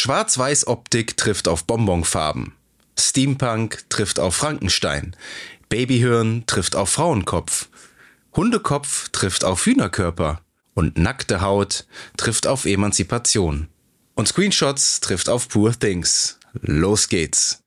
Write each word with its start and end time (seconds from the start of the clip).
Schwarz-Weiß-Optik 0.00 1.18
trifft 1.18 1.46
auf 1.46 1.64
Bonbonfarben. 1.64 2.54
Steampunk 2.98 3.84
trifft 3.90 4.18
auf 4.18 4.34
Frankenstein. 4.34 5.14
Babyhirn 5.68 6.44
trifft 6.46 6.74
auf 6.74 6.88
Frauenkopf. 6.88 7.68
Hundekopf 8.34 9.10
trifft 9.10 9.44
auf 9.44 9.66
Hühnerkörper. 9.66 10.40
Und 10.72 10.96
nackte 10.96 11.42
Haut 11.42 11.84
trifft 12.16 12.46
auf 12.46 12.64
Emanzipation. 12.64 13.68
Und 14.14 14.26
Screenshots 14.26 15.00
trifft 15.00 15.28
auf 15.28 15.50
Poor 15.50 15.78
Things. 15.78 16.38
Los 16.62 17.10
geht's. 17.10 17.58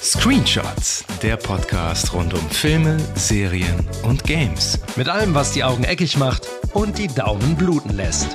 Screenshots, 0.00 1.04
der 1.20 1.36
Podcast 1.36 2.12
rund 2.12 2.32
um 2.32 2.48
Filme, 2.50 2.96
Serien 3.16 3.84
und 4.04 4.22
Games. 4.22 4.78
Mit 4.94 5.08
allem, 5.08 5.34
was 5.34 5.50
die 5.50 5.64
Augen 5.64 5.82
eckig 5.82 6.16
macht 6.16 6.46
und 6.74 6.96
die 6.96 7.08
Daumen 7.08 7.56
bluten 7.56 7.96
lässt. 7.96 8.28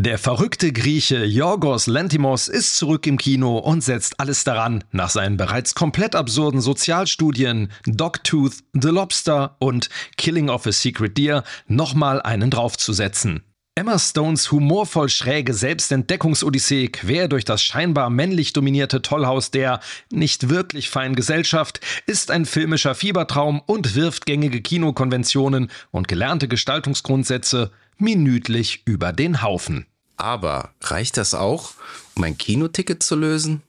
Der 0.00 0.16
verrückte 0.16 0.72
Grieche 0.72 1.24
Yorgos 1.24 1.88
Lantimos 1.88 2.46
ist 2.46 2.76
zurück 2.76 3.04
im 3.08 3.18
Kino 3.18 3.58
und 3.58 3.82
setzt 3.82 4.20
alles 4.20 4.44
daran, 4.44 4.84
nach 4.92 5.10
seinen 5.10 5.36
bereits 5.36 5.74
komplett 5.74 6.14
absurden 6.14 6.60
Sozialstudien 6.60 7.72
Dogtooth, 7.84 8.58
The 8.74 8.90
Lobster 8.90 9.56
und 9.58 9.88
Killing 10.16 10.50
of 10.50 10.68
a 10.68 10.70
Secret 10.70 11.18
Deer 11.18 11.42
nochmal 11.66 12.22
einen 12.22 12.48
draufzusetzen. 12.48 13.42
Emma 13.74 13.98
Stones 13.98 14.52
humorvoll 14.52 15.08
schräge 15.08 15.52
Selbstentdeckungsodyssee 15.52 16.88
quer 16.88 17.26
durch 17.26 17.44
das 17.44 17.60
scheinbar 17.60 18.08
männlich 18.08 18.52
dominierte 18.52 19.02
Tollhaus 19.02 19.50
der 19.50 19.80
nicht 20.12 20.48
wirklich 20.48 20.90
feinen 20.90 21.16
Gesellschaft 21.16 21.80
ist 22.06 22.30
ein 22.30 22.44
filmischer 22.44 22.94
Fiebertraum 22.94 23.60
und 23.66 23.96
wirft 23.96 24.26
gängige 24.26 24.62
Kinokonventionen 24.62 25.72
und 25.90 26.06
gelernte 26.06 26.46
Gestaltungsgrundsätze 26.46 27.72
minütlich 27.98 28.82
über 28.84 29.12
den 29.12 29.42
Haufen. 29.42 29.86
Aber 30.16 30.74
reicht 30.80 31.16
das 31.16 31.34
auch, 31.34 31.72
um 32.14 32.24
ein 32.24 32.38
Kinoticket 32.38 33.02
zu 33.02 33.14
lösen? 33.14 33.62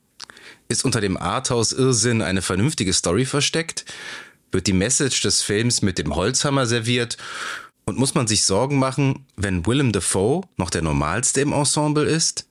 Ist 0.67 0.85
unter 0.85 1.01
dem 1.01 1.17
Arthouse-Irrsinn 1.17 2.21
eine 2.21 2.41
vernünftige 2.41 2.93
Story 2.93 3.25
versteckt? 3.25 3.85
Wird 4.51 4.67
die 4.67 4.73
Message 4.73 5.21
des 5.21 5.41
Films 5.41 5.81
mit 5.81 5.97
dem 5.97 6.15
Holzhammer 6.15 6.65
serviert? 6.65 7.17
Und 7.85 7.97
muss 7.97 8.13
man 8.13 8.27
sich 8.27 8.45
Sorgen 8.45 8.77
machen, 8.77 9.25
wenn 9.35 9.65
Willem 9.65 9.91
Dafoe 9.91 10.41
noch 10.57 10.69
der 10.69 10.81
normalste 10.81 11.41
im 11.41 11.53
Ensemble 11.53 12.05
ist? 12.05 12.47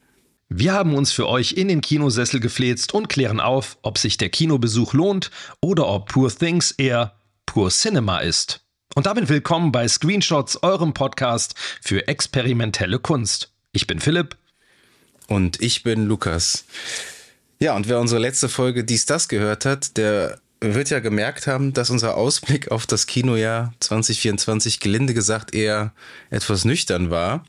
Wir 0.48 0.72
haben 0.72 0.94
uns 0.94 1.12
für 1.12 1.28
euch 1.28 1.52
in 1.52 1.68
den 1.68 1.80
Kinosessel 1.80 2.40
gefläzt 2.40 2.94
und 2.94 3.08
klären 3.08 3.38
auf, 3.38 3.78
ob 3.82 3.98
sich 3.98 4.16
der 4.16 4.30
Kinobesuch 4.30 4.94
lohnt 4.94 5.30
oder 5.60 5.86
ob 5.86 6.08
Poor 6.08 6.30
Things 6.30 6.70
eher 6.72 7.14
Poor 7.46 7.70
Cinema 7.70 8.18
ist. 8.20 8.67
Und 8.98 9.06
damit 9.06 9.28
willkommen 9.28 9.70
bei 9.70 9.86
Screenshots, 9.86 10.60
eurem 10.64 10.92
Podcast 10.92 11.54
für 11.80 12.08
experimentelle 12.08 12.98
Kunst. 12.98 13.52
Ich 13.70 13.86
bin 13.86 14.00
Philipp. 14.00 14.36
Und 15.28 15.62
ich 15.62 15.84
bin 15.84 16.06
Lukas. 16.06 16.64
Ja, 17.60 17.76
und 17.76 17.88
wer 17.88 18.00
unsere 18.00 18.20
letzte 18.20 18.48
Folge 18.48 18.82
Dies, 18.82 19.06
Das 19.06 19.28
gehört 19.28 19.66
hat, 19.66 19.96
der 19.98 20.40
wird 20.60 20.90
ja 20.90 20.98
gemerkt 20.98 21.46
haben, 21.46 21.72
dass 21.72 21.90
unser 21.90 22.16
Ausblick 22.16 22.72
auf 22.72 22.88
das 22.88 23.06
Kinojahr 23.06 23.72
2024 23.78 24.80
gelinde 24.80 25.14
gesagt 25.14 25.54
eher 25.54 25.92
etwas 26.30 26.64
nüchtern 26.64 27.08
war. 27.08 27.44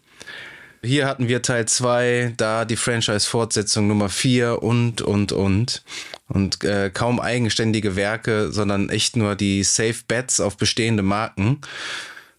Hier 0.81 1.07
hatten 1.07 1.27
wir 1.27 1.41
Teil 1.41 1.67
2, 1.67 2.35
da 2.37 2.63
die 2.63 2.77
Franchise-Fortsetzung 2.77 3.87
Nummer 3.87 4.07
4 4.07 4.63
und, 4.63 5.01
und, 5.01 5.33
und. 5.33 5.83
Und 6.27 6.63
äh, 6.63 6.89
kaum 6.93 7.19
eigenständige 7.19 7.97
Werke, 7.97 8.51
sondern 8.51 8.89
echt 8.89 9.17
nur 9.17 9.35
die 9.35 9.63
Safe 9.63 9.97
Bets 10.07 10.39
auf 10.39 10.55
bestehende 10.55 11.03
Marken. 11.03 11.59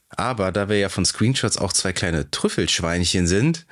Aber 0.09 0.53
da 0.53 0.71
wir 0.71 0.79
ja 0.79 0.89
von 0.89 1.05
Screenshots 1.05 1.59
auch 1.59 1.73
zwei 1.73 1.93
kleine 1.93 2.31
Trüffelschweinchen 2.31 3.27
sind, 3.27 3.67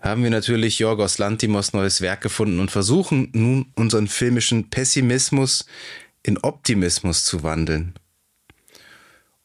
haben 0.00 0.22
wir 0.22 0.30
natürlich 0.30 0.78
Jorgos 0.78 1.18
Lantimos 1.18 1.74
neues 1.74 2.00
Werk 2.00 2.22
gefunden 2.22 2.58
und 2.60 2.70
versuchen 2.70 3.28
nun 3.32 3.72
unseren 3.74 4.08
filmischen 4.08 4.70
Pessimismus 4.70 5.66
in 6.22 6.38
Optimismus 6.38 7.24
zu 7.24 7.42
wandeln. 7.42 7.94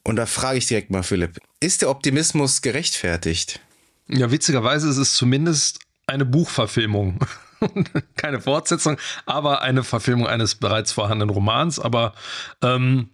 Und 0.02 0.16
da 0.16 0.26
frage 0.26 0.58
ich 0.58 0.66
direkt 0.66 0.90
mal, 0.90 1.02
Philipp, 1.02 1.38
ist 1.60 1.82
der 1.82 1.90
Optimismus 1.90 2.62
gerechtfertigt? 2.62 3.60
Ja, 4.12 4.30
witzigerweise 4.30 4.88
ist 4.88 4.98
es 4.98 5.14
zumindest 5.14 5.80
eine 6.06 6.26
Buchverfilmung. 6.26 7.18
Keine 8.16 8.40
Fortsetzung, 8.40 8.98
aber 9.24 9.62
eine 9.62 9.84
Verfilmung 9.84 10.26
eines 10.26 10.56
bereits 10.56 10.92
vorhandenen 10.92 11.30
Romans. 11.30 11.78
Aber 11.78 12.12
ähm, 12.60 13.08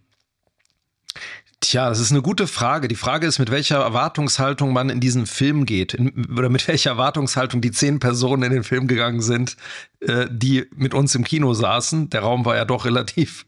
Tja, 1.60 1.88
das 1.88 1.98
ist 1.98 2.12
eine 2.12 2.22
gute 2.22 2.46
Frage. 2.46 2.86
Die 2.86 2.94
Frage 2.94 3.26
ist, 3.26 3.40
mit 3.40 3.50
welcher 3.50 3.78
Erwartungshaltung 3.78 4.72
man 4.72 4.90
in 4.90 5.00
diesen 5.00 5.26
Film 5.26 5.66
geht. 5.66 5.92
In, 5.92 6.26
oder 6.36 6.48
mit 6.48 6.66
welcher 6.68 6.90
Erwartungshaltung 6.90 7.60
die 7.60 7.72
zehn 7.72 7.98
Personen 7.98 8.44
in 8.44 8.52
den 8.52 8.62
Film 8.62 8.86
gegangen 8.86 9.20
sind, 9.20 9.56
äh, 10.00 10.26
die 10.30 10.66
mit 10.74 10.94
uns 10.94 11.14
im 11.16 11.24
Kino 11.24 11.54
saßen. 11.54 12.10
Der 12.10 12.20
Raum 12.20 12.44
war 12.44 12.54
ja 12.54 12.64
doch 12.64 12.84
relativ, 12.84 13.44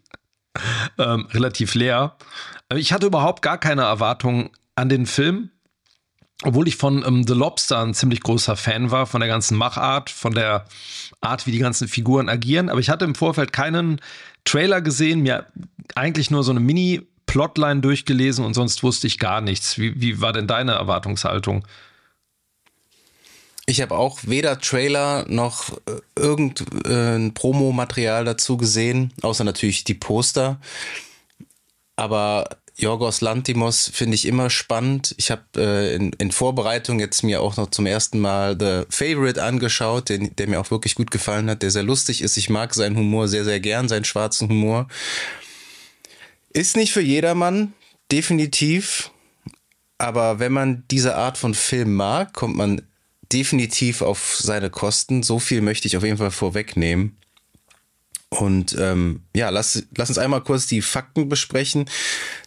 ähm, 0.99 1.27
relativ 1.31 1.75
leer. 1.75 2.17
Ich 2.75 2.93
hatte 2.93 3.07
überhaupt 3.07 3.43
gar 3.43 3.59
keine 3.59 3.83
Erwartung 3.83 4.51
an 4.75 4.89
den 4.89 5.07
Film 5.07 5.51
obwohl 6.43 6.69
ich 6.69 6.77
von 6.77 7.05
ähm, 7.07 7.27
The 7.27 7.35
Lobster 7.35 7.81
ein 7.81 7.95
ziemlich 7.95 8.21
großer 8.21 8.57
Fan 8.57 8.91
war, 8.91 9.07
von 9.07 9.21
der 9.21 9.29
ganzen 9.29 9.57
Machart, 9.57 10.11
von 10.11 10.35
der 10.35 10.65
Art, 11.21 11.47
wie 11.47 11.53
die 11.53 11.59
ganzen 11.59 11.89
Figuren 11.89 12.29
agieren. 12.29 12.69
Aber 12.69 12.81
ich 12.81 12.89
hatte 12.89 13.05
im 13.05 13.15
Vorfeld 13.15 13.53
keinen 13.53 14.01
Trailer 14.45 14.81
gesehen, 14.81 15.21
mir 15.21 15.47
eigentlich 15.95 16.31
nur 16.31 16.43
so 16.43 16.51
eine 16.51 16.61
Mini-Plotline 16.61 17.81
durchgelesen 17.81 18.45
und 18.45 18.55
sonst 18.55 18.83
wusste 18.83 19.07
ich 19.07 19.19
gar 19.19 19.41
nichts. 19.41 19.79
Wie, 19.79 20.01
wie 20.01 20.21
war 20.21 20.33
denn 20.33 20.47
deine 20.47 20.73
Erwartungshaltung? 20.73 21.67
Ich 23.67 23.81
habe 23.81 23.97
auch 23.97 24.21
weder 24.23 24.59
Trailer 24.59 25.27
noch 25.29 25.77
äh, 25.87 26.01
irgendein 26.17 27.29
äh, 27.29 27.33
Promomaterial 27.33 28.25
dazu 28.25 28.57
gesehen, 28.57 29.13
außer 29.23 29.45
natürlich 29.45 29.85
die 29.85 29.95
Poster. 29.95 30.59
Aber 31.95 32.49
Jorgos 32.81 33.21
Lantimos 33.21 33.91
finde 33.93 34.15
ich 34.15 34.27
immer 34.27 34.51
spannend. 34.51 35.15
Ich 35.19 35.31
habe 35.31 35.43
äh, 35.57 35.95
in, 35.95 36.13
in, 36.15 36.33
Vorbereitung 36.33 36.99
jetzt 36.99 37.23
mir 37.23 37.43
auch 37.43 37.57
noch 37.57 37.71
zum 37.71 37.87
ersten 37.87 38.19
Mal 38.19 38.57
The 38.59 38.85
Favorite 38.89 39.43
angeschaut, 39.43 40.09
den, 40.09 40.35
der 40.37 40.49
mir 40.49 40.61
auch 40.61 40.71
wirklich 40.71 40.95
gut 40.95 41.11
gefallen 41.11 41.51
hat, 41.51 41.63
der 41.63 41.71
sehr 41.71 41.83
lustig 41.83 42.23
ist. 42.23 42.37
Ich 42.37 42.51
mag 42.51 42.75
seinen 42.75 42.97
Humor 42.97 43.29
sehr, 43.29 43.45
sehr 43.45 43.61
gern, 43.61 43.89
seinen 43.89 44.05
schwarzen 44.05 44.49
Humor. 44.49 44.89
Ist 46.53 46.77
nicht 46.77 46.93
für 46.93 47.03
jedermann, 47.03 47.75
definitiv. 48.11 49.11
Aber 49.99 50.39
wenn 50.39 50.53
man 50.53 50.85
diese 50.91 51.17
Art 51.17 51.39
von 51.39 51.55
Film 51.55 51.95
mag, 51.95 52.33
kommt 52.33 52.57
man 52.57 52.83
definitiv 53.33 54.03
auf 54.03 54.39
seine 54.41 54.71
Kosten. 54.71 55.23
So 55.23 55.39
viel 55.39 55.61
möchte 55.61 55.87
ich 55.87 55.97
auf 55.97 56.03
jeden 56.03 56.19
Fall 56.19 56.31
vorwegnehmen. 56.31 57.20
Und 58.31 58.77
ähm, 58.79 59.23
ja, 59.35 59.51
lass, 59.51 59.87
lass 59.97 60.09
uns 60.09 60.19
einmal 60.19 60.43
kurz 60.43 60.67
die 60.67 60.83
Fakten 60.83 61.29
besprechen. 61.29 61.87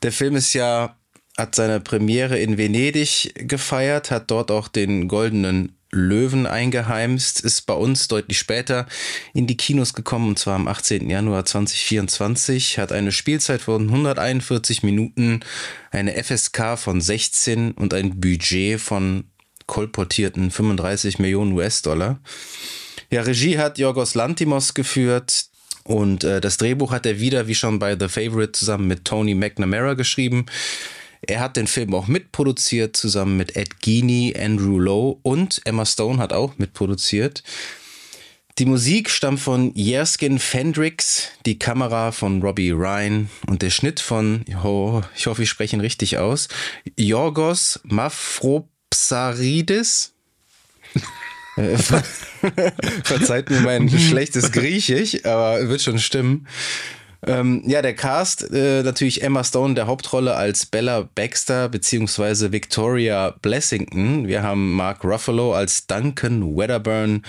Der 0.01 0.11
Film 0.11 0.35
ist 0.35 0.53
ja, 0.53 0.95
hat 1.38 1.55
seine 1.55 1.81
Premiere 1.81 2.39
in 2.39 2.57
Venedig 2.57 3.33
gefeiert, 3.35 4.09
hat 4.09 4.31
dort 4.31 4.49
auch 4.49 4.67
den 4.67 5.07
goldenen 5.07 5.75
Löwen 5.94 6.47
eingeheimst, 6.47 7.41
ist 7.41 7.61
bei 7.67 7.73
uns 7.73 8.07
deutlich 8.07 8.39
später 8.39 8.88
in 9.33 9.45
die 9.45 9.57
Kinos 9.57 9.94
gekommen, 9.94 10.29
und 10.29 10.39
zwar 10.39 10.55
am 10.55 10.67
18. 10.67 11.09
Januar 11.09 11.45
2024, 11.45 12.79
hat 12.79 12.91
eine 12.91 13.11
Spielzeit 13.11 13.61
von 13.61 13.83
141 13.89 14.83
Minuten, 14.83 15.41
eine 15.91 16.21
FSK 16.21 16.77
von 16.77 17.00
16 17.00 17.73
und 17.73 17.94
ein 17.94 18.19
Budget 18.19 18.79
von 18.79 19.25
kolportierten 19.67 20.50
35 20.50 21.19
Millionen 21.19 21.53
US-Dollar. 21.53 22.19
Ja, 23.11 23.21
Regie 23.21 23.59
hat 23.59 23.77
Jorgos 23.77 24.15
Lantimos 24.15 24.73
geführt, 24.73 25.45
und 25.83 26.23
äh, 26.23 26.39
das 26.41 26.57
Drehbuch 26.57 26.91
hat 26.91 27.05
er 27.05 27.19
wieder, 27.19 27.47
wie 27.47 27.55
schon 27.55 27.79
bei 27.79 27.97
The 27.99 28.07
Favorite, 28.07 28.53
zusammen 28.53 28.88
mit 28.88 29.05
Tony 29.05 29.35
McNamara 29.35 29.95
geschrieben. 29.95 30.45
Er 31.25 31.39
hat 31.39 31.55
den 31.55 31.67
Film 31.67 31.94
auch 31.94 32.07
mitproduziert, 32.07 32.97
zusammen 32.97 33.38
mit 33.38 33.55
Ed 33.55 33.79
Geaney, 33.79 34.35
Andrew 34.38 34.77
Lowe 34.80 35.19
und 35.24 35.62
Emma 35.65 35.85
Stone 35.85 36.19
hat 36.19 36.33
auch 36.33 36.57
mitproduziert. 36.57 37.44
Die 38.59 38.65
Musik 38.65 39.09
stammt 39.09 39.39
von 39.39 39.74
Jerskin 39.74 40.38
Fendrix, 40.38 41.30
die 41.45 41.57
Kamera 41.57 42.12
von 42.12 42.39
Robbie 42.41 42.69
Ryan 42.69 43.30
und 43.47 43.63
der 43.63 43.71
Schnitt 43.71 44.00
von, 44.00 44.45
oh, 44.63 45.01
ich 45.15 45.25
hoffe, 45.25 45.41
ich 45.44 45.50
spreche 45.50 45.75
ihn 45.75 45.81
richtig 45.81 46.19
aus, 46.19 46.50
Yorgos 46.95 47.80
Mafropsaridis. 47.83 50.13
Äh, 51.55 51.77
verzeiht 53.03 53.50
mir 53.50 53.61
mein 53.61 53.89
schlechtes 53.89 54.51
Griechisch, 54.51 55.23
aber 55.25 55.67
wird 55.69 55.81
schon 55.81 56.00
stimmen. 56.00 56.47
Ähm, 57.25 57.63
ja, 57.65 57.81
der 57.81 57.95
Cast, 57.95 58.51
äh, 58.51 58.83
natürlich 58.83 59.23
Emma 59.23 59.44
Stone 59.45 59.75
der 59.75 59.88
Hauptrolle 59.88 60.35
als 60.35 60.65
Bella 60.65 61.07
Baxter 61.15 61.69
beziehungsweise 61.69 62.51
Victoria 62.51 63.33
Blessington. 63.41 64.27
Wir 64.27 64.44
haben 64.44 64.73
Mark 64.73 65.05
Ruffalo 65.05 65.53
als 65.53 65.88
Duncan 65.88 66.57
Wedderburn, 66.57 67.23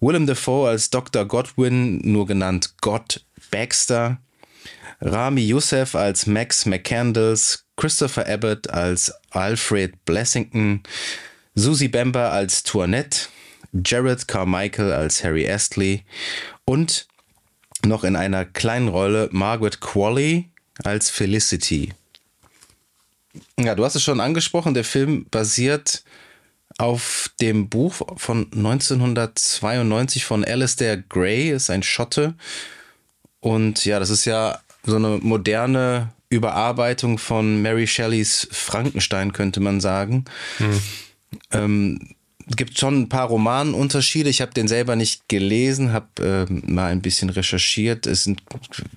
Willem 0.00 0.26
Dafoe 0.26 0.70
als 0.70 0.88
Dr. 0.88 1.26
Godwin, 1.26 1.98
nur 1.98 2.26
genannt 2.26 2.74
God 2.80 3.22
Baxter, 3.50 4.18
Rami 5.02 5.42
Youssef 5.42 5.94
als 5.94 6.26
Max 6.26 6.64
McCandles, 6.64 7.66
Christopher 7.76 8.26
Abbott 8.26 8.70
als 8.70 9.12
Alfred 9.30 10.04
Blessington, 10.06 10.82
Susie 11.54 11.88
Bember 11.88 12.32
als 12.32 12.62
Toinette, 12.62 13.28
Jared 13.84 14.28
Carmichael 14.28 14.92
als 14.92 15.24
Harry 15.24 15.48
Astley 15.48 16.04
und 16.64 17.06
noch 17.84 18.04
in 18.04 18.16
einer 18.16 18.44
kleinen 18.44 18.88
Rolle 18.88 19.28
Margaret 19.32 19.80
Qualley 19.80 20.48
als 20.82 21.10
Felicity. 21.10 21.92
Ja, 23.58 23.74
du 23.74 23.84
hast 23.84 23.96
es 23.96 24.02
schon 24.02 24.20
angesprochen, 24.20 24.74
der 24.74 24.84
Film 24.84 25.26
basiert 25.30 26.04
auf 26.78 27.30
dem 27.40 27.68
Buch 27.68 27.94
von 28.16 28.50
1992 28.52 30.24
von 30.24 30.44
Alistair 30.44 30.96
Gray, 30.96 31.50
ist 31.50 31.70
ein 31.70 31.82
Schotte. 31.82 32.34
Und 33.40 33.84
ja, 33.84 33.98
das 34.00 34.10
ist 34.10 34.24
ja 34.24 34.58
so 34.84 34.96
eine 34.96 35.18
moderne 35.22 36.12
Überarbeitung 36.30 37.18
von 37.18 37.62
Mary 37.62 37.86
Shelleys 37.86 38.48
Frankenstein, 38.50 39.32
könnte 39.32 39.60
man 39.60 39.80
sagen. 39.80 40.24
Hm. 40.58 40.80
Ähm, 41.52 42.14
gibt 42.48 42.78
schon 42.78 43.02
ein 43.02 43.08
paar 43.08 43.28
Romanunterschiede. 43.28 44.28
Ich 44.28 44.40
habe 44.40 44.52
den 44.52 44.68
selber 44.68 44.96
nicht 44.96 45.28
gelesen, 45.28 45.92
habe 45.92 46.46
äh, 46.50 46.52
mal 46.52 46.92
ein 46.92 47.02
bisschen 47.02 47.30
recherchiert. 47.30 48.06
Es 48.06 48.24
sind 48.24 48.42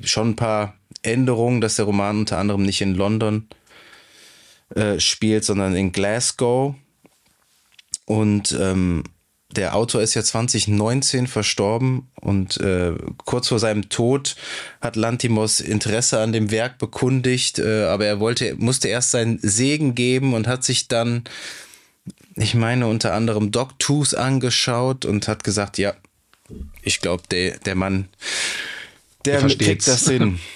schon 0.03 0.31
ein 0.31 0.35
paar 0.35 0.75
Änderungen, 1.01 1.61
dass 1.61 1.75
der 1.75 1.85
Roman 1.85 2.19
unter 2.19 2.37
anderem 2.37 2.63
nicht 2.63 2.81
in 2.81 2.95
London 2.95 3.47
äh, 4.75 4.99
spielt, 4.99 5.45
sondern 5.45 5.75
in 5.75 5.91
Glasgow. 5.91 6.75
Und 8.05 8.57
ähm, 8.59 9.03
der 9.55 9.75
Autor 9.75 10.01
ist 10.01 10.13
ja 10.13 10.23
2019 10.23 11.27
verstorben 11.27 12.09
und 12.19 12.57
äh, 12.57 12.93
kurz 13.25 13.47
vor 13.47 13.59
seinem 13.59 13.89
Tod 13.89 14.35
hat 14.81 14.95
Lantimos 14.95 15.61
Interesse 15.61 16.19
an 16.19 16.33
dem 16.33 16.51
Werk 16.51 16.77
bekundigt, 16.77 17.59
äh, 17.59 17.85
aber 17.85 18.05
er 18.05 18.19
wollte, 18.19 18.55
musste 18.55 18.89
erst 18.89 19.11
seinen 19.11 19.39
Segen 19.41 19.95
geben 19.95 20.33
und 20.33 20.47
hat 20.47 20.63
sich 20.63 20.87
dann, 20.87 21.23
ich 22.35 22.53
meine, 22.55 22.87
unter 22.87 23.13
anderem 23.13 23.51
Doc 23.51 23.77
Tooth 23.79 24.15
angeschaut 24.15 25.05
und 25.05 25.27
hat 25.27 25.43
gesagt, 25.43 25.77
ja, 25.77 25.93
ich 26.81 27.01
glaube, 27.01 27.23
der, 27.31 27.57
der 27.59 27.75
Mann, 27.75 28.07
der, 29.25 29.41
der 29.41 29.57
kriegt 29.57 29.87
das 29.87 30.07
hin. 30.07 30.39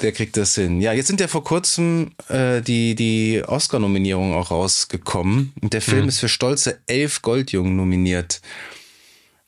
Der 0.00 0.12
kriegt 0.12 0.38
das 0.38 0.54
hin. 0.54 0.80
Ja, 0.80 0.94
jetzt 0.94 1.08
sind 1.08 1.20
ja 1.20 1.28
vor 1.28 1.44
kurzem 1.44 2.12
äh, 2.28 2.62
die, 2.62 2.94
die 2.94 3.42
Oscar-Nominierungen 3.46 4.32
auch 4.32 4.50
rausgekommen. 4.50 5.52
Und 5.60 5.74
der 5.74 5.82
Film 5.82 6.04
mhm. 6.04 6.08
ist 6.08 6.20
für 6.20 6.30
stolze 6.30 6.80
elf 6.86 7.20
Goldjungen 7.20 7.76
nominiert. 7.76 8.40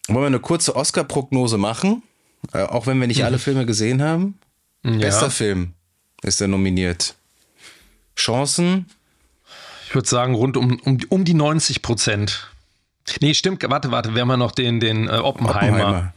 Wollen 0.08 0.20
wir 0.20 0.26
eine 0.26 0.40
kurze 0.40 0.76
Oscar-Prognose 0.76 1.56
machen? 1.56 2.02
Äh, 2.52 2.64
auch 2.64 2.86
wenn 2.86 3.00
wir 3.00 3.06
nicht 3.06 3.20
mhm. 3.20 3.24
alle 3.24 3.38
Filme 3.38 3.64
gesehen 3.64 4.02
haben. 4.02 4.38
Ja. 4.84 4.98
Bester 4.98 5.30
Film 5.30 5.72
ist 6.22 6.40
er 6.42 6.48
nominiert. 6.48 7.14
Chancen? 8.14 8.86
Ich 9.86 9.94
würde 9.94 10.08
sagen, 10.08 10.34
rund 10.34 10.56
um, 10.56 10.80
um, 10.80 10.98
um 11.08 11.24
die 11.24 11.34
90 11.34 11.80
Prozent. 11.80 12.48
Nee, 13.20 13.34
stimmt, 13.34 13.62
warte, 13.70 13.92
warte, 13.92 14.14
wir 14.14 14.22
haben 14.22 14.30
ja 14.30 14.36
noch 14.36 14.50
den, 14.50 14.80
den 14.80 15.06
äh, 15.06 15.12
Oppenheimer. 15.12 15.78
Oppenheimer. 15.78 16.14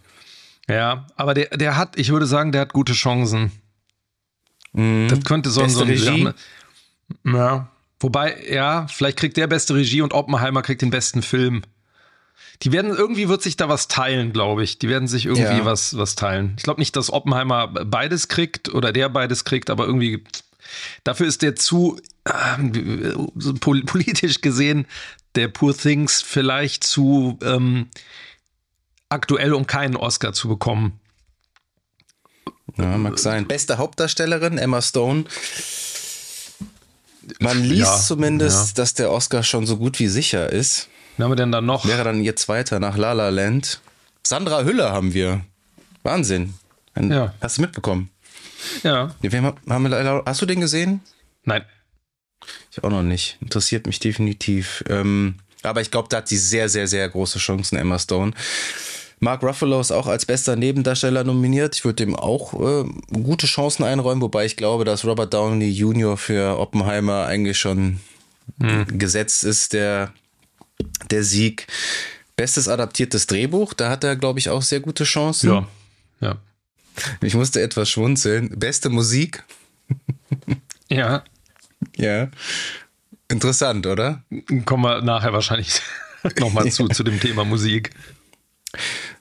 Ja, 0.68 1.06
aber 1.16 1.36
der, 1.36 1.56
der 1.56 1.78
hat, 1.78 1.98
ich 1.98 2.10
würde 2.12 2.26
sagen, 2.26 2.52
der 2.52 2.62
hat 2.62 2.74
gute 2.74 2.94
Chancen. 2.94 3.52
Mhm. 4.74 5.08
Das 5.10 5.24
könnte 5.24 5.52
so, 5.52 5.62
beste 5.62 5.84
ein, 5.84 5.98
so 5.98 6.10
ein. 6.12 6.18
Regie. 6.18 6.34
Ja. 7.26 7.70
Wobei, 8.00 8.44
ja, 8.50 8.88
vielleicht 8.88 9.18
kriegt 9.18 9.38
der 9.38 9.48
beste 9.48 9.76
Regie 9.76 10.02
und 10.02 10.14
Oppenheimer 10.14 10.62
kriegt 10.62 10.82
den 10.82 10.90
besten 10.90 11.22
Film. 11.22 11.64
Die 12.64 12.72
werden, 12.72 12.92
irgendwie 12.96 13.30
wird 13.30 13.42
sich 13.42 13.56
da 13.56 13.70
was 13.70 13.88
teilen, 13.88 14.34
glaube 14.34 14.64
ich. 14.64 14.80
Die 14.80 14.90
werden 14.90 15.08
sich 15.08 15.26
irgendwie 15.26 15.60
ja. 15.60 15.66
was, 15.66 15.98
was 15.98 16.16
teilen. 16.16 16.56
Ich 16.58 16.64
glaube 16.64 16.82
nicht, 16.82 16.96
dass 16.96 17.12
Oppenheimer 17.12 17.68
beides 17.68 18.28
kriegt 18.28 18.74
oder 18.74 18.92
der 18.92 19.10
beides 19.10 19.46
kriegt, 19.46 19.70
aber 19.70 19.86
irgendwie, 19.86 20.24
dafür 21.04 21.28
ist 21.28 21.42
der 21.42 21.56
zu, 21.56 22.00
äh, 22.30 23.54
politisch 23.86 24.42
gesehen, 24.42 24.86
der 25.36 25.48
Poor 25.48 25.76
Things 25.76 26.22
vielleicht 26.22 26.84
zu 26.84 27.38
ähm, 27.44 27.88
aktuell, 29.10 29.54
um 29.54 29.68
keinen 29.68 29.96
Oscar 29.96 30.34
zu 30.34 30.48
bekommen. 30.48 31.00
Ja, 32.78 32.98
mag 32.98 33.20
sein. 33.20 33.48
Beste 33.48 33.78
Hauptdarstellerin, 33.78 34.58
Emma 34.58 34.82
Stone. 34.82 35.26
Man 37.40 37.64
liest 37.64 37.82
ja, 37.82 37.98
zumindest, 37.98 38.70
ja. 38.70 38.82
dass 38.82 38.94
der 38.94 39.12
Oscar 39.12 39.44
schon 39.44 39.66
so 39.66 39.78
gut 39.78 40.00
wie 40.00 40.08
sicher 40.08 40.52
ist. 40.52 40.88
Wer 41.18 41.26
haben 41.26 41.32
wir 41.32 41.36
denn 41.36 41.52
dann 41.52 41.66
noch? 41.66 41.86
Wäre 41.86 42.04
dann 42.04 42.22
ihr 42.22 42.36
zweiter 42.36 42.80
nach 42.80 42.98
La 42.98 43.14
La 43.14 43.30
Land. 43.30 43.82
Sandra 44.26 44.64
Hüller 44.64 44.92
haben 44.92 45.14
wir. 45.14 45.42
Wahnsinn. 46.04 46.54
Ein, 46.94 47.12
ja. 47.12 47.34
Hast 47.42 47.58
du 47.58 47.62
mitbekommen? 47.62 48.10
Ja. 48.84 49.14
hast 50.26 50.42
du 50.42 50.46
den 50.46 50.62
gesehen? 50.62 51.02
Nein. 51.44 51.64
Ich 52.80 52.84
auch 52.84 52.90
noch 52.90 53.04
nicht. 53.04 53.38
Interessiert 53.42 53.88
mich 53.88 54.00
definitiv. 54.00 54.84
Ähm, 54.88 55.36
aber 55.64 55.82
ich 55.82 55.92
glaube, 55.92 56.08
da 56.10 56.18
hat 56.18 56.28
sie 56.28 56.38
sehr, 56.38 56.70
sehr, 56.70 56.88
sehr 56.88 57.08
große 57.10 57.40
Chancen, 57.40 57.78
Emma 57.78 58.00
Stone. 58.00 58.32
Mark 59.20 59.44
Ruffalo 59.44 59.82
ist 59.82 59.92
auch 59.92 60.08
als 60.08 60.26
bester 60.26 60.56
Nebendarsteller 60.56 61.26
nominiert. 61.26 61.76
Ich 61.76 61.84
würde 61.84 62.04
ihm 62.04 62.16
auch 62.16 62.54
äh, 62.54 62.86
gute 63.12 63.48
Chancen 63.48 63.84
einräumen, 63.84 64.22
wobei 64.22 64.46
ich 64.46 64.56
glaube, 64.56 64.86
dass 64.86 65.04
Robert 65.04 65.34
Downey 65.34 65.70
Jr. 65.70 66.16
für 66.16 66.58
Oppenheimer 66.58 67.26
eigentlich 67.26 67.58
schon 67.58 68.00
hm. 68.62 68.98
gesetzt 68.98 69.44
ist, 69.44 69.74
der, 69.74 70.14
der 71.12 71.24
Sieg. 71.24 71.68
Bestes 72.38 72.70
adaptiertes 72.70 73.28
Drehbuch, 73.28 73.74
da 73.74 73.90
hat 73.90 74.06
er, 74.06 74.16
glaube 74.16 74.40
ich, 74.40 74.50
auch 74.50 74.62
sehr 74.62 74.80
gute 74.80 75.04
Chancen. 75.04 75.50
Ja, 75.50 75.68
ja. 76.22 76.38
Ich 77.20 77.34
musste 77.34 77.62
etwas 77.62 77.90
schmunzeln. 77.90 78.58
Beste 78.58 78.90
Musik. 78.90 79.44
ja. 80.90 81.26
Ja. 81.96 82.30
Interessant, 83.30 83.86
oder? 83.86 84.24
Kommen 84.66 84.84
wir 84.84 85.02
nachher 85.02 85.34
wahrscheinlich 85.34 85.82
nochmal 86.40 86.72
zu, 86.72 86.88
zu 86.88 87.04
dem 87.04 87.20
Thema 87.20 87.46
Musik. 87.46 87.92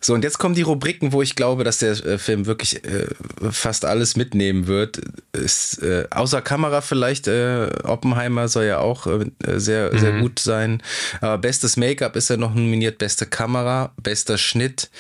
So, 0.01 0.15
und 0.15 0.23
jetzt 0.23 0.39
kommen 0.39 0.55
die 0.55 0.63
Rubriken, 0.63 1.13
wo 1.13 1.23
ich 1.23 1.35
glaube, 1.35 1.65
dass 1.65 1.79
der 1.79 1.93
äh, 2.05 2.19
Film 2.19 2.47
wirklich 2.47 2.85
äh, 2.85 3.07
fast 3.51 3.85
alles 3.85 4.17
mitnehmen 4.17 4.67
wird. 4.67 5.01
Ist, 5.33 5.83
äh, 5.83 6.07
außer 6.11 6.41
Kamera 6.43 6.83
vielleicht, 6.83 7.27
äh, 7.27 7.71
Oppenheimer 7.83 8.49
soll 8.49 8.65
ja 8.65 8.79
auch 8.79 9.07
äh, 9.07 9.27
sehr, 9.59 9.93
mhm. 9.93 9.99
sehr 9.99 10.21
gut 10.21 10.39
sein. 10.39 10.83
Aber 11.21 11.39
bestes 11.39 11.77
Make-up 11.77 12.15
ist 12.17 12.31
ja 12.31 12.37
noch 12.37 12.55
nominiert, 12.55 12.99
beste 12.99 13.27
Kamera, 13.27 13.93
bester 14.03 14.39
Schnitt. 14.39 14.91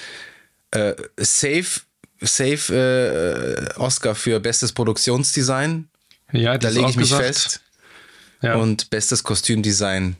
Safe, 1.16 1.80
safe 2.20 3.72
Oscar 3.78 4.14
für 4.14 4.38
bestes 4.38 4.72
Produktionsdesign. 4.74 5.88
Ja, 6.32 6.58
da 6.58 6.68
lege 6.68 6.90
ich 6.90 6.96
mich 6.96 7.10
gesagt. 7.10 7.24
fest. 7.24 7.60
Ja. 8.42 8.56
Und 8.56 8.90
bestes 8.90 9.24
Kostümdesign, 9.24 10.16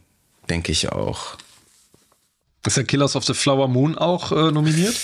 denke 0.49 0.73
ich 0.73 0.91
auch. 0.91 1.37
Ist 2.67 2.77
der 2.77 2.85
Killers 2.85 3.17
of 3.17 3.25
the 3.25 3.35
Flower 3.35 3.69
Moon 3.69 3.97
auch 3.97 4.33
äh, 4.33 4.51
nominiert? 4.51 4.97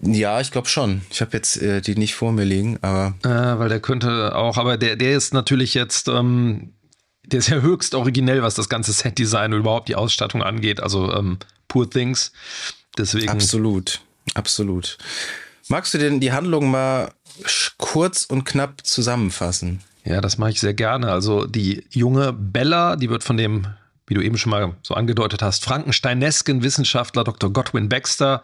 Ja, 0.00 0.40
ich 0.40 0.50
glaube 0.50 0.68
schon. 0.68 1.02
Ich 1.10 1.20
habe 1.20 1.36
jetzt 1.36 1.60
äh, 1.60 1.80
die 1.80 1.96
nicht 1.96 2.14
vor 2.14 2.32
mir 2.32 2.44
liegen, 2.44 2.78
aber. 2.82 3.14
Äh, 3.22 3.58
weil 3.58 3.68
der 3.68 3.80
könnte 3.80 4.34
auch, 4.34 4.56
aber 4.56 4.76
der, 4.76 4.96
der 4.96 5.16
ist 5.16 5.34
natürlich 5.34 5.74
jetzt, 5.74 6.08
ähm, 6.08 6.72
der 7.24 7.40
ist 7.40 7.48
ja 7.48 7.60
höchst 7.60 7.94
originell, 7.94 8.42
was 8.42 8.54
das 8.54 8.68
ganze 8.68 8.92
Setdesign 8.92 9.52
und 9.52 9.60
überhaupt 9.60 9.88
die 9.88 9.94
Ausstattung 9.94 10.42
angeht. 10.42 10.80
Also 10.80 11.12
ähm, 11.12 11.38
Poor 11.68 11.88
Things. 11.88 12.32
Deswegen. 12.98 13.28
Absolut, 13.28 14.00
absolut. 14.34 14.98
Magst 15.70 15.94
du 15.94 15.98
denn 15.98 16.20
die 16.20 16.32
Handlung 16.32 16.70
mal 16.70 17.12
kurz 17.78 18.24
und 18.24 18.44
knapp 18.44 18.84
zusammenfassen? 18.84 19.80
Ja, 20.04 20.20
das 20.20 20.36
mache 20.36 20.50
ich 20.50 20.60
sehr 20.60 20.74
gerne. 20.74 21.12
Also 21.12 21.46
die 21.46 21.84
junge 21.90 22.32
Bella, 22.32 22.96
die 22.96 23.08
wird 23.08 23.22
von 23.22 23.36
dem 23.36 23.66
wie 24.10 24.14
du 24.14 24.22
eben 24.22 24.36
schon 24.36 24.50
mal 24.50 24.74
so 24.82 24.94
angedeutet 24.94 25.40
hast, 25.40 25.64
Frankensteinesken 25.64 26.64
Wissenschaftler 26.64 27.22
Dr. 27.22 27.52
Godwin 27.52 27.88
Baxter 27.88 28.42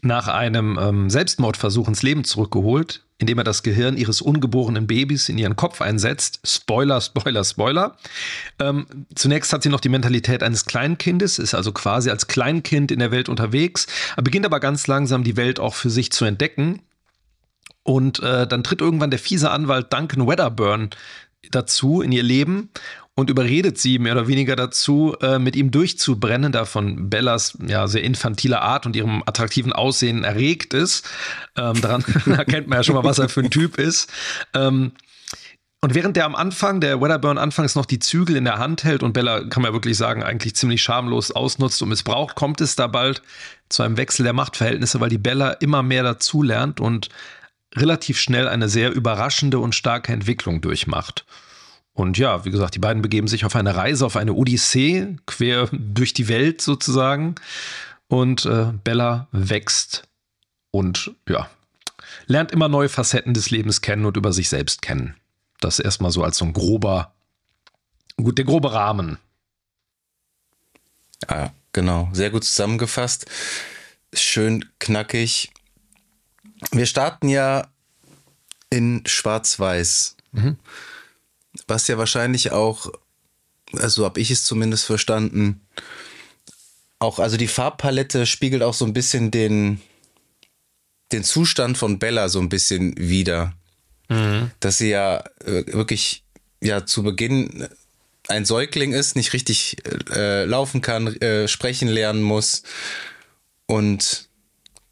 nach 0.00 0.28
einem 0.28 0.78
ähm, 0.80 1.10
Selbstmordversuch 1.10 1.88
ins 1.88 2.04
Leben 2.04 2.22
zurückgeholt, 2.22 3.02
indem 3.18 3.38
er 3.38 3.44
das 3.44 3.62
Gehirn 3.62 3.96
ihres 3.96 4.20
ungeborenen 4.20 4.86
Babys 4.86 5.28
in 5.28 5.38
ihren 5.38 5.56
Kopf 5.56 5.80
einsetzt. 5.80 6.40
Spoiler, 6.44 7.00
Spoiler, 7.00 7.44
Spoiler. 7.44 7.96
Ähm, 8.58 8.86
zunächst 9.14 9.52
hat 9.52 9.62
sie 9.62 9.70
noch 9.70 9.80
die 9.80 9.88
Mentalität 9.88 10.42
eines 10.42 10.66
Kleinkindes, 10.66 11.38
ist 11.38 11.54
also 11.54 11.72
quasi 11.72 12.10
als 12.10 12.26
Kleinkind 12.26 12.90
in 12.90 12.98
der 12.98 13.10
Welt 13.10 13.28
unterwegs, 13.28 13.86
beginnt 14.22 14.44
aber 14.44 14.60
ganz 14.60 14.86
langsam 14.86 15.24
die 15.24 15.36
Welt 15.36 15.60
auch 15.60 15.74
für 15.74 15.90
sich 15.90 16.12
zu 16.12 16.24
entdecken. 16.24 16.82
Und 17.82 18.20
äh, 18.20 18.46
dann 18.46 18.64
tritt 18.64 18.80
irgendwann 18.80 19.10
der 19.10 19.20
fiese 19.20 19.50
Anwalt 19.50 19.92
Duncan 19.92 20.26
Wedderburn 20.26 20.90
dazu 21.50 22.02
in 22.02 22.12
ihr 22.12 22.24
Leben 22.24 22.70
und 23.16 23.30
überredet 23.30 23.78
sie 23.78 23.98
mehr 23.98 24.12
oder 24.12 24.28
weniger 24.28 24.56
dazu, 24.56 25.16
äh, 25.22 25.38
mit 25.38 25.56
ihm 25.56 25.70
durchzubrennen, 25.70 26.52
da 26.52 26.66
von 26.66 27.08
Bellas 27.08 27.56
ja 27.66 27.88
sehr 27.88 28.04
infantiler 28.04 28.60
Art 28.60 28.84
und 28.84 28.94
ihrem 28.94 29.22
attraktiven 29.24 29.72
Aussehen 29.72 30.22
erregt 30.22 30.74
ist. 30.74 31.08
Ähm, 31.56 31.80
daran 31.80 32.04
erkennt 32.26 32.68
man 32.68 32.78
ja 32.78 32.84
schon 32.84 32.94
mal, 32.94 33.04
was 33.04 33.18
er 33.18 33.30
für 33.30 33.40
ein 33.40 33.50
Typ 33.50 33.78
ist. 33.78 34.12
Ähm, 34.54 34.92
und 35.80 35.94
während 35.94 36.16
der 36.16 36.26
am 36.26 36.34
Anfang, 36.34 36.80
der 36.80 37.00
Wedderburn 37.00 37.38
anfangs 37.38 37.74
noch 37.74 37.86
die 37.86 37.98
Zügel 37.98 38.36
in 38.36 38.44
der 38.44 38.58
Hand 38.58 38.84
hält 38.84 39.02
und 39.02 39.14
Bella, 39.14 39.44
kann 39.44 39.62
man 39.62 39.72
wirklich 39.72 39.96
sagen, 39.96 40.22
eigentlich 40.22 40.54
ziemlich 40.54 40.82
schamlos 40.82 41.30
ausnutzt 41.30 41.80
und 41.80 41.88
missbraucht, 41.88 42.34
kommt 42.34 42.60
es 42.60 42.76
da 42.76 42.86
bald 42.86 43.22
zu 43.70 43.82
einem 43.82 43.96
Wechsel 43.96 44.24
der 44.24 44.32
Machtverhältnisse, 44.34 45.00
weil 45.00 45.10
die 45.10 45.18
Bella 45.18 45.52
immer 45.52 45.82
mehr 45.82 46.02
dazulernt 46.02 46.80
und 46.80 47.08
relativ 47.74 48.18
schnell 48.18 48.46
eine 48.46 48.68
sehr 48.68 48.92
überraschende 48.92 49.58
und 49.58 49.74
starke 49.74 50.12
Entwicklung 50.12 50.60
durchmacht. 50.60 51.24
Und 51.96 52.18
ja, 52.18 52.44
wie 52.44 52.50
gesagt, 52.50 52.74
die 52.74 52.78
beiden 52.78 53.00
begeben 53.00 53.26
sich 53.26 53.46
auf 53.46 53.56
eine 53.56 53.74
Reise, 53.74 54.04
auf 54.04 54.16
eine 54.16 54.34
Odyssee, 54.34 55.16
quer 55.24 55.70
durch 55.72 56.12
die 56.12 56.28
Welt 56.28 56.60
sozusagen. 56.60 57.36
Und 58.06 58.44
äh, 58.44 58.66
Bella 58.84 59.28
wächst 59.32 60.06
und 60.70 61.12
ja, 61.26 61.48
lernt 62.26 62.52
immer 62.52 62.68
neue 62.68 62.90
Facetten 62.90 63.32
des 63.32 63.48
Lebens 63.48 63.80
kennen 63.80 64.04
und 64.04 64.18
über 64.18 64.34
sich 64.34 64.50
selbst 64.50 64.82
kennen. 64.82 65.16
Das 65.58 65.78
erstmal 65.78 66.10
so 66.10 66.22
als 66.22 66.36
so 66.36 66.44
ein 66.44 66.52
grober, 66.52 67.14
gut, 68.18 68.36
der 68.36 68.44
grobe 68.44 68.74
Rahmen. 68.74 69.16
Ah, 71.28 71.48
genau, 71.72 72.10
sehr 72.12 72.28
gut 72.28 72.44
zusammengefasst. 72.44 73.24
Schön 74.12 74.66
knackig. 74.80 75.50
Wir 76.72 76.84
starten 76.84 77.30
ja 77.30 77.68
in 78.68 79.02
Schwarz-Weiß. 79.06 80.16
Mhm 80.32 80.58
was 81.66 81.88
ja 81.88 81.98
wahrscheinlich 81.98 82.52
auch, 82.52 82.90
also 83.72 84.04
habe 84.04 84.20
ich 84.20 84.30
es 84.30 84.44
zumindest 84.44 84.84
verstanden, 84.84 85.60
auch, 86.98 87.18
also 87.18 87.36
die 87.36 87.48
Farbpalette 87.48 88.26
spiegelt 88.26 88.62
auch 88.62 88.74
so 88.74 88.84
ein 88.84 88.92
bisschen 88.92 89.30
den, 89.30 89.80
den 91.12 91.24
Zustand 91.24 91.76
von 91.76 91.98
Bella 91.98 92.28
so 92.28 92.40
ein 92.40 92.48
bisschen 92.48 92.94
wider. 92.96 93.52
Mhm. 94.08 94.50
Dass 94.60 94.78
sie 94.78 94.90
ja 94.90 95.24
äh, 95.44 95.64
wirklich 95.72 96.24
ja 96.62 96.86
zu 96.86 97.02
Beginn 97.02 97.68
ein 98.28 98.44
Säugling 98.44 98.92
ist, 98.92 99.14
nicht 99.14 99.32
richtig 99.32 99.76
äh, 100.10 100.44
laufen 100.44 100.80
kann, 100.80 101.08
äh, 101.20 101.48
sprechen 101.48 101.88
lernen 101.88 102.22
muss. 102.22 102.62
Und 103.66 104.28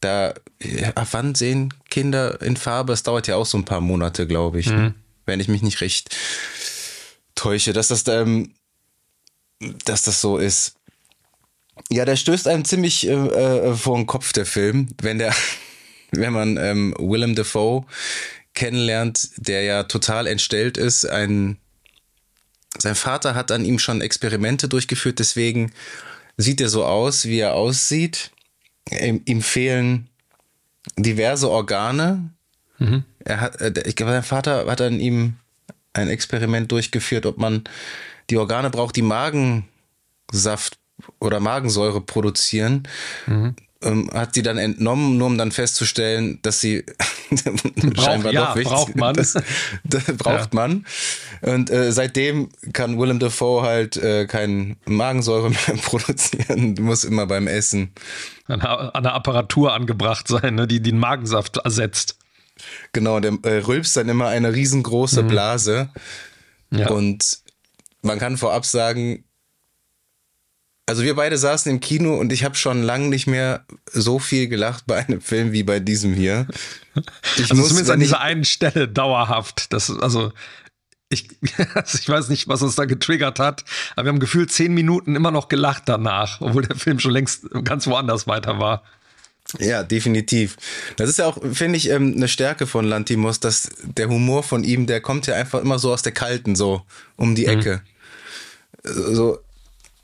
da, 0.01 0.35
ja, 0.63 0.93
wann 1.11 1.35
sehen 1.35 1.73
Kinder 1.89 2.41
in 2.43 2.57
Farbe? 2.57 2.93
Es 2.93 3.03
dauert 3.03 3.27
ja 3.27 3.37
auch 3.37 3.47
so 3.47 3.57
ein 3.57 3.65
paar 3.65 3.81
Monate, 3.81 4.27
glaube 4.27 4.61
ich. 4.61 4.67
Mhm 4.67 4.95
wenn 5.27 5.41
ich 5.41 5.49
mich 5.49 5.63
nicht 5.63 5.81
recht 5.81 6.15
täusche, 7.45 7.75
dass 7.75 7.89
das, 7.89 8.09
ähm, 8.09 8.55
dass 9.85 10.03
das 10.03 10.21
so 10.21 10.39
ist. 10.39 10.77
Ja, 11.91 12.07
der 12.07 12.17
stößt 12.17 12.49
einem 12.49 12.65
ziemlich 12.65 13.07
äh, 13.07 13.13
äh, 13.13 13.75
vor 13.75 13.97
den 13.97 14.07
Kopf, 14.07 14.33
der 14.33 14.47
Film, 14.47 14.89
wenn 15.03 15.19
der, 15.19 15.35
wenn 16.11 16.33
man 16.33 16.57
ähm, 16.57 16.95
Willem 16.99 17.35
Dafoe 17.35 17.85
kennenlernt, 18.55 19.31
der 19.37 19.63
ja 19.63 19.83
total 19.83 20.27
entstellt 20.27 20.79
ist. 20.79 21.05
Ein, 21.05 21.59
sein 22.79 22.95
Vater 22.95 23.35
hat 23.35 23.51
an 23.51 23.65
ihm 23.65 23.79
schon 23.79 24.01
Experimente 24.01 24.69
durchgeführt, 24.69 25.19
deswegen 25.19 25.73
sieht 26.39 26.63
er 26.63 26.71
so 26.71 26.85
aus, 26.85 27.27
wie 27.27 27.41
er 27.41 27.55
aussieht. 27.55 28.31
Ihm, 28.91 29.21
ihm 29.27 29.43
fehlen 29.43 30.09
diverse 30.97 31.51
Organe. 31.51 32.31
Mhm. 32.79 33.05
Er 33.19 33.41
hat, 33.41 33.61
äh, 33.61 33.73
ich 33.87 33.97
glaube, 33.97 34.13
sein 34.13 34.23
Vater 34.23 34.67
hat 34.67 34.81
an 34.81 34.99
ihm 34.99 35.37
ein 35.95 36.09
Experiment 36.09 36.71
durchgeführt, 36.71 37.25
ob 37.27 37.39
man 37.39 37.65
die 38.31 38.37
Organe 38.37 38.71
braucht, 38.71 38.97
die 38.97 39.03
Magensaft 39.03 40.79
oder 41.19 41.41
Magensäure 41.41 42.01
produzieren. 42.01 42.87
Mhm. 43.27 43.55
Ähm, 43.83 44.11
hat 44.15 44.35
sie 44.35 44.43
dann 44.43 44.57
entnommen, 44.57 45.19
nur 45.19 45.27
um 45.27 45.37
dann 45.37 45.53
festzustellen, 45.53 46.39
dass 46.41 46.61
sie 46.61 46.85
scheinbar 48.01 48.33
ja, 48.33 48.47
doch 48.47 48.57
wichtig 48.57 48.73
braucht 48.73 48.97
man. 48.97 49.15
Das, 49.15 49.35
das 49.85 50.05
braucht 50.17 50.55
ja. 50.55 50.61
man. 50.61 50.87
Und 51.43 51.71
äh, 51.71 51.93
seitdem 51.93 52.49
kann 52.73 52.99
Willem 52.99 53.19
Dafoe 53.19 53.63
halt 53.63 53.97
äh, 53.99 54.27
kein 54.27 54.77
Magensäure 54.87 55.51
mehr 55.51 55.77
produzieren, 55.83 56.77
muss 56.81 57.05
immer 57.05 57.27
beim 57.27 57.47
Essen 57.47 57.93
an 58.47 59.03
der 59.03 59.15
Apparatur 59.15 59.73
angebracht 59.73 60.29
sein, 60.29 60.55
ne, 60.55 60.67
die 60.67 60.81
den 60.81 60.99
Magensaft 60.99 61.59
ersetzt. 61.59 62.19
Genau, 62.93 63.21
der 63.21 63.33
äh, 63.43 63.59
rülpst 63.59 63.97
dann 63.97 64.09
immer 64.09 64.29
eine 64.29 64.55
riesengroße 64.55 65.23
mhm. 65.23 65.29
Blase. 65.29 65.91
Ja. 66.71 66.89
Und 66.91 67.39
man 68.03 68.19
kann 68.19 68.37
vorab 68.37 68.65
sagen, 68.65 69.25
also 70.87 71.03
wir 71.03 71.15
beide 71.15 71.39
saßen 71.39 71.73
im 71.73 71.81
Kino 71.81 72.15
und 72.19 72.33
ich 72.33 72.45
habe 72.45 72.57
schon 72.57 72.83
lange 72.83 73.09
nicht 73.09 73.27
mehr 73.27 73.65
so 73.91 74.19
viel 74.19 74.49
gelacht 74.49 74.85
bei 74.87 74.99
einem 74.99 75.21
Film 75.21 75.53
wie 75.53 75.63
bei 75.63 75.81
diesem 75.81 76.15
hier. 76.15 76.47
Ich 77.37 77.51
also 77.51 77.57
muss, 77.57 77.69
zumindest 77.71 77.91
an 77.91 77.99
dieser 77.99 78.21
einen 78.21 78.45
Stelle 78.45 78.87
dauerhaft. 78.87 79.73
Das, 79.73 79.91
also 79.91 80.33
ich, 81.09 81.29
also 81.75 81.99
ich 81.99 82.09
weiß 82.09 82.29
nicht, 82.29 82.47
was 82.47 82.63
uns 82.63 82.77
da 82.77 82.85
getriggert 82.85 83.41
hat, 83.41 83.65
aber 83.97 84.07
wir 84.07 84.13
haben 84.13 84.21
gefühlt 84.21 84.53
zehn 84.53 84.73
Minuten 84.73 85.17
immer 85.17 85.33
noch 85.33 85.49
gelacht 85.49 85.85
danach, 85.87 86.41
obwohl 86.41 86.63
der 86.63 86.77
Film 86.77 87.01
schon 87.01 87.11
längst 87.11 87.49
ganz 87.65 87.89
woanders 87.89 88.29
weiter 88.29 88.61
war. 88.61 88.85
Ja, 89.59 89.83
definitiv. 89.83 90.57
Das 90.97 91.09
ist 91.09 91.19
ja 91.19 91.27
auch, 91.27 91.39
finde 91.53 91.77
ich, 91.77 91.91
ähm, 91.91 92.15
eine 92.17 92.29
Stärke 92.29 92.67
von 92.67 92.85
Lantimos, 92.85 93.41
dass 93.41 93.71
der 93.83 94.09
Humor 94.09 94.43
von 94.43 94.65
ihm, 94.65 94.87
der 94.87 95.01
kommt 95.01 95.27
ja 95.27 95.35
einfach 95.35 95.61
immer 95.61 95.79
so 95.79 95.93
aus 95.93 96.03
der 96.03 96.13
Kalten, 96.13 96.57
so 96.57 96.83
um 97.17 97.35
die 97.35 97.47
mhm. 97.47 97.59
Ecke. 97.61 97.83
Mhm. 98.85 99.15
So, 99.15 99.39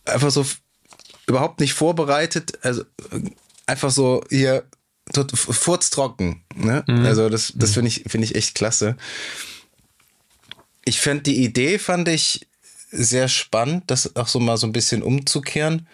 einfach 0.05 0.31
so 0.31 0.47
überhaupt 1.27 1.61
nicht 1.61 1.75
vorbereitet, 1.75 2.59
also 2.63 2.85
einfach 3.67 3.91
so 3.91 4.25
hier 4.31 4.65
furztrocken. 5.13 6.43
Ne? 6.55 6.85
Mhm. 6.87 7.07
Also 7.07 7.29
das, 7.29 7.53
das 7.55 7.71
mhm. 7.71 7.75
finde 7.75 7.89
ich, 7.89 8.05
finde 8.07 8.25
ich 8.27 8.35
echt 8.35 8.55
klasse. 8.55 8.97
Ich 10.85 11.01
fand 11.01 11.27
die 11.27 11.43
Idee, 11.43 11.79
fand 11.79 12.09
ich 12.09 12.47
sehr 12.91 13.29
spannend, 13.29 13.85
das 13.89 14.17
auch 14.17 14.29
so 14.29 14.41
mal 14.41 14.57
so 14.57 14.67
ein 14.67 14.73
bisschen 14.73 15.03
umzukehren 15.03 15.87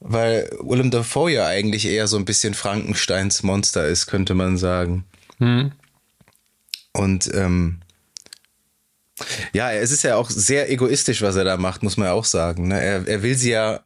weil 0.00 0.48
Willem 0.60 0.90
Dafoe 0.90 1.32
ja 1.32 1.46
eigentlich 1.46 1.86
eher 1.86 2.06
so 2.06 2.16
ein 2.16 2.24
bisschen 2.24 2.54
Frankensteins 2.54 3.42
Monster 3.42 3.86
ist, 3.86 4.06
könnte 4.06 4.34
man 4.34 4.56
sagen. 4.56 5.04
Hm. 5.38 5.72
Und 6.92 7.30
ähm, 7.34 7.80
ja, 9.52 9.72
es 9.72 9.90
ist 9.90 10.04
ja 10.04 10.16
auch 10.16 10.30
sehr 10.30 10.70
egoistisch, 10.70 11.22
was 11.22 11.36
er 11.36 11.44
da 11.44 11.56
macht, 11.56 11.82
muss 11.82 11.96
man 11.96 12.06
ja 12.06 12.12
auch 12.12 12.24
sagen. 12.24 12.68
Ne? 12.68 12.80
Er, 12.80 13.06
er 13.06 13.22
will 13.22 13.36
sie 13.36 13.50
ja, 13.50 13.80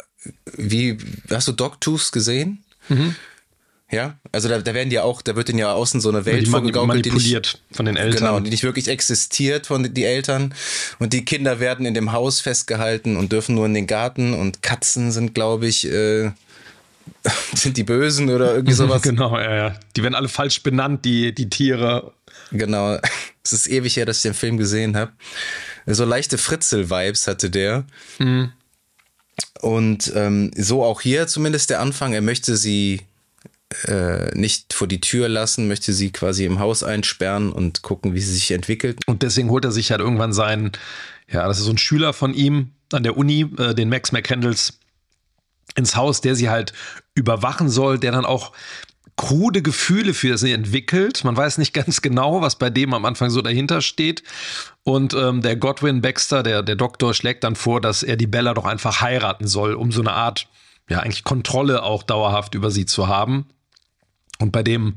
wie, 0.56 0.98
hast 1.30 1.48
du 1.48 1.52
Dogtooth 1.52 2.12
gesehen? 2.12 2.64
Mhm. 2.88 3.16
Ja, 3.92 4.18
also 4.32 4.48
da, 4.48 4.58
da 4.58 4.72
werden 4.72 4.90
ja 4.90 5.02
auch, 5.02 5.20
da 5.20 5.36
wird 5.36 5.50
ihnen 5.50 5.58
ja 5.58 5.74
außen 5.74 6.00
so 6.00 6.08
eine 6.08 6.24
Welt 6.24 6.46
die 6.46 6.50
vorgegaukelt, 6.50 7.04
die 7.04 7.10
nicht, 7.10 7.60
von 7.70 7.84
den 7.84 7.98
Eltern. 7.98 8.20
Genau, 8.20 8.40
die 8.40 8.48
nicht 8.48 8.62
wirklich 8.62 8.88
existiert 8.88 9.66
von 9.66 9.82
den 9.82 9.94
Eltern. 9.94 10.54
Und 10.98 11.12
die 11.12 11.26
Kinder 11.26 11.60
werden 11.60 11.84
in 11.84 11.92
dem 11.92 12.12
Haus 12.12 12.40
festgehalten 12.40 13.18
und 13.18 13.32
dürfen 13.32 13.54
nur 13.54 13.66
in 13.66 13.74
den 13.74 13.86
Garten. 13.86 14.32
Und 14.32 14.62
Katzen 14.62 15.12
sind, 15.12 15.34
glaube 15.34 15.66
ich, 15.66 15.86
äh, 15.86 16.30
sind 17.54 17.76
die 17.76 17.84
Bösen 17.84 18.30
oder 18.30 18.54
irgendwie 18.54 18.72
sowas. 18.74 19.02
genau, 19.02 19.38
ja, 19.38 19.54
ja. 19.54 19.76
Die 19.94 20.02
werden 20.02 20.14
alle 20.14 20.28
falsch 20.28 20.62
benannt, 20.62 21.04
die, 21.04 21.34
die 21.34 21.50
Tiere. 21.50 22.12
Genau. 22.50 22.98
Es 23.44 23.52
ist 23.52 23.66
ewig 23.66 23.96
her, 23.96 24.06
dass 24.06 24.18
ich 24.18 24.22
den 24.22 24.34
Film 24.34 24.56
gesehen 24.56 24.96
habe. 24.96 25.10
So 25.86 26.04
leichte 26.04 26.38
Fritzel-Vibes 26.38 27.26
hatte 27.26 27.50
der. 27.50 27.84
Mhm. 28.20 28.52
Und 29.60 30.12
ähm, 30.14 30.52
so 30.56 30.84
auch 30.84 31.00
hier 31.00 31.26
zumindest 31.26 31.68
der 31.68 31.80
Anfang. 31.80 32.12
Er 32.12 32.20
möchte 32.20 32.56
sie 32.56 33.00
äh, 33.86 34.36
nicht 34.36 34.72
vor 34.72 34.86
die 34.86 35.00
Tür 35.00 35.28
lassen, 35.28 35.68
möchte 35.68 35.92
sie 35.92 36.12
quasi 36.12 36.44
im 36.44 36.58
Haus 36.58 36.82
einsperren 36.82 37.52
und 37.52 37.82
gucken, 37.82 38.14
wie 38.14 38.20
sie 38.20 38.34
sich 38.34 38.50
entwickelt. 38.50 39.00
Und 39.06 39.22
deswegen 39.22 39.50
holt 39.50 39.64
er 39.64 39.72
sich 39.72 39.90
halt 39.90 40.00
irgendwann 40.00 40.32
seinen, 40.32 40.72
ja, 41.30 41.46
das 41.46 41.58
ist 41.58 41.64
so 41.64 41.70
ein 41.70 41.78
Schüler 41.78 42.12
von 42.12 42.34
ihm 42.34 42.72
an 42.92 43.02
der 43.02 43.16
Uni, 43.16 43.46
äh, 43.58 43.74
den 43.74 43.88
Max 43.88 44.12
McCandles, 44.12 44.78
ins 45.74 45.96
Haus, 45.96 46.20
der 46.20 46.34
sie 46.34 46.50
halt 46.50 46.72
überwachen 47.14 47.68
soll, 47.68 47.98
der 47.98 48.12
dann 48.12 48.24
auch 48.24 48.52
krude 49.16 49.62
Gefühle 49.62 50.14
für 50.14 50.38
sie 50.38 50.52
entwickelt. 50.52 51.24
Man 51.24 51.36
weiß 51.36 51.58
nicht 51.58 51.72
ganz 51.74 52.02
genau, 52.02 52.40
was 52.40 52.56
bei 52.56 52.70
dem 52.70 52.94
am 52.94 53.04
Anfang 53.04 53.30
so 53.30 53.42
dahinter 53.42 53.80
steht. 53.82 54.22
Und 54.82 55.14
ähm, 55.14 55.42
der 55.42 55.56
Godwin 55.56 56.00
Baxter, 56.00 56.42
der, 56.42 56.62
der 56.62 56.76
Doktor, 56.76 57.14
schlägt 57.14 57.44
dann 57.44 57.56
vor, 57.56 57.80
dass 57.80 58.02
er 58.02 58.16
die 58.16 58.26
Bella 58.26 58.54
doch 58.54 58.64
einfach 58.64 59.00
heiraten 59.00 59.46
soll, 59.46 59.74
um 59.74 59.92
so 59.92 60.00
eine 60.00 60.12
Art, 60.12 60.48
ja, 60.88 61.00
eigentlich 61.00 61.24
Kontrolle 61.24 61.82
auch 61.82 62.02
dauerhaft 62.02 62.54
über 62.54 62.70
sie 62.70 62.86
zu 62.86 63.08
haben. 63.08 63.46
Und 64.42 64.52
bei 64.52 64.62
dem 64.62 64.96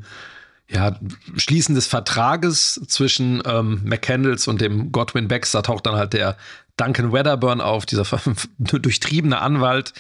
ja, 0.68 1.00
Schließen 1.38 1.76
des 1.76 1.88
Vertrages 1.88 2.82
zwischen 2.88 3.44
ähm, 3.46 3.82
McCandles 3.86 4.48
und 4.48 4.62
dem 4.62 4.92
Godwin 4.92 5.28
Baxter 5.28 5.62
taucht 5.62 5.86
dann 5.86 5.96
halt 5.96 6.14
der 6.14 6.38
Duncan 6.78 7.14
Wedderburn 7.14 7.62
auf, 7.62 7.86
dieser 7.86 8.06
durchtriebene 8.58 9.40
Anwalt, 9.40 9.94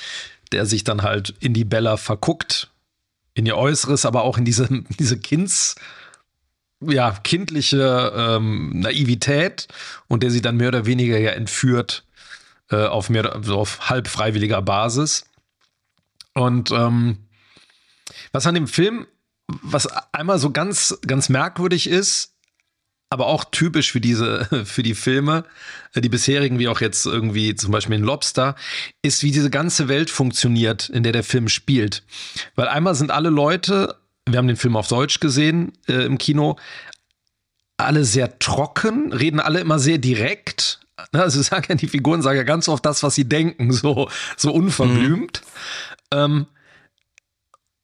der 0.51 0.65
sich 0.65 0.83
dann 0.83 1.03
halt 1.03 1.35
in 1.39 1.53
die 1.53 1.65
Bella 1.65 1.97
verguckt, 1.97 2.71
in 3.35 3.45
ihr 3.45 3.57
Äußeres, 3.57 4.05
aber 4.05 4.23
auch 4.23 4.37
in 4.37 4.45
diese, 4.45 4.67
diese 4.99 5.19
Kinds, 5.19 5.75
ja, 6.81 7.11
kindliche 7.11 8.11
ähm, 8.15 8.79
Naivität 8.79 9.67
und 10.07 10.23
der 10.23 10.31
sie 10.31 10.41
dann 10.41 10.57
mehr 10.57 10.69
oder 10.69 10.85
weniger 10.85 11.17
ja 11.17 11.31
entführt 11.31 12.03
äh, 12.69 12.85
auf 12.85 13.09
mehr 13.09 13.39
so 13.43 13.59
auf 13.59 13.89
halb 13.89 14.07
freiwilliger 14.07 14.61
Basis. 14.61 15.25
Und 16.33 16.71
ähm, 16.71 17.19
was 18.31 18.45
an 18.45 18.55
dem 18.55 18.67
Film 18.67 19.07
was 19.47 19.87
einmal 20.13 20.39
so 20.39 20.51
ganz, 20.51 20.97
ganz 21.05 21.29
merkwürdig 21.29 21.87
ist, 21.87 22.33
aber 23.09 23.27
auch 23.27 23.45
typisch 23.45 23.91
für 23.91 24.01
diese, 24.01 24.45
für 24.65 24.83
die 24.83 24.95
Filme, 24.95 25.45
äh, 25.93 26.01
die 26.01 26.09
bisherigen, 26.09 26.59
wie 26.59 26.67
auch 26.67 26.81
jetzt 26.81 27.05
irgendwie 27.05 27.55
zum 27.55 27.71
Beispiel 27.71 27.95
in 27.95 28.03
Lobster, 28.03 28.55
ist, 29.01 29.23
wie 29.23 29.31
diese 29.31 29.49
ganze 29.49 29.87
Welt 29.87 30.09
funktioniert, 30.09 30.89
in 30.89 31.03
der 31.03 31.11
der 31.11 31.23
Film 31.23 31.47
spielt. 31.47 32.03
Weil 32.55 32.67
einmal 32.67 32.95
sind 32.95 33.11
alle 33.11 33.29
Leute, 33.29 33.95
wir 34.27 34.37
haben 34.37 34.47
den 34.47 34.57
Film 34.57 34.75
auf 34.75 34.87
Deutsch 34.87 35.19
gesehen 35.19 35.73
äh, 35.87 36.05
im 36.05 36.17
Kino, 36.17 36.57
alle 37.77 38.05
sehr 38.05 38.39
trocken, 38.39 39.11
reden 39.11 39.39
alle 39.39 39.59
immer 39.59 39.79
sehr 39.79 39.97
direkt, 39.97 40.79
Ne, 41.11 41.21
also 41.21 41.41
sagen 41.41 41.65
ja 41.69 41.75
die 41.75 41.87
Figuren 41.87 42.21
sagen 42.21 42.37
ja 42.37 42.43
ganz 42.43 42.67
oft 42.67 42.85
das, 42.85 43.03
was 43.03 43.15
sie 43.15 43.27
denken, 43.27 43.71
so, 43.71 44.09
so 44.37 44.51
unverblümt. 44.51 45.41
Mhm. 46.13 46.17
Ähm, 46.17 46.47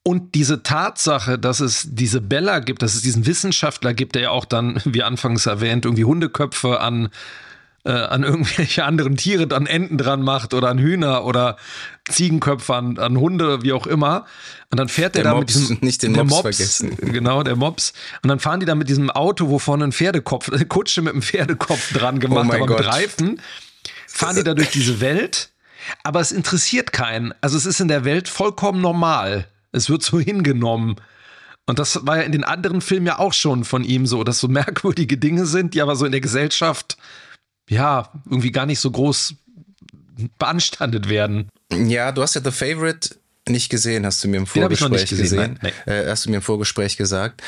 und 0.03 0.33
diese 0.35 0.63
Tatsache, 0.63 1.37
dass 1.37 1.59
es 1.59 1.87
diese 1.91 2.21
Bella 2.21 2.59
gibt, 2.59 2.81
dass 2.81 2.95
es 2.95 3.01
diesen 3.01 3.25
Wissenschaftler 3.25 3.93
gibt, 3.93 4.15
der 4.15 4.23
ja 4.23 4.29
auch 4.31 4.45
dann, 4.45 4.81
wie 4.85 5.03
anfangs 5.03 5.45
erwähnt, 5.45 5.85
irgendwie 5.85 6.05
Hundeköpfe 6.05 6.79
an 6.79 7.09
äh, 7.83 7.91
an 7.91 8.23
irgendwelche 8.23 8.83
anderen 8.85 9.17
Tiere, 9.17 9.53
an 9.55 9.65
Enten 9.65 9.97
dran 9.97 10.21
macht 10.21 10.53
oder 10.53 10.69
an 10.69 10.77
Hühner 10.77 11.25
oder 11.25 11.57
Ziegenköpfe 12.09 12.75
an, 12.75 12.99
an 12.99 13.17
Hunde, 13.17 13.63
wie 13.63 13.73
auch 13.73 13.87
immer. 13.87 14.25
Und 14.69 14.79
dann 14.79 14.87
fährt 14.87 15.15
der, 15.15 15.23
der 15.23 15.31
da 15.31 15.37
Mops, 15.37 15.55
mit 15.55 15.63
diesem 15.63 15.77
nicht 15.81 16.03
den 16.03 16.11
Mops, 16.11 16.29
Mops, 16.29 16.41
vergessen. 16.41 16.95
Genau, 17.11 17.43
der 17.43 17.55
Mops. 17.55 17.93
Und 18.21 18.29
dann 18.29 18.39
fahren 18.39 18.59
die 18.59 18.65
da 18.65 18.75
mit 18.75 18.89
diesem 18.89 19.09
Auto, 19.09 19.49
wo 19.49 19.59
vorne 19.59 19.85
ein 19.85 19.91
Pferdekopf, 19.91 20.51
eine 20.51 20.65
Kutsche 20.67 21.01
mit 21.01 21.13
einem 21.13 21.21
Pferdekopf 21.21 21.93
dran 21.93 22.19
gemacht, 22.19 22.49
oh 22.51 22.55
aber 22.55 22.67
Gott. 22.67 22.79
mit 22.79 22.87
Reifen, 22.87 23.41
fahren 24.07 24.35
die 24.35 24.43
da 24.43 24.53
durch 24.53 24.69
diese 24.69 25.01
Welt. 25.01 25.49
Aber 26.03 26.19
es 26.19 26.31
interessiert 26.31 26.93
keinen. 26.93 27.33
Also 27.41 27.57
es 27.57 27.65
ist 27.65 27.81
in 27.81 27.87
der 27.87 28.05
Welt 28.05 28.29
vollkommen 28.29 28.81
normal. 28.81 29.47
Es 29.71 29.89
wird 29.89 30.03
so 30.03 30.19
hingenommen. 30.19 30.95
Und 31.67 31.79
das 31.79 32.05
war 32.05 32.17
ja 32.17 32.23
in 32.23 32.31
den 32.31 32.43
anderen 32.43 32.81
Filmen 32.81 33.05
ja 33.05 33.19
auch 33.19 33.33
schon 33.33 33.63
von 33.63 33.83
ihm 33.83 34.05
so, 34.05 34.23
dass 34.23 34.39
so 34.39 34.47
merkwürdige 34.47 35.17
Dinge 35.17 35.45
sind, 35.45 35.73
die 35.73 35.81
aber 35.81 35.95
so 35.95 36.05
in 36.05 36.11
der 36.11 36.21
Gesellschaft 36.21 36.97
ja, 37.69 38.11
irgendwie 38.25 38.51
gar 38.51 38.65
nicht 38.65 38.79
so 38.79 38.91
groß 38.91 39.35
beanstandet 40.37 41.07
werden. 41.07 41.49
Ja, 41.71 42.11
du 42.11 42.21
hast 42.21 42.35
ja 42.35 42.41
The 42.43 42.51
Favorite 42.51 43.15
nicht 43.47 43.69
gesehen, 43.69 44.05
hast 44.05 44.23
du 44.23 44.27
mir 44.27 44.37
im 44.37 44.47
Vorgespräch 44.47 45.09
gesehen. 45.09 45.57
gesehen. 45.57 45.59
Nee. 45.61 45.91
Äh, 45.91 46.09
hast 46.09 46.25
du 46.25 46.29
mir 46.29 46.37
im 46.37 46.41
Vorgespräch 46.41 46.97
gesagt. 46.97 47.41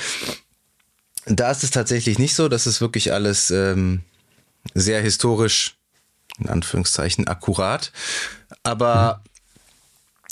Da 1.25 1.51
ist 1.51 1.63
es 1.63 1.71
tatsächlich 1.71 2.19
nicht 2.19 2.35
so, 2.35 2.47
das 2.49 2.67
ist 2.67 2.81
wirklich 2.81 3.13
alles 3.13 3.51
ähm, 3.51 4.01
sehr 4.73 5.01
historisch, 5.01 5.75
in 6.39 6.49
Anführungszeichen, 6.49 7.27
akkurat. 7.27 7.91
Aber 8.63 9.21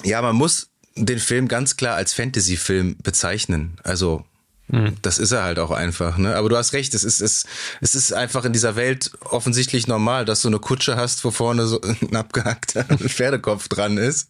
hm. 0.01 0.09
ja, 0.09 0.21
man 0.21 0.35
muss 0.35 0.70
den 1.05 1.19
Film 1.19 1.47
ganz 1.47 1.77
klar 1.77 1.95
als 1.95 2.13
Fantasy-Film 2.13 2.97
bezeichnen. 3.01 3.77
Also 3.83 4.25
hm. 4.71 4.95
Das 5.01 5.19
ist 5.19 5.31
er 5.33 5.43
halt 5.43 5.59
auch 5.59 5.71
einfach, 5.71 6.17
ne? 6.17 6.35
Aber 6.35 6.47
du 6.47 6.55
hast 6.55 6.71
recht, 6.71 6.93
es 6.93 7.03
ist, 7.03 7.19
es, 7.19 7.45
es 7.81 7.93
ist 7.93 8.13
einfach 8.13 8.45
in 8.45 8.53
dieser 8.53 8.77
Welt 8.77 9.11
offensichtlich 9.19 9.85
normal, 9.87 10.23
dass 10.23 10.41
du 10.41 10.47
eine 10.47 10.59
Kutsche 10.59 10.95
hast, 10.95 11.25
wo 11.25 11.31
vorne 11.31 11.67
so 11.67 11.81
ein 12.01 12.15
abgehackter 12.15 12.83
Pferdekopf 12.97 13.67
dran 13.67 13.97
ist. 13.97 14.29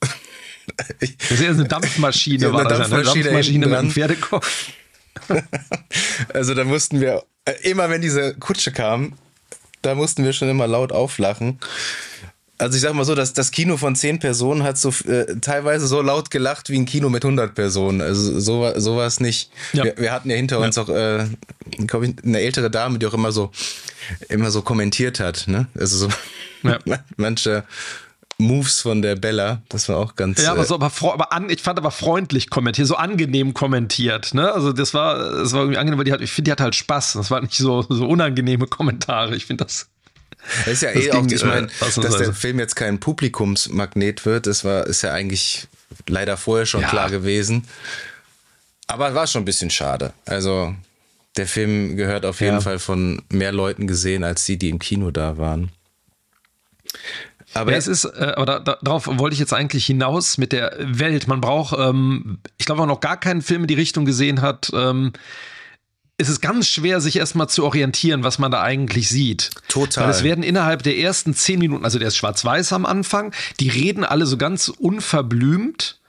das 0.88 1.30
ist 1.30 1.42
ja 1.42 1.50
eine 1.50 1.68
Dampfmaschine, 1.68 2.52
war 2.52 2.60
eine 2.60 2.68
das 2.70 2.78
Dampfmaschine, 2.78 3.12
eine 3.12 3.22
Dampfmaschine 3.24 3.66
mit 3.66 3.76
einem 3.76 3.90
Pferdekopf. 3.90 4.68
also 6.32 6.54
da 6.54 6.64
mussten 6.64 7.00
wir, 7.00 7.24
immer 7.62 7.90
wenn 7.90 8.00
diese 8.00 8.34
Kutsche 8.34 8.72
kam, 8.72 9.12
da 9.82 9.94
mussten 9.94 10.24
wir 10.24 10.32
schon 10.32 10.48
immer 10.48 10.66
laut 10.66 10.90
auflachen. 10.90 11.60
Also 12.58 12.76
ich 12.76 12.82
sag 12.82 12.94
mal 12.94 13.04
so, 13.04 13.14
dass 13.14 13.32
das 13.32 13.50
Kino 13.50 13.76
von 13.76 13.94
zehn 13.96 14.18
Personen 14.18 14.62
hat 14.62 14.78
so 14.78 14.90
äh, 15.08 15.36
teilweise 15.40 15.86
so 15.86 16.00
laut 16.00 16.30
gelacht 16.30 16.70
wie 16.70 16.78
ein 16.78 16.86
Kino 16.86 17.10
mit 17.10 17.24
100 17.24 17.54
Personen. 17.54 18.00
Also 18.00 18.40
so, 18.40 18.72
so 18.76 18.96
war 18.96 19.06
es 19.06 19.20
nicht. 19.20 19.50
Ja. 19.72 19.84
Wir, 19.84 19.98
wir, 19.98 20.12
hatten 20.12 20.30
ja 20.30 20.36
hinter 20.36 20.60
ja. 20.60 20.66
uns 20.66 20.78
auch 20.78 20.88
äh, 20.88 21.24
ich, 21.24 21.94
eine 22.24 22.40
ältere 22.40 22.70
Dame, 22.70 22.98
die 22.98 23.06
auch 23.06 23.14
immer 23.14 23.32
so 23.32 23.50
immer 24.28 24.50
so 24.50 24.62
kommentiert 24.62 25.20
hat. 25.20 25.44
Ne? 25.48 25.66
Also 25.78 26.08
so 26.08 26.08
ja. 26.62 26.78
manche 27.16 27.64
Moves 28.38 28.82
von 28.82 29.00
der 29.00 29.16
Bella, 29.16 29.62
das 29.68 29.88
war 29.88 29.96
auch 29.96 30.14
ganz. 30.14 30.42
Ja, 30.42 30.52
aber 30.52 30.64
so, 30.64 30.74
aber, 30.74 30.90
aber 31.12 31.32
an, 31.32 31.48
ich 31.48 31.62
fand 31.62 31.78
aber 31.78 31.90
freundlich 31.90 32.50
kommentiert, 32.50 32.86
so 32.86 32.96
angenehm 32.96 33.54
kommentiert. 33.54 34.34
Ne? 34.34 34.52
Also 34.52 34.72
das 34.72 34.92
war, 34.92 35.16
das 35.16 35.52
war 35.52 35.60
irgendwie 35.60 35.78
angenehm, 35.78 35.98
weil 35.98 36.04
die 36.04 36.12
hat, 36.12 36.20
ich 36.20 36.32
finde, 36.32 36.48
die 36.48 36.52
hat 36.52 36.60
halt 36.60 36.74
Spaß. 36.74 37.14
Das 37.14 37.30
war 37.30 37.40
nicht 37.40 37.56
so, 37.56 37.82
so 37.82 38.06
unangenehme 38.06 38.66
Kommentare. 38.66 39.36
Ich 39.36 39.46
finde 39.46 39.64
das 39.64 39.88
das 40.64 40.74
ist 40.74 40.82
ja 40.82 40.92
das 40.92 41.04
eh 41.04 41.10
ging, 41.10 41.26
auch, 41.26 41.30
ich 41.30 41.44
meine, 41.44 41.66
äh, 41.66 42.00
dass 42.00 42.16
der 42.16 42.32
Film 42.32 42.58
jetzt 42.58 42.76
kein 42.76 42.98
Publikumsmagnet 43.00 44.24
wird, 44.24 44.46
das 44.46 44.64
war, 44.64 44.86
ist 44.86 45.02
ja 45.02 45.12
eigentlich 45.12 45.68
leider 46.06 46.36
vorher 46.36 46.66
schon 46.66 46.82
ja. 46.82 46.88
klar 46.88 47.10
gewesen. 47.10 47.64
Aber 48.86 49.14
war 49.14 49.26
schon 49.26 49.42
ein 49.42 49.46
bisschen 49.46 49.70
schade. 49.70 50.12
Also, 50.26 50.74
der 51.36 51.46
Film 51.46 51.96
gehört 51.96 52.24
auf 52.24 52.40
jeden 52.40 52.56
ja. 52.56 52.60
Fall 52.60 52.78
von 52.78 53.22
mehr 53.30 53.52
Leuten 53.52 53.86
gesehen, 53.86 54.24
als 54.24 54.44
die, 54.44 54.58
die 54.58 54.68
im 54.68 54.78
Kino 54.78 55.10
da 55.10 55.38
waren. 55.38 55.70
Aber 57.54 57.72
ja, 57.72 57.78
es 57.78 57.86
ist, 57.86 58.04
äh, 58.04 58.32
aber 58.36 58.60
da, 58.60 58.78
darauf 58.82 59.06
wollte 59.06 59.34
ich 59.34 59.40
jetzt 59.40 59.52
eigentlich 59.52 59.86
hinaus 59.86 60.38
mit 60.38 60.52
der 60.52 60.76
Welt. 60.78 61.26
Man 61.26 61.40
braucht, 61.40 61.76
ähm, 61.78 62.38
ich 62.58 62.66
glaube, 62.66 62.80
man 62.80 62.88
noch 62.88 63.00
gar 63.00 63.18
keinen 63.18 63.42
Film 63.42 63.62
in 63.62 63.66
die 63.66 63.74
Richtung 63.74 64.04
gesehen 64.04 64.42
hat, 64.42 64.70
ähm, 64.74 65.12
ist 66.18 66.28
es 66.28 66.40
ganz 66.40 66.68
schwer, 66.68 67.00
sich 67.00 67.16
erstmal 67.16 67.48
zu 67.48 67.64
orientieren, 67.64 68.24
was 68.24 68.38
man 68.38 68.50
da 68.50 68.62
eigentlich 68.62 69.08
sieht. 69.08 69.50
Total. 69.68 70.04
Weil 70.04 70.10
es 70.10 70.22
werden 70.22 70.42
innerhalb 70.42 70.82
der 70.82 70.96
ersten 70.96 71.34
zehn 71.34 71.58
Minuten, 71.58 71.84
also 71.84 71.98
der 71.98 72.08
ist 72.08 72.16
schwarz-weiß 72.16 72.72
am 72.72 72.86
Anfang, 72.86 73.34
die 73.60 73.68
reden 73.68 74.04
alle 74.04 74.24
so 74.26 74.38
ganz 74.38 74.68
unverblümt 74.68 76.00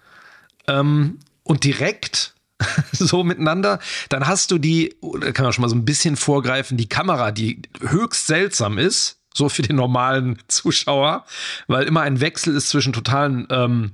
ähm, 0.68 1.20
und 1.44 1.66
direkt 1.66 2.36
so 2.94 3.24
miteinander. 3.24 3.80
Dann 4.08 4.28
hast 4.28 4.52
du 4.52 4.58
die, 4.58 4.96
da 5.20 5.32
kann 5.34 5.44
man 5.44 5.54
schon 5.54 5.64
mal 5.64 5.70
so 5.70 5.76
ein 5.76 5.86
bisschen 5.86 6.16
vorgreifen, 6.16 6.78
die 6.78 6.90
Kamera, 6.90 7.32
die 7.32 7.62
höchst 7.82 8.28
seltsam 8.28 8.78
ist, 8.78 9.18
so 9.34 9.50
für 9.50 9.62
den 9.62 9.76
normalen 9.76 10.40
Zuschauer, 10.48 11.26
weil 11.68 11.86
immer 11.86 12.02
ein 12.02 12.22
Wechsel 12.22 12.56
ist 12.56 12.70
zwischen 12.70 12.94
totalen 12.94 13.46
ähm, 13.52 13.92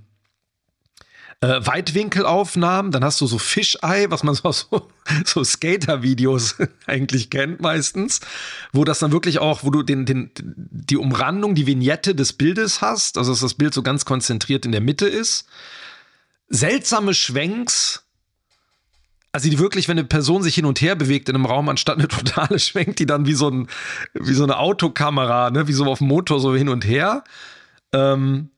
äh, 1.44 1.66
Weitwinkelaufnahmen, 1.66 2.94
dann 2.94 3.04
hast 3.04 3.20
du 3.20 3.28
so 3.28 3.38
Fischei, 3.38 4.06
was 4.10 4.24
man 4.24 4.34
so 4.36 4.44
aus 4.44 4.68
so, 4.72 4.90
so 5.26 5.44
Skater-Videos 5.44 6.56
eigentlich 6.88 7.30
kennt 7.30 7.62
meistens, 7.62 8.22
wo 8.72 8.86
das 8.86 9.00
dann 9.00 9.12
wirklich 9.12 9.40
auch, 9.40 9.64
wo 9.64 9.70
du 9.70 9.84
den, 9.84 10.06
den, 10.06 10.32
die 10.38 10.96
Umrandung, 10.96 11.54
die 11.54 11.68
Vignette 11.68 12.16
des 12.16 12.32
Bildes 12.32 12.82
hast, 12.82 13.18
also 13.18 13.34
dass 13.34 13.42
das 13.42 13.56
Bild 13.56 13.74
so 13.74 13.84
ganz 13.84 14.06
konzentriert 14.06 14.66
in 14.66 14.72
der 14.72 14.80
Mitte 14.80 15.06
ist. 15.06 15.46
Seltsame 16.48 17.14
Schwenks, 17.14 18.06
also 19.34 19.50
die 19.50 19.60
wirklich, 19.60 19.90
wenn 19.90 19.98
eine 19.98 20.08
Person 20.08 20.44
sich 20.44 20.56
hin 20.56 20.66
und 20.66 20.80
her 20.80 20.96
bewegt 20.96 21.28
in 21.28 21.36
einem 21.36 21.46
Raum, 21.46 21.68
anstatt 21.68 21.98
eine 21.98 22.08
totale 22.08 22.58
schwenkt 22.58 23.00
die 23.00 23.06
dann 23.06 23.26
wie 23.26 23.34
so, 23.34 23.50
ein, 23.50 23.68
wie 24.14 24.34
so 24.34 24.44
eine 24.44 24.60
Autokamera, 24.60 25.50
ne, 25.50 25.68
wie 25.68 25.74
so 25.74 25.84
auf 25.88 25.98
dem 25.98 26.08
Motor 26.08 26.40
so 26.40 26.56
hin 26.56 26.70
und 26.70 26.86
her. 26.86 27.26
Ähm, 27.92 28.50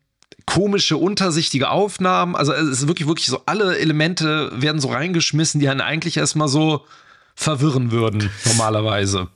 komische, 0.46 0.98
untersichtige 0.98 1.70
Aufnahmen. 1.70 2.36
Also 2.36 2.54
es 2.54 2.68
ist 2.68 2.88
wirklich, 2.88 3.08
wirklich 3.08 3.28
so, 3.28 3.42
alle 3.46 3.78
Elemente 3.78 4.52
werden 4.54 4.80
so 4.80 4.90
reingeschmissen, 4.90 5.60
die 5.60 5.70
einen 5.70 5.82
eigentlich 5.82 6.18
erstmal 6.18 6.48
so 6.48 6.86
verwirren 7.36 7.92
würden, 7.92 8.30
normalerweise. 8.46 9.28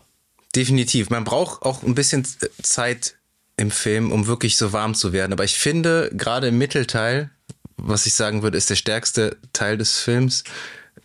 Definitiv. 0.56 1.10
Man 1.10 1.24
braucht 1.24 1.64
auch 1.64 1.84
ein 1.84 1.96
bisschen 1.96 2.26
Zeit 2.62 3.16
im 3.58 3.72
Film, 3.72 4.12
um 4.12 4.28
wirklich 4.28 4.58
so 4.58 4.72
warm 4.72 4.96
zu 4.96 5.14
werden. 5.14 5.34
Aber 5.34 5.44
ich 5.44 5.56
finde, 5.56 6.10
gerade 6.14 6.48
im 6.48 6.58
Mittelteil, 6.58 7.30
was 7.78 8.06
ich 8.06 8.14
sagen 8.14 8.42
würde, 8.42 8.58
ist 8.58 8.70
der 8.70 8.76
stärkste 8.76 9.38
Teil 9.54 9.78
des 9.78 10.00
Films. 10.00 10.44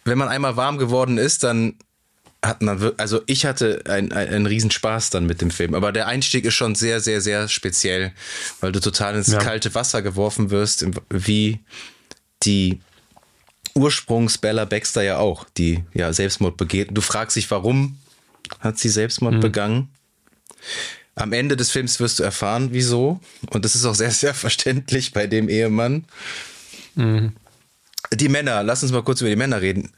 Wenn 0.05 0.19
man 0.19 0.29
einmal 0.29 0.57
warm 0.57 0.79
geworden 0.79 1.19
ist, 1.19 1.43
dann 1.43 1.79
hat 2.45 2.63
man, 2.63 2.93
also 2.99 3.23
ich 3.27 3.47
hatte 3.47 3.83
einen, 3.87 4.13
einen 4.13 4.47
Riesenspaß 4.47 5.11
dann 5.11 5.27
mit 5.27 5.41
dem 5.41 5.51
Film. 5.51 5.75
Aber 5.75 5.93
der 5.93 6.07
Einstieg 6.07 6.45
ist 6.45 6.55
schon 6.55 6.75
sehr, 6.75 7.01
sehr, 7.01 7.21
sehr 7.21 7.49
speziell, 7.49 8.13
weil 8.61 8.73
du 8.73 8.81
total 8.81 9.17
ins 9.17 9.29
ja. 9.29 9.39
kalte 9.39 9.75
Wasser 9.75 10.03
geworfen 10.03 10.51
wirst, 10.51 10.87
wie 11.11 11.61
die 12.43 12.81
Ursprungs 13.75 14.39
Bella 14.39 14.65
Baxter 14.65 15.03
ja 15.03 15.19
auch, 15.19 15.47
die 15.57 15.85
ja 15.95 16.13
Selbstmord 16.13 16.57
begeht. 16.57 16.89
Du 16.93 17.01
fragst 17.01 17.37
dich, 17.37 17.51
warum 17.51 17.99
hat 18.61 18.79
sie 18.79 18.89
Selbstmord 18.89 19.35
mhm. 19.35 19.41
begangen? 19.41 19.89
Am 21.17 21.33
Ende 21.33 21.57
des 21.57 21.71
Films 21.71 22.01
wirst 22.01 22.19
du 22.19 22.25
erfahren, 22.25 22.69
wieso. 22.73 23.21
Und 23.51 23.65
das 23.65 23.75
ist 23.75 23.85
auch 23.85 23.95
sehr, 23.95 24.11
sehr 24.11 24.35
verständlich 24.35 25.13
bei 25.13 25.27
dem 25.27 25.49
Ehemann. 25.49 26.05
Mhm. 26.95 27.33
Die 28.13 28.29
Männer, 28.29 28.63
lass 28.63 28.83
uns 28.83 28.93
mal 28.93 29.03
kurz 29.03 29.21
über 29.21 29.31
die 29.31 29.37
Männer 29.37 29.61
reden. 29.61 29.91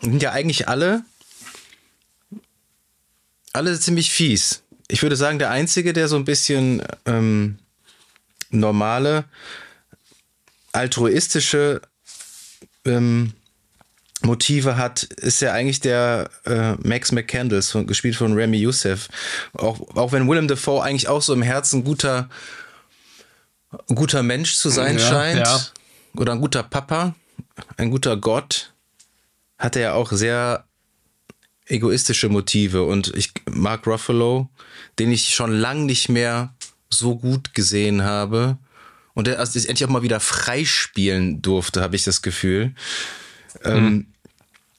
Sind 0.00 0.22
ja 0.22 0.32
eigentlich 0.32 0.68
alle 0.68 1.04
alle 3.56 3.78
ziemlich 3.78 4.10
fies. 4.10 4.62
Ich 4.88 5.02
würde 5.02 5.16
sagen, 5.16 5.38
der 5.38 5.50
Einzige, 5.50 5.92
der 5.92 6.08
so 6.08 6.16
ein 6.16 6.24
bisschen 6.24 6.82
ähm, 7.06 7.58
normale, 8.50 9.24
altruistische 10.72 11.80
ähm, 12.84 13.32
Motive 14.22 14.76
hat, 14.76 15.02
ist 15.02 15.40
ja 15.40 15.52
eigentlich 15.52 15.80
der 15.80 16.30
äh, 16.44 16.72
Max 16.86 17.12
McCandles, 17.12 17.70
von, 17.70 17.86
gespielt 17.86 18.16
von 18.16 18.34
Remy 18.34 18.58
Youssef. 18.58 19.08
Auch, 19.54 19.80
auch 19.96 20.12
wenn 20.12 20.28
Willem 20.28 20.48
Dafoe 20.48 20.82
eigentlich 20.82 21.08
auch 21.08 21.22
so 21.22 21.32
im 21.32 21.42
Herzen 21.42 21.82
guter, 21.82 22.28
guter 23.88 24.22
Mensch 24.22 24.56
zu 24.56 24.68
sein 24.68 24.98
ja, 24.98 25.08
scheint. 25.08 25.46
Ja. 25.46 25.60
Oder 26.16 26.32
ein 26.32 26.40
guter 26.40 26.62
Papa, 26.62 27.14
ein 27.76 27.90
guter 27.90 28.16
Gott, 28.16 28.72
hat 29.58 29.76
er 29.76 29.82
ja 29.82 29.92
auch 29.94 30.12
sehr 30.12 30.64
egoistische 31.66 32.28
Motive 32.28 32.84
und 32.84 33.14
ich 33.16 33.32
Mark 33.50 33.86
Ruffalo, 33.86 34.48
den 34.98 35.12
ich 35.12 35.34
schon 35.34 35.52
lang 35.52 35.86
nicht 35.86 36.08
mehr 36.08 36.54
so 36.90 37.16
gut 37.16 37.54
gesehen 37.54 38.02
habe 38.02 38.58
und 39.14 39.26
der 39.26 39.38
also 39.38 39.58
endlich 39.58 39.84
auch 39.84 39.92
mal 39.92 40.02
wieder 40.02 40.20
freispielen 40.20 41.42
durfte, 41.42 41.82
habe 41.82 41.96
ich 41.96 42.04
das 42.04 42.22
Gefühl. 42.22 42.74
Mhm. 43.64 43.70
Ähm, 43.70 44.06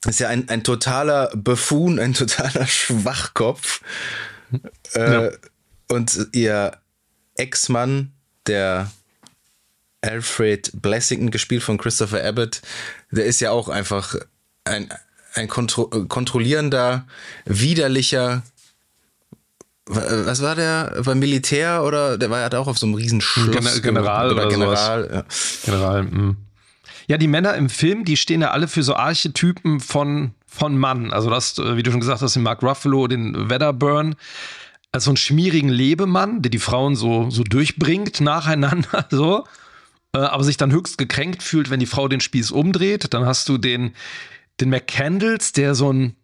ist 0.05 0.19
ja 0.19 0.29
ein, 0.29 0.47
ein 0.49 0.63
totaler 0.63 1.31
Buffoon, 1.35 1.99
ein 1.99 2.13
totaler 2.13 2.67
Schwachkopf. 2.67 3.81
Äh, 4.93 5.13
ja. 5.25 5.31
Und 5.87 6.29
ihr 6.33 6.77
Ex-Mann, 7.35 8.13
der 8.45 8.91
Alfred 10.01 10.71
Blessington, 10.73 11.31
gespielt 11.31 11.63
von 11.63 11.77
Christopher 11.77 12.23
Abbott, 12.23 12.61
der 13.11 13.25
ist 13.25 13.39
ja 13.39 13.51
auch 13.51 13.69
einfach 13.69 14.15
ein, 14.63 14.93
ein 15.37 15.47
kontro 15.47 15.87
kontrollierender, 16.07 17.05
widerlicher 17.45 18.43
was 19.89 20.41
war 20.41 20.55
der 20.55 21.01
beim 21.03 21.19
Militär 21.19 21.83
oder 21.83 22.17
der 22.17 22.29
war 22.29 22.39
ja 22.39 22.59
auch 22.59 22.67
auf 22.67 22.77
so 22.77 22.85
einem 22.85 22.95
riesen 22.95 23.21
Schloss 23.21 23.81
General 23.81 24.31
oder, 24.31 24.47
oder 24.47 24.49
General 24.49 25.09
ja. 25.13 25.23
General 25.63 26.03
mh. 26.03 26.11
Hm. 26.11 26.37
ja 27.07 27.17
die 27.17 27.27
Männer 27.27 27.55
im 27.55 27.69
Film 27.69 28.03
die 28.05 28.17
stehen 28.17 28.41
ja 28.41 28.51
alle 28.51 28.67
für 28.67 28.83
so 28.83 28.95
Archetypen 28.95 29.79
von 29.79 30.31
von 30.45 30.77
Mann 30.77 31.13
also 31.13 31.29
das 31.29 31.57
wie 31.57 31.83
du 31.83 31.91
schon 31.91 32.01
gesagt 32.01 32.21
hast 32.21 32.35
den 32.35 32.43
Mark 32.43 32.63
Ruffalo 32.63 33.07
den 33.07 33.49
Wedderburn 33.49 34.15
als 34.91 35.05
so 35.05 35.11
einen 35.11 35.17
schmierigen 35.17 35.69
Lebemann 35.69 36.41
der 36.41 36.49
die 36.49 36.59
Frauen 36.59 36.95
so 36.95 37.29
so 37.29 37.43
durchbringt 37.43 38.19
nacheinander 38.19 39.07
so 39.11 39.45
äh, 40.13 40.19
aber 40.19 40.43
sich 40.43 40.57
dann 40.57 40.71
höchst 40.71 40.97
gekränkt 40.97 41.43
fühlt 41.43 41.69
wenn 41.69 41.79
die 41.79 41.85
Frau 41.85 42.07
den 42.09 42.19
Spieß 42.19 42.51
umdreht 42.51 43.13
dann 43.13 43.25
hast 43.25 43.47
du 43.47 43.57
den 43.57 43.93
den 44.59 44.69
McCandles 44.69 45.51
der 45.51 45.75
so 45.75 45.91
ein 45.91 46.15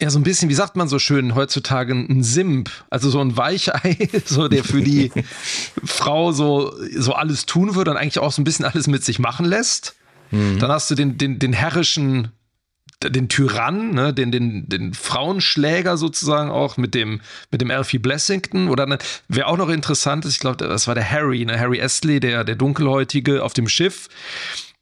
ja, 0.00 0.10
so 0.10 0.18
ein 0.18 0.22
bisschen, 0.22 0.48
wie 0.48 0.54
sagt 0.54 0.76
man 0.76 0.88
so 0.88 1.00
schön 1.00 1.34
heutzutage, 1.34 1.92
ein 1.92 2.22
Simp, 2.22 2.70
also 2.88 3.10
so 3.10 3.20
ein 3.20 3.36
Weichei, 3.36 3.96
so 4.24 4.46
der 4.46 4.62
für 4.62 4.80
die 4.80 5.10
Frau 5.84 6.30
so, 6.30 6.72
so 6.96 7.14
alles 7.14 7.46
tun 7.46 7.74
würde 7.74 7.90
und 7.90 7.96
eigentlich 7.96 8.20
auch 8.20 8.30
so 8.30 8.40
ein 8.40 8.44
bisschen 8.44 8.64
alles 8.64 8.86
mit 8.86 9.04
sich 9.04 9.18
machen 9.18 9.44
lässt. 9.44 9.96
Mhm. 10.30 10.60
Dann 10.60 10.70
hast 10.70 10.88
du 10.90 10.94
den, 10.94 11.18
den, 11.18 11.40
den 11.40 11.52
herrischen, 11.52 12.30
den 13.02 13.28
Tyrann, 13.28 13.92
ne, 13.92 14.14
den, 14.14 14.30
den, 14.30 14.68
den 14.68 14.94
Frauenschläger 14.94 15.96
sozusagen 15.96 16.50
auch 16.50 16.76
mit 16.76 16.94
dem, 16.94 17.20
mit 17.50 17.60
dem 17.60 17.70
Alfie 17.72 17.98
Blessington. 17.98 18.68
Oder 18.68 18.86
ne, 18.86 18.98
wer 19.26 19.48
auch 19.48 19.56
noch 19.56 19.68
interessant 19.68 20.24
ist, 20.24 20.34
ich 20.34 20.40
glaube, 20.40 20.56
das 20.58 20.86
war 20.86 20.94
der 20.94 21.10
Harry, 21.10 21.44
ne, 21.44 21.58
Harry 21.58 21.82
Astley, 21.82 22.20
der, 22.20 22.44
der 22.44 22.54
Dunkelhäutige 22.54 23.42
auf 23.42 23.52
dem 23.52 23.68
Schiff 23.68 24.08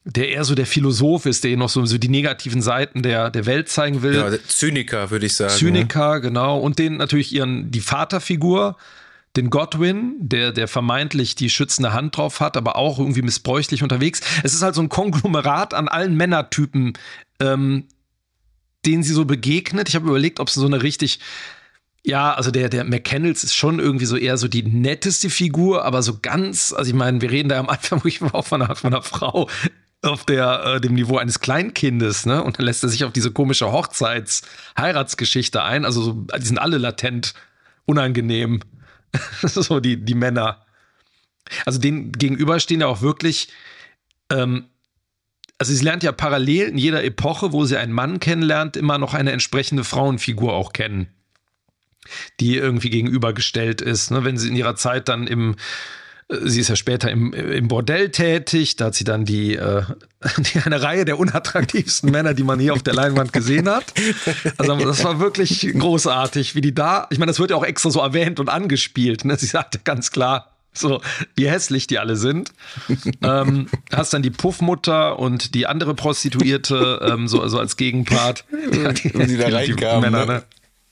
der 0.09 0.29
eher 0.29 0.45
so 0.45 0.55
der 0.55 0.67
Philosoph 0.67 1.27
ist, 1.27 1.43
der 1.43 1.57
noch 1.57 1.69
so, 1.69 1.85
so 1.85 1.99
die 1.99 2.09
negativen 2.09 2.63
Seiten 2.63 3.03
der, 3.03 3.29
der 3.29 3.45
Welt 3.45 3.69
zeigen 3.69 4.03
will. 4.03 4.15
Ja, 4.15 4.31
Zyniker, 4.47 5.11
würde 5.11 5.27
ich 5.27 5.35
sagen. 5.35 5.53
Zyniker, 5.53 6.13
ja. 6.13 6.19
genau. 6.19 6.61
Und 6.61 6.79
den 6.79 6.97
natürlich 6.97 7.33
ihren, 7.33 7.73
die 7.73 7.81
Vaterfigur, 7.81 8.77
den 9.35 9.51
Godwin, 9.51 10.15
der, 10.21 10.53
der 10.53 10.69
vermeintlich 10.69 11.35
die 11.35 11.51
schützende 11.51 11.93
Hand 11.93 12.17
drauf 12.17 12.39
hat, 12.39 12.57
aber 12.57 12.77
auch 12.77 13.01
irgendwie 13.01 13.23
missbräuchlich 13.23 13.83
unterwegs. 13.83 14.21
Es 14.45 14.55
ist 14.55 14.63
halt 14.63 14.77
so 14.77 14.81
ein 14.81 14.89
Konglomerat 14.89 15.75
an 15.75 15.89
allen 15.89 16.17
Männertypen, 16.17 16.93
ähm, 17.41 17.85
denen 18.87 19.03
sie 19.03 19.13
so 19.13 19.25
begegnet. 19.25 19.89
Ich 19.89 19.97
habe 19.97 20.09
überlegt, 20.09 20.39
ob 20.39 20.47
es 20.47 20.55
so 20.55 20.67
eine 20.67 20.85
richtig 20.85 21.19
ja, 22.05 22.33
also 22.35 22.53
der, 22.53 22.69
der 22.69 22.85
McKennels 22.85 23.43
ist 23.43 23.57
schon 23.57 23.81
irgendwie 23.81 24.05
so 24.05 24.17
eher 24.17 24.37
so 24.37 24.47
die 24.47 24.63
netteste 24.63 25.29
Figur, 25.29 25.85
aber 25.85 26.05
so 26.05 26.21
ganz, 26.23 26.73
also 26.73 26.89
ich 26.89 26.95
meine, 26.95 27.21
wir 27.21 27.33
reden 27.33 27.49
da 27.49 27.59
am 27.59 27.69
Anfang 27.69 27.99
wirklich 28.05 28.23
auch 28.33 28.47
von 28.47 28.63
einer, 28.63 28.77
von 28.77 28.95
einer 28.95 29.03
Frau, 29.03 29.49
auf 30.03 30.25
der, 30.25 30.65
äh, 30.65 30.81
dem 30.81 30.95
Niveau 30.95 31.19
eines 31.19 31.41
Kleinkindes, 31.41 32.27
ne? 32.27 32.43
Und 32.43 32.59
dann 32.59 32.67
lässt 32.67 32.83
er 32.83 32.89
sich 32.89 33.05
auf 33.05 33.13
diese 33.13 33.33
komische 33.33 33.73
Hochzeits-Heiratsgeschichte 33.73 35.63
ein. 35.63 35.85
Also 35.85 36.03
so, 36.03 36.13
die 36.13 36.47
sind 36.47 36.59
alle 36.59 36.79
latent 36.79 37.35
unangenehm. 37.87 38.61
so 39.43 39.81
die, 39.81 40.05
die 40.05 40.15
Männer. 40.15 40.65
Also 41.65 41.79
denen 41.79 42.13
gegenüber 42.13 42.61
stehen 42.61 42.81
ja 42.81 42.87
auch 42.87 43.03
wirklich, 43.03 43.49
ähm, 44.31 44.67
also 45.59 45.73
sie 45.73 45.85
lernt 45.85 46.03
ja 46.03 46.13
parallel 46.13 46.69
in 46.69 46.79
jeder 46.79 47.05
Epoche, 47.05 47.53
wo 47.53 47.65
sie 47.65 47.79
einen 47.79 47.93
Mann 47.93 48.21
kennenlernt, 48.21 48.77
immer 48.77 48.99
noch 48.99 49.15
eine 49.15 49.33
entsprechende 49.33 49.85
Frauenfigur 49.85 50.53
auch 50.53 50.73
kennen, 50.73 51.09
die 52.41 52.57
irgendwie 52.57 52.91
gegenübergestellt 52.91 53.81
ist. 53.81 54.11
Ne? 54.11 54.25
Wenn 54.25 54.37
sie 54.37 54.49
in 54.49 54.57
ihrer 54.57 54.77
Zeit 54.77 55.09
dann 55.09 55.27
im 55.27 55.57
Sie 56.29 56.61
ist 56.61 56.69
ja 56.69 56.75
später 56.75 57.09
im, 57.11 57.33
im 57.33 57.69
Bordell 57.69 58.11
tätig. 58.11 58.75
Da 58.77 58.87
hat 58.87 58.95
sie 58.97 59.05
dann 59.05 59.25
die, 59.25 59.55
äh, 59.55 59.83
die, 60.39 60.59
eine 60.65 60.83
Reihe 60.83 61.05
der 61.05 61.19
unattraktivsten 61.19 62.11
Männer, 62.11 62.35
die 62.35 62.43
man 62.43 62.59
hier 62.59 62.73
auf 62.73 62.83
der 62.83 62.95
Leinwand 62.95 63.33
gesehen 63.33 63.69
hat. 63.69 63.95
Also 64.59 64.75
das 64.77 65.05
war 65.05 65.21
wirklich 65.21 65.73
großartig, 65.79 66.57
wie 66.57 66.61
die 66.61 66.75
da. 66.75 67.07
Ich 67.11 67.19
meine, 67.19 67.31
das 67.31 67.39
wird 67.39 67.51
ja 67.51 67.57
auch 67.57 67.65
extra 67.65 67.91
so 67.91 68.01
erwähnt 68.01 68.41
und 68.41 68.49
angespielt. 68.49 69.25
Ne? 69.25 69.37
Sie 69.37 69.47
sagte 69.47 69.79
ganz 69.85 70.11
klar, 70.11 70.57
so 70.73 71.01
wie 71.37 71.49
hässlich 71.49 71.87
die 71.87 71.99
alle 71.99 72.17
sind. 72.17 72.53
ähm, 73.23 73.69
hast 73.93 74.13
dann 74.13 74.23
die 74.23 74.31
Puffmutter 74.31 75.19
und 75.19 75.55
die 75.55 75.67
andere 75.67 75.95
Prostituierte 75.95 77.07
ähm, 77.09 77.29
so 77.29 77.41
also 77.41 77.59
als 77.59 77.77
Gegenpart. 77.77 78.45
Ja, 78.73 78.93
die, 78.93 79.11
die 79.11 79.37
da 79.37 79.49
reinkamen. 79.49 80.13
Ne? 80.13 80.27
ne? 80.27 80.43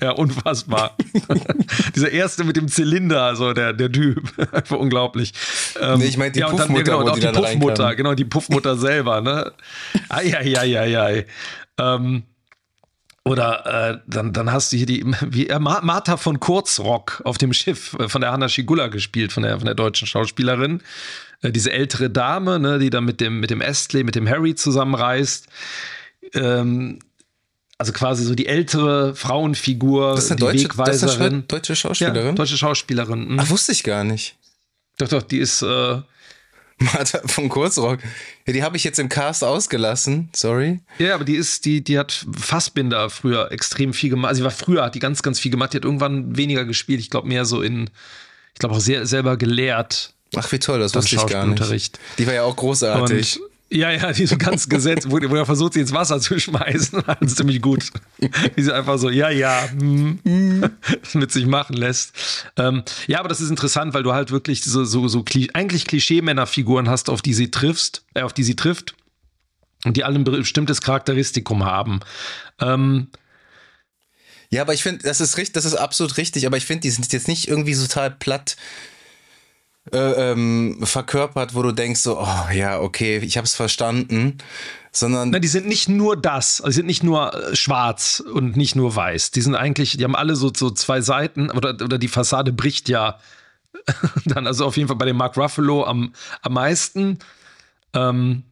Ja, 0.00 0.10
unfassbar. 0.10 0.96
Dieser 1.94 2.10
erste 2.10 2.44
mit 2.44 2.56
dem 2.56 2.68
Zylinder, 2.68 3.36
so 3.36 3.52
der, 3.52 3.72
der 3.72 3.90
Typ. 3.90 4.32
Einfach 4.52 4.76
unglaublich. 4.76 5.32
Ähm, 5.80 6.00
nee, 6.00 6.06
ich 6.06 6.16
meine 6.16 6.32
die 6.32 6.40
ja, 6.40 6.48
Puffmutter. 6.48 6.74
Dann, 6.74 6.84
genau, 6.84 7.00
und 7.00 7.10
auch 7.10 7.14
die, 7.14 7.20
die 7.20 7.28
Puffmutter, 7.28 7.94
genau, 7.94 8.14
die 8.14 8.24
Puffmutter 8.24 8.76
selber, 8.76 9.20
ne? 9.20 9.52
Eieieiei. 10.08 11.26
Ähm, 11.78 12.24
oder 13.24 13.92
äh, 13.94 13.98
dann, 14.06 14.32
dann 14.34 14.52
hast 14.52 14.72
du 14.72 14.76
hier 14.76 14.86
die 14.86 15.02
wie, 15.22 15.48
äh, 15.48 15.58
Martha 15.58 16.18
von 16.18 16.40
Kurzrock 16.40 17.22
auf 17.24 17.38
dem 17.38 17.54
Schiff 17.54 17.96
äh, 17.98 18.08
von 18.08 18.20
der 18.20 18.32
Hanna 18.32 18.48
Schigula 18.48 18.88
gespielt, 18.88 19.32
von 19.32 19.44
der, 19.44 19.56
von 19.56 19.64
der 19.64 19.74
deutschen 19.74 20.06
Schauspielerin. 20.06 20.82
Äh, 21.40 21.50
diese 21.50 21.72
ältere 21.72 22.10
Dame, 22.10 22.58
ne, 22.58 22.78
die 22.78 22.90
dann 22.90 23.04
mit 23.04 23.20
dem, 23.20 23.40
mit 23.40 23.50
dem 23.50 23.62
Astley, 23.62 24.04
mit 24.04 24.14
dem 24.14 24.28
Harry 24.28 24.54
zusammenreist. 24.54 25.48
Ähm, 26.34 26.98
also 27.78 27.92
quasi 27.92 28.24
so 28.24 28.34
die 28.34 28.46
ältere 28.46 29.14
Frauenfigur, 29.14 30.14
das 30.14 30.24
ist 30.24 30.30
eine 30.30 30.36
die 30.36 30.42
deutsche, 30.42 30.64
Wegweiserin. 30.64 31.44
Das 31.48 31.58
deutsche 31.58 31.76
Schauspielerin? 31.76 32.26
Ja, 32.26 32.32
deutsche 32.32 32.56
Schauspielerin. 32.56 33.28
Mhm. 33.32 33.40
Ach, 33.40 33.50
wusste 33.50 33.72
ich 33.72 33.82
gar 33.82 34.04
nicht. 34.04 34.36
Doch, 34.98 35.08
doch, 35.08 35.22
die 35.22 35.38
ist. 35.38 35.62
Äh, 35.62 36.00
Martha 36.78 37.20
von 37.26 37.48
Kurzrock. 37.48 38.00
Ja, 38.46 38.52
die 38.52 38.62
habe 38.62 38.76
ich 38.76 38.84
jetzt 38.84 38.98
im 38.98 39.08
Cast 39.08 39.44
ausgelassen, 39.44 40.28
sorry. 40.34 40.80
Ja, 40.98 41.14
aber 41.14 41.24
die 41.24 41.36
ist, 41.36 41.64
die, 41.64 41.84
die 41.84 41.98
hat 41.98 42.26
Fassbinder 42.36 43.10
früher 43.10 43.52
extrem 43.52 43.92
viel 43.94 44.10
gemacht. 44.10 44.30
Also 44.30 44.40
sie 44.40 44.44
war 44.44 44.50
früher, 44.50 44.82
hat 44.82 44.94
die 44.94 44.98
ganz, 44.98 45.22
ganz 45.22 45.38
viel 45.38 45.50
gemacht. 45.50 45.72
Die 45.72 45.76
hat 45.76 45.84
irgendwann 45.84 46.36
weniger 46.36 46.64
gespielt. 46.64 47.00
Ich 47.00 47.10
glaube, 47.10 47.28
mehr 47.28 47.44
so 47.44 47.62
in, 47.62 47.90
ich 48.52 48.58
glaube 48.58 48.74
auch 48.74 48.80
sehr, 48.80 49.06
selber 49.06 49.36
gelehrt. 49.36 50.14
Ach, 50.34 50.50
wie 50.50 50.58
toll, 50.58 50.80
das 50.80 50.94
wusste 50.94 51.14
ich 51.14 51.26
gar 51.26 51.46
nicht. 51.46 51.98
Die 52.18 52.26
war 52.26 52.34
ja 52.34 52.42
auch 52.42 52.56
großartig. 52.56 53.40
Und 53.40 53.50
ja, 53.70 53.90
ja, 53.90 54.12
die 54.12 54.26
so 54.26 54.36
ganz 54.36 54.68
gesetzt, 54.68 55.10
wo, 55.10 55.16
wo 55.16 55.34
er 55.34 55.46
versucht, 55.46 55.72
sie 55.72 55.80
ins 55.80 55.92
Wasser 55.92 56.20
zu 56.20 56.38
schmeißen. 56.38 57.02
Das 57.06 57.32
ist 57.32 57.36
ziemlich 57.36 57.60
gut. 57.60 57.90
Wie 58.54 58.62
sie 58.62 58.74
einfach 58.74 58.98
so, 58.98 59.10
ja, 59.10 59.30
ja, 59.30 59.66
mm, 59.72 60.64
mit 61.14 61.32
sich 61.32 61.46
machen 61.46 61.76
lässt. 61.76 62.12
Ähm, 62.56 62.82
ja, 63.06 63.18
aber 63.20 63.28
das 63.28 63.40
ist 63.40 63.50
interessant, 63.50 63.94
weil 63.94 64.02
du 64.02 64.12
halt 64.12 64.30
wirklich 64.30 64.62
so, 64.62 64.84
so, 64.84 65.08
so 65.08 65.24
eigentlich 65.54 65.86
Klischee-Männerfiguren 65.86 66.88
hast, 66.88 67.10
auf 67.10 67.22
die 67.22 67.34
sie 67.34 67.50
triffst, 67.50 68.04
äh, 68.14 68.22
auf 68.22 68.32
die 68.32 68.44
sie 68.44 68.56
trifft 68.56 68.94
und 69.84 69.96
die 69.96 70.04
alle 70.04 70.18
ein 70.18 70.24
bestimmtes 70.24 70.80
Charakteristikum 70.80 71.64
haben. 71.64 72.00
Ähm, 72.60 73.08
ja, 74.50 74.62
aber 74.62 74.74
ich 74.74 74.82
finde, 74.82 75.02
das 75.02 75.20
ist 75.20 75.36
richtig, 75.36 75.54
das 75.54 75.64
ist 75.64 75.74
absolut 75.74 76.16
richtig, 76.16 76.46
aber 76.46 76.56
ich 76.56 76.66
finde, 76.66 76.82
die 76.82 76.90
sind 76.90 77.12
jetzt 77.12 77.28
nicht 77.28 77.48
irgendwie 77.48 77.74
total 77.74 78.10
platt 78.10 78.56
äh, 79.92 80.32
ähm, 80.32 80.78
verkörpert, 80.82 81.54
wo 81.54 81.62
du 81.62 81.72
denkst 81.72 82.00
so, 82.00 82.18
oh 82.18 82.50
ja, 82.52 82.80
okay, 82.80 83.18
ich 83.18 83.36
habe 83.36 83.44
es 83.44 83.54
verstanden, 83.54 84.38
sondern 84.92 85.30
Nein, 85.30 85.42
die 85.42 85.48
sind 85.48 85.66
nicht 85.66 85.88
nur 85.88 86.16
das, 86.16 86.60
also 86.60 86.68
die 86.70 86.76
sind 86.76 86.86
nicht 86.86 87.02
nur 87.02 87.34
äh, 87.34 87.56
schwarz 87.56 88.20
und 88.20 88.56
nicht 88.56 88.76
nur 88.76 88.96
weiß. 88.96 89.32
Die 89.32 89.40
sind 89.40 89.54
eigentlich, 89.54 89.96
die 89.96 90.04
haben 90.04 90.16
alle 90.16 90.36
so, 90.36 90.50
so 90.54 90.70
zwei 90.70 91.00
Seiten 91.00 91.50
oder, 91.50 91.70
oder 91.70 91.98
die 91.98 92.08
Fassade 92.08 92.52
bricht 92.52 92.88
ja 92.88 93.18
dann 94.24 94.46
also 94.46 94.64
auf 94.64 94.76
jeden 94.76 94.88
Fall 94.88 94.96
bei 94.96 95.06
dem 95.06 95.16
Mark 95.16 95.36
Ruffalo 95.36 95.84
am, 95.84 96.14
am 96.42 96.52
meisten. 96.52 97.18
Ähm, 97.92 98.44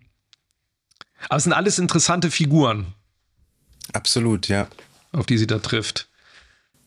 aber 1.29 1.37
es 1.37 1.45
sind 1.45 1.53
alles 1.53 1.79
interessante 1.79 2.31
Figuren. 2.31 2.87
Absolut, 3.93 4.49
ja. 4.49 4.69
Auf 5.13 5.27
die 5.27 5.39
sie 5.39 5.47
da 5.47 5.59
trifft. 5.59 6.09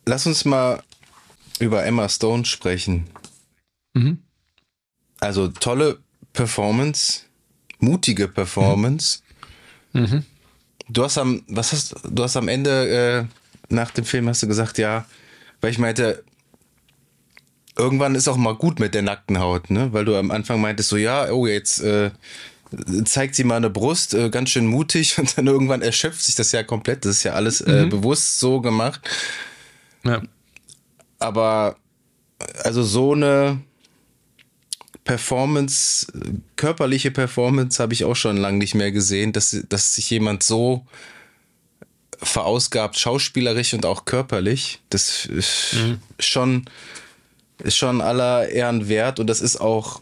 Lass 0.06 0.26
uns 0.26 0.46
mal 0.46 0.84
über 1.60 1.86
Emma 1.86 2.10
Stone 2.10 2.46
sprechen. 2.46 3.10
Mhm. 3.94 4.25
Also 5.20 5.48
tolle 5.48 6.00
Performance, 6.34 7.22
mutige 7.80 8.28
Performance. 8.28 9.20
Mhm. 9.94 10.02
mhm. 10.02 10.24
Du 10.88 11.04
hast 11.04 11.18
am, 11.18 11.42
was 11.48 11.72
hast, 11.72 11.96
du 12.08 12.22
hast 12.22 12.38
am 12.38 12.48
Ende 12.48 13.28
äh, 13.70 13.74
nach 13.74 13.90
dem 13.90 14.06
Film 14.06 14.30
hast 14.30 14.44
du 14.44 14.48
gesagt, 14.48 14.78
ja, 14.78 15.06
weil 15.60 15.72
ich 15.72 15.80
meinte, 15.80 16.24
irgendwann 17.78 18.14
ist 18.14 18.28
auch 18.28 18.38
mal 18.38 18.56
gut 18.56 18.80
mit 18.80 18.94
der 18.94 19.02
nackten 19.02 19.40
Haut, 19.40 19.72
ne? 19.72 19.92
Weil 19.94 20.06
du 20.06 20.16
am 20.16 20.30
Anfang 20.32 20.62
meintest 20.62 20.90
so, 20.90 20.98
ja, 20.98 21.32
oh, 21.32 21.48
jetzt 21.48 21.82
äh, 21.82 22.12
zeigt 23.06 23.36
sie 23.36 23.44
mal 23.44 23.58
eine 23.58 23.70
Brust, 23.70 24.14
äh, 24.14 24.30
ganz 24.30 24.50
schön 24.50 24.68
mutig 24.68 25.18
und 25.18 25.38
dann 25.38 25.48
irgendwann 25.48 25.82
erschöpft 25.82 26.24
sich 26.24 26.36
das 26.36 26.52
ja 26.52 26.64
komplett. 26.64 27.06
Das 27.06 27.18
ist 27.18 27.24
ja 27.24 27.34
alles 27.34 27.62
äh, 27.62 27.86
mhm. 27.86 27.90
bewusst 27.90 28.40
so 28.40 28.62
gemacht. 28.62 29.02
Ja. 30.04 30.22
Aber 31.20 31.78
also 32.64 32.84
so 32.84 33.14
eine 33.14 33.62
Performance, 35.06 36.08
körperliche 36.56 37.12
Performance 37.12 37.82
habe 37.82 37.94
ich 37.94 38.04
auch 38.04 38.16
schon 38.16 38.38
lange 38.38 38.58
nicht 38.58 38.74
mehr 38.74 38.92
gesehen, 38.92 39.32
dass, 39.32 39.56
dass 39.70 39.96
sich 39.96 40.10
jemand 40.10 40.44
so 40.44 40.86
verausgabt, 42.22 42.98
schauspielerisch 42.98 43.76
und 43.76 43.86
auch 43.86 44.06
körperlich. 44.06 44.82
Das 44.90 45.28
ist 45.28 45.76
mhm. 45.76 46.00
schon, 46.20 46.66
ist 47.64 47.78
schon 47.78 48.02
aller 48.02 48.50
Ehren 48.50 48.90
wert 48.90 49.20
und 49.20 49.28
das 49.28 49.42
ist 49.42 49.62
auch 49.62 50.02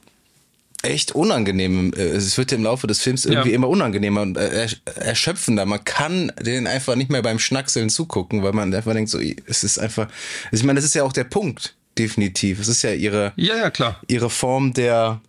echt 0.83 1.13
unangenehm. 1.13 1.93
Es 1.93 2.37
wird 2.37 2.53
im 2.53 2.63
Laufe 2.63 2.87
des 2.87 3.01
Films 3.01 3.25
irgendwie 3.25 3.49
ja. 3.49 3.55
immer 3.55 3.67
unangenehmer 3.67 4.21
und 4.21 4.37
erschöpfender. 4.37 5.65
Man 5.65 5.83
kann 5.83 6.31
den 6.39 6.65
einfach 6.65 6.95
nicht 6.95 7.09
mehr 7.09 7.21
beim 7.21 7.39
Schnackseln 7.39 7.89
zugucken, 7.89 8.41
weil 8.41 8.53
man 8.53 8.73
einfach 8.73 8.93
denkt, 8.93 9.09
so, 9.09 9.19
es 9.19 9.65
ist 9.65 9.79
einfach, 9.79 10.07
also 10.51 10.61
ich 10.61 10.63
meine, 10.63 10.77
das 10.77 10.85
ist 10.85 10.95
ja 10.95 11.03
auch 11.03 11.13
der 11.13 11.25
Punkt, 11.25 11.75
definitiv. 11.97 12.59
Es 12.59 12.67
ist 12.67 12.83
ja 12.83 12.93
ihre, 12.93 13.33
ja, 13.35 13.55
ja, 13.55 13.69
klar. 13.69 14.01
ihre 14.07 14.29
Form 14.29 14.73
der 14.73 15.21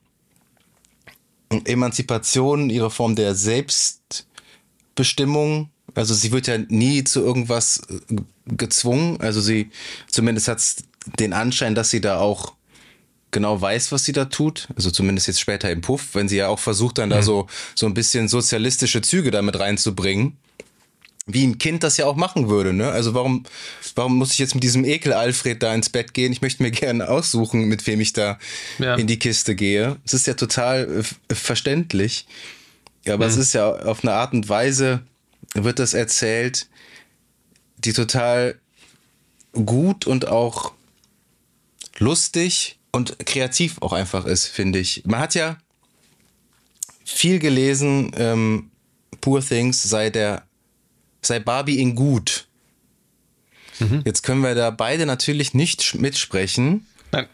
Emanzipation, 1.64 2.70
ihre 2.70 2.90
Form 2.90 3.14
der 3.16 3.34
Selbstbestimmung. 3.34 5.70
Also 5.94 6.14
sie 6.14 6.32
wird 6.32 6.46
ja 6.46 6.58
nie 6.58 7.04
zu 7.04 7.20
irgendwas 7.20 7.82
äh, 7.88 8.16
gezwungen. 8.46 9.20
Also 9.20 9.40
sie, 9.40 9.70
zumindest 10.08 10.48
hat 10.48 10.58
es 10.58 10.76
den 11.18 11.32
Anschein, 11.32 11.74
dass 11.74 11.90
sie 11.90 12.00
da 12.00 12.18
auch 12.18 12.54
genau 13.30 13.60
weiß, 13.60 13.92
was 13.92 14.04
sie 14.04 14.12
da 14.12 14.24
tut. 14.24 14.68
Also 14.76 14.90
zumindest 14.90 15.26
jetzt 15.26 15.40
später 15.40 15.70
im 15.70 15.82
Puff, 15.82 16.14
wenn 16.14 16.28
sie 16.28 16.36
ja 16.36 16.48
auch 16.48 16.58
versucht, 16.58 16.98
dann 16.98 17.10
mhm. 17.10 17.14
da 17.14 17.22
so, 17.22 17.46
so 17.74 17.86
ein 17.86 17.94
bisschen 17.94 18.28
sozialistische 18.28 19.02
Züge 19.02 19.30
damit 19.30 19.58
reinzubringen. 19.58 20.36
Wie 21.26 21.46
ein 21.46 21.56
Kind 21.56 21.82
das 21.82 21.96
ja 21.96 22.04
auch 22.04 22.16
machen 22.16 22.48
würde, 22.48 22.74
ne? 22.74 22.90
Also 22.90 23.14
warum, 23.14 23.44
warum 23.94 24.18
muss 24.18 24.32
ich 24.32 24.38
jetzt 24.38 24.54
mit 24.54 24.62
diesem 24.62 24.84
Ekel 24.84 25.14
Alfred 25.14 25.62
da 25.62 25.74
ins 25.74 25.88
Bett 25.88 26.12
gehen? 26.12 26.32
Ich 26.32 26.42
möchte 26.42 26.62
mir 26.62 26.70
gerne 26.70 27.08
aussuchen, 27.08 27.64
mit 27.64 27.86
wem 27.86 28.00
ich 28.00 28.12
da 28.12 28.38
ja. 28.78 28.96
in 28.96 29.06
die 29.06 29.18
Kiste 29.18 29.54
gehe. 29.54 29.96
Es 30.04 30.12
ist 30.12 30.26
ja 30.26 30.34
total 30.34 31.04
äh, 31.28 31.34
verständlich. 31.34 32.26
Ja, 33.06 33.14
aber 33.14 33.24
mhm. 33.24 33.30
es 33.32 33.36
ist 33.38 33.54
ja 33.54 33.70
auf 33.70 34.02
eine 34.02 34.12
Art 34.12 34.34
und 34.34 34.48
Weise 34.48 35.02
wird 35.54 35.78
das 35.78 35.94
erzählt, 35.94 36.68
die 37.78 37.92
total 37.92 38.58
gut 39.52 40.06
und 40.06 40.28
auch 40.28 40.72
lustig 41.98 42.78
und 42.92 43.18
kreativ 43.26 43.80
auch 43.80 43.92
einfach 43.92 44.26
ist, 44.26 44.46
finde 44.46 44.78
ich. 44.78 45.02
Man 45.04 45.20
hat 45.20 45.34
ja 45.34 45.58
viel 47.04 47.38
gelesen, 47.38 48.12
ähm, 48.16 48.70
Poor 49.20 49.40
Things 49.40 49.82
sei 49.82 50.10
der, 50.10 50.44
sei 51.26 51.40
Barbie 51.40 51.80
in 51.80 51.94
gut. 51.94 52.46
Mhm. 53.80 54.02
Jetzt 54.04 54.22
können 54.22 54.42
wir 54.42 54.54
da 54.54 54.70
beide 54.70 55.06
natürlich 55.06 55.54
nicht 55.54 55.94
mitsprechen. 55.96 56.86
Nein, 57.12 57.26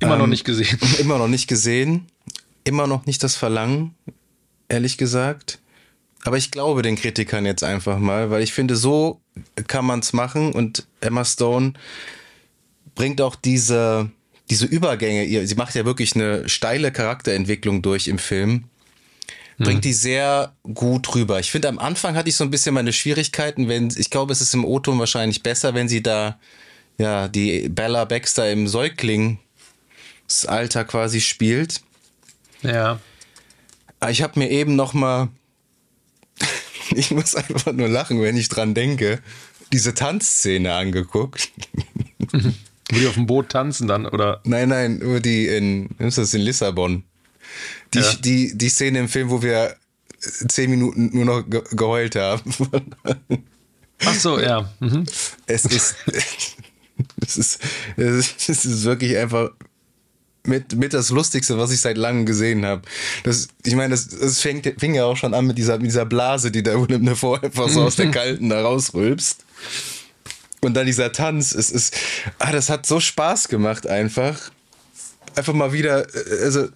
immer 0.00 0.14
ähm, 0.14 0.20
noch 0.20 0.26
nicht 0.26 0.44
gesehen. 0.44 0.78
Immer 0.98 1.18
noch 1.18 1.28
nicht 1.28 1.48
gesehen. 1.48 2.06
Immer 2.64 2.86
noch 2.86 3.06
nicht 3.06 3.22
das 3.22 3.36
Verlangen, 3.36 3.94
ehrlich 4.68 4.98
gesagt. 4.98 5.60
Aber 6.24 6.36
ich 6.36 6.50
glaube 6.50 6.82
den 6.82 6.96
Kritikern 6.96 7.46
jetzt 7.46 7.62
einfach 7.62 7.98
mal, 7.98 8.30
weil 8.30 8.42
ich 8.42 8.52
finde, 8.52 8.74
so 8.74 9.20
kann 9.68 9.84
man 9.84 10.00
es 10.00 10.12
machen 10.12 10.52
und 10.52 10.86
Emma 11.00 11.24
Stone 11.24 11.74
bringt 12.96 13.20
auch 13.20 13.36
diese, 13.36 14.10
diese 14.50 14.66
Übergänge, 14.66 15.46
sie 15.46 15.54
macht 15.54 15.76
ja 15.76 15.84
wirklich 15.84 16.16
eine 16.16 16.48
steile 16.48 16.90
Charakterentwicklung 16.90 17.82
durch 17.82 18.08
im 18.08 18.18
Film, 18.18 18.64
bringt 19.58 19.76
hm. 19.76 19.82
die 19.82 19.92
sehr 19.92 20.52
gut 20.74 21.14
rüber. 21.14 21.40
Ich 21.40 21.50
finde, 21.50 21.68
am 21.68 21.78
Anfang 21.78 22.16
hatte 22.16 22.28
ich 22.28 22.36
so 22.36 22.44
ein 22.44 22.50
bisschen 22.50 22.74
meine 22.74 22.92
Schwierigkeiten, 22.92 23.68
wenn, 23.68 23.92
ich 23.96 24.10
glaube, 24.10 24.32
es 24.32 24.40
ist 24.40 24.54
im 24.54 24.64
O-Ton 24.64 24.98
wahrscheinlich 24.98 25.42
besser, 25.42 25.74
wenn 25.74 25.88
sie 25.88 26.02
da, 26.02 26.38
ja, 26.98 27.28
die 27.28 27.68
Bella 27.68 28.04
Baxter 28.04 28.50
im 28.50 28.68
Säuglingsalter 28.68 30.84
quasi 30.84 31.20
spielt. 31.20 31.80
Ja. 32.62 33.00
Ich 34.08 34.22
habe 34.22 34.38
mir 34.38 34.50
eben 34.50 34.76
noch 34.76 34.92
mal, 34.92 35.28
ich 36.94 37.10
muss 37.10 37.34
einfach 37.34 37.72
nur 37.72 37.88
lachen, 37.88 38.20
wenn 38.20 38.36
ich 38.36 38.48
dran 38.48 38.74
denke, 38.74 39.20
diese 39.72 39.94
Tanzszene 39.94 40.74
angeguckt. 40.74 41.50
Wo 42.88 42.98
die 42.98 43.08
auf 43.08 43.14
dem 43.14 43.26
Boot 43.26 43.48
tanzen 43.48 43.88
dann, 43.88 44.06
oder? 44.06 44.40
Nein, 44.44 44.68
nein, 44.68 44.98
nur 44.98 45.20
die 45.20 45.48
in, 45.48 45.88
ist 45.98 46.18
das 46.18 46.34
in 46.34 46.42
Lissabon. 46.42 47.02
Die, 47.96 48.02
ja. 48.02 48.14
die, 48.14 48.58
die 48.58 48.68
Szene 48.68 49.00
im 49.00 49.08
Film, 49.08 49.30
wo 49.30 49.42
wir 49.42 49.76
zehn 50.48 50.70
Minuten 50.70 51.10
nur 51.12 51.24
noch 51.24 51.42
ge 51.48 51.62
geheult 51.72 52.16
haben. 52.16 52.54
Ach 54.04 54.14
so, 54.14 54.38
ja. 54.38 54.70
Mhm. 54.80 55.06
Es 55.46 55.64
ist, 55.64 55.96
es 57.16 57.36
ist, 57.36 57.60
es 58.48 58.64
ist 58.64 58.84
wirklich 58.84 59.16
einfach 59.16 59.50
mit, 60.44 60.76
mit 60.76 60.94
das 60.94 61.10
Lustigste, 61.10 61.58
was 61.58 61.70
ich 61.70 61.80
seit 61.80 61.98
langem 61.98 62.26
gesehen 62.26 62.64
habe. 62.64 62.82
Das, 63.24 63.48
ich 63.64 63.74
meine, 63.74 63.90
das, 63.90 64.08
das 64.08 64.40
fängt, 64.40 64.66
fing 64.78 64.94
ja 64.94 65.04
auch 65.04 65.16
schon 65.16 65.34
an 65.34 65.46
mit 65.46 65.58
dieser, 65.58 65.76
mit 65.78 65.86
dieser 65.86 66.06
Blase, 66.06 66.50
die 66.50 66.62
da 66.62 66.76
vorher 67.14 67.50
so 67.68 67.82
aus 67.82 67.96
der 67.96 68.10
Kalten 68.10 68.48
da 68.48 68.62
rausrülpst. 68.62 69.44
Und 70.62 70.74
dann 70.74 70.86
dieser 70.86 71.12
Tanz, 71.12 71.54
es 71.54 71.70
ist, 71.70 71.96
ah, 72.38 72.52
das 72.52 72.70
hat 72.70 72.86
so 72.86 72.98
Spaß 73.00 73.48
gemacht 73.48 73.86
einfach. 73.86 74.50
Einfach 75.34 75.52
mal 75.52 75.72
wieder, 75.72 76.06
äh, 76.14 76.44
also 76.44 76.68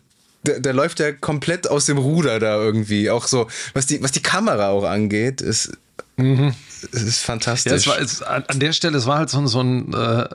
der, 0.42 0.60
der 0.60 0.72
läuft 0.72 1.00
ja 1.00 1.12
komplett 1.12 1.68
aus 1.68 1.86
dem 1.86 1.98
Ruder 1.98 2.38
da 2.38 2.56
irgendwie. 2.56 3.10
Auch 3.10 3.26
so, 3.26 3.48
was 3.74 3.86
die, 3.86 4.02
was 4.02 4.12
die 4.12 4.22
Kamera 4.22 4.70
auch 4.70 4.84
angeht, 4.84 5.40
ist, 5.40 5.72
mhm. 6.16 6.54
ist 6.92 7.22
fantastisch. 7.22 7.86
Ja, 7.86 7.96
es 7.98 8.20
war, 8.20 8.38
es, 8.38 8.48
an 8.48 8.60
der 8.60 8.72
Stelle, 8.72 8.98
es 8.98 9.06
war 9.06 9.18
halt 9.18 9.30
so, 9.30 9.46
so 9.46 9.60
ein, 9.60 9.92
äh, 9.92 10.28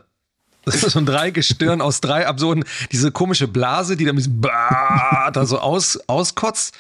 so 0.66 1.00
ein 1.00 1.06
Dreigestirn 1.06 1.82
aus 1.82 2.02
drei 2.02 2.28
Absurden, 2.28 2.66
diese 2.92 3.12
komische 3.12 3.48
Blase, 3.48 3.98
die 3.98 4.06
da, 4.06 5.32
da 5.32 5.46
so 5.46 5.60
aus, 5.60 6.00
auskotzt. 6.08 6.76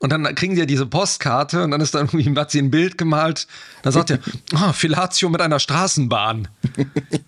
Und 0.00 0.12
dann 0.12 0.32
kriegen 0.36 0.54
die 0.54 0.60
ja 0.60 0.66
diese 0.66 0.86
Postkarte 0.86 1.64
und 1.64 1.72
dann 1.72 1.80
ist 1.80 1.92
da 1.92 1.98
irgendwie, 1.98 2.32
hat 2.38 2.52
sie 2.52 2.60
ein 2.60 2.70
Bild 2.70 2.98
gemalt. 2.98 3.48
Da 3.82 3.90
sagt 3.90 4.10
er, 4.10 4.20
oh, 4.54 4.72
Filatio 4.72 5.28
mit 5.28 5.40
einer 5.40 5.58
Straßenbahn. 5.58 6.46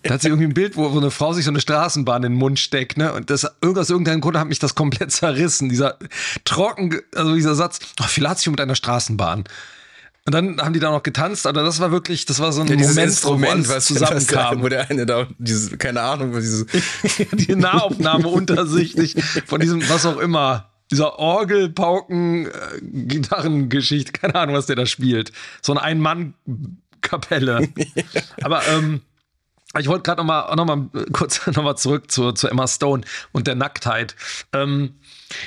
Da 0.03 0.13
hat 0.13 0.21
sie 0.21 0.29
irgendwie 0.29 0.47
ein 0.47 0.53
Bild, 0.53 0.77
wo, 0.77 0.93
wo 0.93 0.97
eine 0.97 1.11
Frau 1.11 1.33
sich 1.33 1.43
so 1.43 1.51
eine 1.51 1.59
Straßenbahn 1.59 2.23
in 2.23 2.31
den 2.31 2.39
Mund 2.39 2.59
steckt, 2.59 2.97
ne? 2.97 3.11
Und 3.11 3.29
das, 3.29 3.45
aus 3.61 3.89
irgendeinem 3.89 4.21
Grund 4.21 4.37
hat 4.37 4.47
mich 4.47 4.59
das 4.59 4.73
komplett 4.73 5.11
zerrissen. 5.11 5.67
Dieser 5.67 5.97
trocken, 6.45 7.01
also 7.13 7.35
dieser 7.35 7.55
Satz, 7.55 7.79
oh, 7.99 8.03
Filatio 8.03 8.51
mit 8.51 8.61
einer 8.61 8.75
Straßenbahn. 8.75 9.43
Und 10.25 10.35
dann 10.35 10.61
haben 10.61 10.73
die 10.73 10.79
da 10.79 10.91
noch 10.91 11.01
getanzt, 11.01 11.47
aber 11.47 11.63
das 11.63 11.79
war 11.79 11.91
wirklich, 11.91 12.25
das 12.25 12.39
war 12.39 12.51
so 12.51 12.61
ein 12.61 12.67
ja, 12.67 12.75
Moment, 12.75 12.99
Instrument, 12.99 13.67
wo 13.67 13.73
was 13.73 13.85
zusammenkam. 13.85 14.61
Wo 14.61 14.69
der 14.69 14.89
eine 14.89 15.07
da, 15.07 15.27
diese, 15.39 15.77
keine 15.77 16.01
Ahnung, 16.01 16.33
dieses 16.33 16.67
die 17.31 17.55
Nahaufnahme 17.55 18.27
untersichtlich 18.27 19.15
von 19.47 19.59
diesem, 19.59 19.87
was 19.89 20.05
auch 20.05 20.17
immer, 20.17 20.69
dieser 20.91 21.17
Orgelpauken 21.17 22.45
äh, 22.45 22.49
Gitarrengeschichte, 22.81 24.11
keine 24.11 24.35
Ahnung, 24.35 24.55
was 24.55 24.67
der 24.67 24.75
da 24.75 24.85
spielt. 24.85 25.31
So 25.61 25.71
eine 25.71 25.81
Ein-Mann-Kapelle. 25.81 27.69
Aber 28.43 28.61
ähm, 28.67 29.01
ich 29.79 29.87
wollte 29.87 30.03
gerade 30.03 30.21
noch 30.21 30.25
mal, 30.25 30.55
noch 30.55 30.65
mal 30.65 30.89
kurz 31.13 31.47
noch 31.47 31.63
mal 31.63 31.77
zurück 31.77 32.11
zu, 32.11 32.33
zu 32.33 32.47
Emma 32.47 32.67
Stone 32.67 33.03
und 33.31 33.47
der 33.47 33.55
Nacktheit. 33.55 34.15
Ähm, 34.53 34.95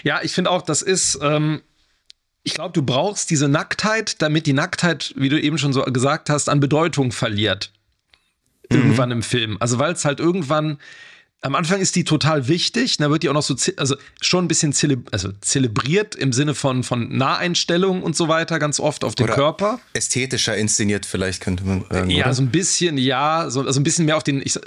ja, 0.02 0.20
ich 0.22 0.32
finde 0.32 0.50
auch, 0.50 0.62
das 0.62 0.82
ist 0.82 1.18
ähm, 1.22 1.60
ich 2.44 2.54
glaube, 2.54 2.72
du 2.72 2.82
brauchst 2.82 3.30
diese 3.30 3.48
Nacktheit, 3.48 4.20
damit 4.20 4.46
die 4.46 4.52
Nacktheit, 4.52 5.14
wie 5.16 5.30
du 5.30 5.40
eben 5.40 5.56
schon 5.58 5.72
so 5.72 5.82
gesagt 5.82 6.28
hast, 6.28 6.48
an 6.48 6.60
Bedeutung 6.60 7.10
verliert. 7.10 7.72
Mhm. 8.70 8.76
Irgendwann 8.76 9.10
im 9.10 9.22
Film. 9.22 9.56
Also, 9.60 9.78
weil 9.78 9.94
es 9.94 10.04
halt 10.04 10.20
irgendwann 10.20 10.78
am 11.44 11.54
Anfang 11.54 11.82
ist 11.82 11.94
die 11.94 12.04
total 12.04 12.48
wichtig, 12.48 12.96
da 12.96 13.10
wird 13.10 13.22
die 13.22 13.28
auch 13.28 13.34
noch 13.34 13.42
so, 13.42 13.54
also 13.76 13.96
schon 14.22 14.46
ein 14.46 14.48
bisschen 14.48 14.72
zele 14.72 15.02
also 15.10 15.28
zelebriert 15.42 16.14
im 16.14 16.32
Sinne 16.32 16.54
von, 16.54 16.82
von 16.82 17.14
Naheinstellungen 17.14 18.02
und 18.02 18.16
so 18.16 18.28
weiter, 18.28 18.58
ganz 18.58 18.80
oft 18.80 19.04
auf 19.04 19.14
den 19.14 19.24
Oder 19.24 19.34
Körper. 19.34 19.80
Ästhetischer 19.92 20.56
inszeniert, 20.56 21.04
vielleicht 21.04 21.42
könnte 21.42 21.64
man 21.64 21.84
sagen. 21.90 22.08
Ja, 22.08 22.24
oder? 22.24 22.34
so 22.34 22.40
ein 22.40 22.50
bisschen, 22.50 22.96
ja, 22.96 23.50
so, 23.50 23.60
also 23.60 23.78
ein 23.78 23.82
bisschen 23.82 24.06
mehr 24.06 24.16
auf 24.16 24.22
den, 24.22 24.40
ich, 24.40 24.58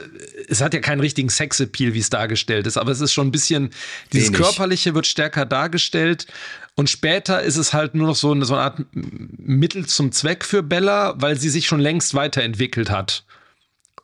es 0.47 0.61
hat 0.61 0.75
ja 0.75 0.79
keinen 0.79 0.99
richtigen 0.99 1.29
Sexappeal, 1.29 1.95
wie 1.95 1.99
es 1.99 2.11
dargestellt 2.11 2.67
ist, 2.67 2.77
aber 2.77 2.91
es 2.91 3.01
ist 3.01 3.11
schon 3.11 3.29
ein 3.29 3.31
bisschen, 3.31 3.71
dieses 4.13 4.27
Wenig. 4.27 4.39
Körperliche 4.39 4.93
wird 4.93 5.07
stärker 5.07 5.47
dargestellt 5.47 6.27
und 6.75 6.91
später 6.91 7.41
ist 7.41 7.57
es 7.57 7.73
halt 7.73 7.95
nur 7.95 8.05
noch 8.05 8.15
so 8.15 8.33
eine, 8.33 8.45
so 8.45 8.53
eine 8.53 8.61
Art 8.61 8.85
Mittel 8.91 9.87
zum 9.87 10.11
Zweck 10.11 10.45
für 10.45 10.61
Bella, 10.61 11.15
weil 11.17 11.39
sie 11.39 11.49
sich 11.49 11.65
schon 11.65 11.79
längst 11.79 12.13
weiterentwickelt 12.13 12.91
hat 12.91 13.23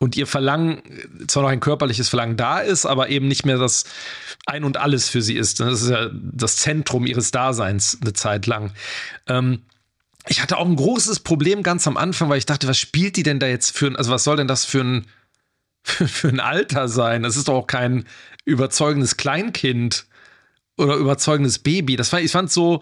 und 0.04 0.18
ihr 0.18 0.28
Verlangen, 0.28 0.82
zwar 1.28 1.44
noch 1.44 1.50
ein 1.50 1.62
körperliches 1.62 2.10
Verlangen 2.10 2.36
da 2.36 2.60
ist, 2.60 2.86
aber 2.86 3.10
eben 3.10 3.28
nicht 3.28 3.46
mehr 3.46 3.58
das 3.58 3.86
Ein 4.46 4.66
und 4.66 4.78
Alles 4.78 5.08
für 5.08 5.22
sie 5.22 5.36
ist. 5.36 5.62
Das 5.62 5.82
ist 5.82 5.90
ja 5.90 6.10
das 6.14 6.58
Zentrum 6.58 7.06
ihres 7.06 7.32
Daseins 7.32 7.98
eine 8.02 8.12
Zeit 8.12 8.46
lang. 8.46 8.72
Ähm, 9.28 9.62
ich 10.28 10.42
hatte 10.42 10.58
auch 10.58 10.66
ein 10.66 10.76
großes 10.76 11.22
Problem 11.22 11.64
ganz 11.64 11.88
am 11.88 11.98
Anfang, 11.98 12.30
weil 12.30 12.38
ich 12.38 12.46
dachte, 12.46 12.68
was 12.68 12.78
spielt 12.78 13.16
die 13.16 13.24
denn 13.24 13.40
da 13.40 13.48
jetzt 13.48 13.76
für 13.76 13.88
ein, 13.88 13.96
also 13.96 14.12
was 14.12 14.26
soll 14.26 14.36
denn 14.36 14.48
das 14.48 14.66
für 14.66 14.82
ein, 14.82 15.08
für, 15.84 16.28
ein 16.28 16.42
Alter 16.42 16.90
sein? 16.90 17.24
Das 17.24 17.38
ist 17.38 17.48
doch 17.48 17.56
auch 17.56 17.68
kein 17.68 18.06
überzeugendes 18.44 19.16
Kleinkind 19.16 20.06
oder 20.78 20.96
überzeugendes 20.96 21.60
Baby. 21.60 21.96
Das 21.96 22.12
war, 22.12 22.20
ich 22.20 22.32
fand 22.32 22.52
so, 22.52 22.82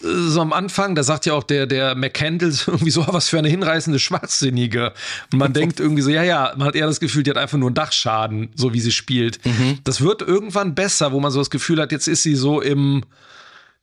so 0.00 0.40
am 0.40 0.52
Anfang, 0.52 0.94
da 0.94 1.02
sagt 1.02 1.26
ja 1.26 1.34
auch 1.34 1.42
der, 1.42 1.66
der 1.66 1.94
McCandle 1.94 2.52
irgendwie 2.66 2.90
so, 2.90 3.06
was 3.08 3.28
für 3.28 3.38
eine 3.38 3.48
hinreißende 3.48 3.98
Schwachsinnige. 3.98 4.92
Und 5.32 5.38
man 5.38 5.52
denkt 5.52 5.80
irgendwie 5.80 6.02
so, 6.02 6.10
ja, 6.10 6.22
ja, 6.22 6.52
man 6.56 6.68
hat 6.68 6.74
eher 6.74 6.86
das 6.86 7.00
Gefühl, 7.00 7.22
die 7.22 7.30
hat 7.30 7.38
einfach 7.38 7.58
nur 7.58 7.68
einen 7.68 7.74
Dachschaden, 7.74 8.50
so 8.54 8.72
wie 8.72 8.80
sie 8.80 8.92
spielt. 8.92 9.44
Mhm. 9.44 9.78
Das 9.84 10.00
wird 10.00 10.22
irgendwann 10.22 10.74
besser, 10.74 11.12
wo 11.12 11.20
man 11.20 11.30
so 11.30 11.38
das 11.38 11.50
Gefühl 11.50 11.80
hat, 11.80 11.92
jetzt 11.92 12.08
ist 12.08 12.22
sie 12.22 12.34
so 12.34 12.60
im, 12.60 13.04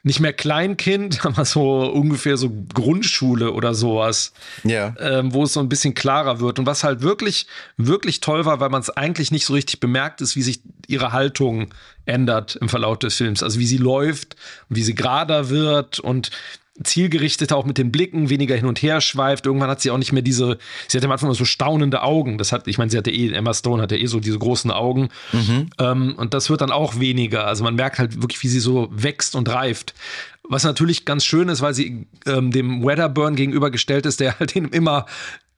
nicht 0.03 0.19
mehr 0.19 0.33
Kleinkind, 0.33 1.25
aber 1.25 1.45
so 1.45 1.89
ungefähr 1.91 2.37
so 2.37 2.51
Grundschule 2.73 3.51
oder 3.51 3.73
sowas. 3.73 4.33
Ja. 4.63 4.95
Ähm, 4.99 5.33
wo 5.33 5.43
es 5.43 5.53
so 5.53 5.59
ein 5.59 5.69
bisschen 5.69 5.93
klarer 5.93 6.39
wird. 6.39 6.59
Und 6.59 6.65
was 6.65 6.83
halt 6.83 7.01
wirklich, 7.01 7.47
wirklich 7.77 8.19
toll 8.21 8.45
war, 8.45 8.59
weil 8.59 8.69
man 8.69 8.81
es 8.81 8.89
eigentlich 8.89 9.31
nicht 9.31 9.45
so 9.45 9.53
richtig 9.53 9.79
bemerkt, 9.79 10.21
ist, 10.21 10.35
wie 10.35 10.41
sich 10.41 10.61
ihre 10.87 11.11
Haltung 11.11 11.73
ändert 12.05 12.55
im 12.55 12.69
Verlauf 12.69 12.99
des 12.99 13.15
Films. 13.15 13.43
Also 13.43 13.59
wie 13.59 13.67
sie 13.67 13.77
läuft, 13.77 14.35
wie 14.69 14.83
sie 14.83 14.95
gerader 14.95 15.49
wird 15.49 15.99
und 15.99 16.31
zielgerichteter 16.83 17.55
auch 17.55 17.65
mit 17.65 17.77
den 17.77 17.91
Blicken, 17.91 18.29
weniger 18.29 18.55
hin 18.55 18.65
und 18.65 18.81
her 18.81 19.01
schweift. 19.01 19.45
Irgendwann 19.45 19.69
hat 19.69 19.81
sie 19.81 19.91
auch 19.91 19.97
nicht 19.97 20.11
mehr 20.11 20.21
diese, 20.21 20.57
sie 20.87 20.97
hatte 20.97 21.07
am 21.07 21.11
Anfang 21.11 21.33
so 21.33 21.45
staunende 21.45 22.01
Augen. 22.01 22.37
Das 22.37 22.51
hat, 22.51 22.67
ich 22.67 22.77
meine, 22.77 22.89
sie 22.89 22.97
hatte 22.97 23.11
eh, 23.11 23.31
Emma 23.31 23.53
Stone 23.53 23.81
hatte 23.81 23.97
eh 23.97 24.05
so 24.05 24.19
diese 24.19 24.39
großen 24.39 24.71
Augen. 24.71 25.09
Mhm. 25.33 25.69
Ähm, 25.79 26.15
und 26.17 26.33
das 26.33 26.49
wird 26.49 26.61
dann 26.61 26.71
auch 26.71 26.99
weniger. 26.99 27.47
Also 27.47 27.63
man 27.63 27.75
merkt 27.75 27.99
halt 27.99 28.21
wirklich, 28.21 28.41
wie 28.43 28.47
sie 28.47 28.59
so 28.59 28.89
wächst 28.91 29.35
und 29.35 29.49
reift. 29.49 29.93
Was 30.43 30.63
natürlich 30.63 31.05
ganz 31.05 31.25
schön 31.25 31.49
ist, 31.49 31.61
weil 31.61 31.73
sie 31.73 32.07
ähm, 32.25 32.51
dem 32.51 32.85
Wedderburn 32.85 33.35
gegenübergestellt 33.35 34.05
ist, 34.05 34.19
der 34.19 34.39
halt 34.39 34.55
immer 34.55 35.05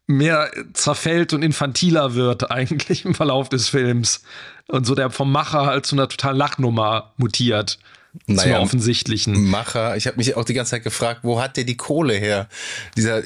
mehr 0.07 0.51
zerfällt 0.73 1.34
und 1.34 1.43
infantiler 1.43 2.15
wird 2.15 2.51
eigentlich 2.51 3.05
im 3.05 3.13
Verlauf 3.13 3.49
des 3.49 3.69
Films. 3.69 4.23
Und 4.67 4.86
so 4.86 4.95
der 4.95 5.10
vom 5.10 5.31
Macher 5.31 5.65
halt 5.65 5.86
zu 5.86 5.95
einer 5.95 6.07
totalen 6.07 6.38
Lachnummer 6.38 7.13
mutiert 7.17 7.79
naja, 8.28 8.56
zum 8.56 8.63
offensichtlichen. 8.63 9.50
Macher. 9.50 9.95
Ich 9.97 10.08
habe 10.08 10.17
mich 10.17 10.36
auch 10.36 10.45
die 10.45 10.54
ganze 10.54 10.71
Zeit 10.71 10.84
gefragt, 10.84 11.21
wo 11.24 11.41
hat 11.41 11.58
der 11.58 11.63
die 11.63 11.78
Kohle 11.78 12.13
her? 12.13 12.47
Dieser. 12.95 13.24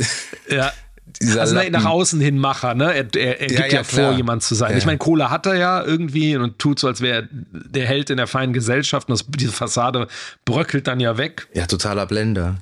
Ja. 0.49 0.71
Dieser 1.21 1.41
also 1.41 1.55
Lappen. 1.55 1.71
nach 1.71 1.85
außen 1.85 2.19
hin 2.19 2.37
Macher, 2.37 2.73
ne? 2.73 2.93
Er, 2.93 3.15
er, 3.15 3.39
er 3.39 3.51
ja, 3.51 3.61
gibt 3.61 3.71
ja, 3.71 3.77
ja 3.77 3.83
vor, 3.83 4.17
jemand 4.17 4.43
zu 4.43 4.55
sein. 4.55 4.71
Ja. 4.71 4.77
Ich 4.77 4.85
meine, 4.85 4.97
Kohle 4.97 5.29
hat 5.29 5.45
er 5.45 5.55
ja 5.55 5.83
irgendwie 5.83 6.35
und 6.35 6.57
tut 6.59 6.79
so, 6.79 6.87
als 6.87 6.99
wäre 6.99 7.21
er 7.21 7.27
der 7.31 7.85
Held 7.85 8.09
in 8.09 8.17
der 8.17 8.27
feinen 8.27 8.53
Gesellschaft 8.53 9.07
und 9.07 9.19
das, 9.19 9.25
diese 9.27 9.51
Fassade 9.51 10.07
bröckelt 10.45 10.87
dann 10.87 10.99
ja 10.99 11.17
weg. 11.17 11.47
Ja, 11.53 11.67
totaler 11.67 12.05
Blender. 12.07 12.57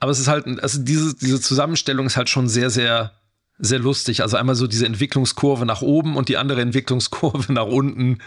Aber 0.00 0.10
es 0.10 0.18
ist 0.18 0.28
halt, 0.28 0.44
also 0.62 0.82
diese, 0.82 1.14
diese 1.14 1.40
Zusammenstellung 1.40 2.06
ist 2.06 2.16
halt 2.16 2.28
schon 2.28 2.48
sehr, 2.48 2.68
sehr, 2.68 3.12
sehr 3.58 3.78
lustig. 3.78 4.22
Also 4.22 4.36
einmal 4.36 4.54
so 4.54 4.66
diese 4.66 4.84
Entwicklungskurve 4.84 5.64
nach 5.64 5.82
oben 5.82 6.16
und 6.16 6.28
die 6.28 6.36
andere 6.36 6.60
Entwicklungskurve 6.60 7.52
nach 7.52 7.66
unten. 7.66 8.18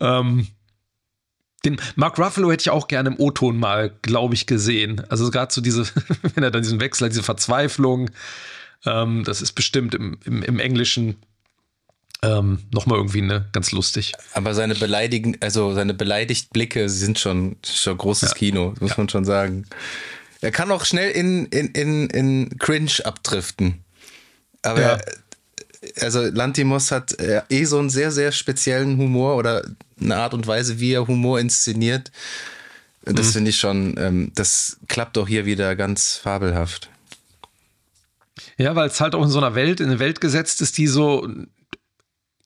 Ähm, 0.00 0.46
den 1.64 1.80
Mark 1.94 2.18
Ruffalo 2.18 2.50
hätte 2.50 2.62
ich 2.62 2.70
auch 2.70 2.88
gerne 2.88 3.10
im 3.10 3.20
O-Ton 3.20 3.58
mal, 3.58 3.92
glaube 4.02 4.34
ich, 4.34 4.46
gesehen. 4.46 5.02
Also 5.08 5.30
gerade 5.30 5.52
so 5.52 5.60
diese, 5.60 5.84
wenn 6.34 6.42
er 6.42 6.50
dann 6.50 6.62
diesen 6.62 6.80
Wechsel 6.80 7.06
hat, 7.06 7.12
diese 7.12 7.22
Verzweiflung, 7.22 8.10
ähm, 8.84 9.24
das 9.24 9.42
ist 9.42 9.52
bestimmt 9.52 9.94
im, 9.94 10.18
im, 10.24 10.42
im 10.42 10.58
Englischen 10.58 11.16
ähm, 12.22 12.60
nochmal 12.72 12.98
irgendwie 12.98 13.22
ne, 13.22 13.46
ganz 13.52 13.72
lustig. 13.72 14.12
Aber 14.32 14.54
seine 14.54 14.74
beleidigen, 14.74 15.36
also 15.40 15.74
seine 15.74 15.94
beleidigt 15.94 16.50
Blicke 16.52 16.88
sind 16.88 17.18
schon, 17.18 17.56
schon 17.64 17.98
großes 17.98 18.30
ja. 18.30 18.34
Kino, 18.36 18.74
muss 18.80 18.90
ja. 18.90 18.96
man 18.98 19.08
schon 19.08 19.24
sagen. 19.24 19.66
Er 20.40 20.50
kann 20.50 20.70
auch 20.70 20.84
schnell 20.84 21.10
in, 21.10 21.46
in, 21.46 21.68
in, 21.68 22.10
in 22.10 22.58
Cringe 22.58 22.92
abdriften. 23.04 23.84
Aber 24.62 24.80
ja. 24.80 24.98
also 26.00 26.22
Lantimos 26.22 26.90
hat 26.90 27.18
äh, 27.18 27.42
eh 27.48 27.64
so 27.64 27.78
einen 27.78 27.90
sehr, 27.90 28.12
sehr 28.12 28.32
speziellen 28.32 28.98
Humor 28.98 29.36
oder 29.36 29.64
eine 30.04 30.16
Art 30.16 30.34
und 30.34 30.46
Weise, 30.46 30.80
wie 30.80 30.92
er 30.92 31.06
Humor 31.06 31.40
inszeniert. 31.40 32.10
Das 33.04 33.28
mhm. 33.28 33.32
finde 33.32 33.50
ich 33.50 33.56
schon, 33.56 33.96
ähm, 33.98 34.32
das 34.34 34.78
klappt 34.88 35.18
auch 35.18 35.26
hier 35.26 35.44
wieder 35.44 35.74
ganz 35.76 36.16
fabelhaft. 36.16 36.88
Ja, 38.58 38.76
weil 38.76 38.88
es 38.88 39.00
halt 39.00 39.14
auch 39.14 39.22
in 39.22 39.30
so 39.30 39.38
einer 39.38 39.54
Welt, 39.54 39.80
in 39.80 39.88
eine 39.88 39.98
Welt 39.98 40.20
gesetzt 40.20 40.60
ist, 40.62 40.78
die 40.78 40.86
so 40.86 41.28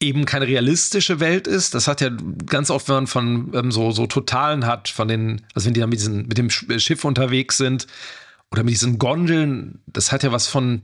eben 0.01 0.25
keine 0.25 0.47
realistische 0.47 1.21
Welt 1.21 1.47
ist. 1.47 1.75
Das 1.75 1.89
hat 1.89 2.01
ja 2.01 2.11
ganz 2.47 2.71
oft, 2.71 2.89
wenn 2.89 2.97
man 2.97 3.07
von 3.07 3.53
ähm, 3.55 3.73
so, 3.73 3.91
so 3.93 4.07
Totalen 4.07 4.67
hat, 4.67 4.89
von 4.89 5.09
den, 5.09 5.43
also 5.55 5.67
wenn 5.67 5.75
die 5.75 5.81
da 5.81 5.87
mit, 5.87 5.99
diesen, 5.99 6.27
mit 6.27 6.39
dem 6.39 6.51
Schiff 6.51 7.05
unterwegs 7.05 7.57
sind 7.57 7.87
oder 8.51 8.63
mit 8.63 8.73
diesen 8.73 8.99
Gondeln, 8.99 9.81
das 9.87 10.13
hat 10.13 10.23
ja 10.23 10.33
was 10.33 10.49
von, 10.49 10.83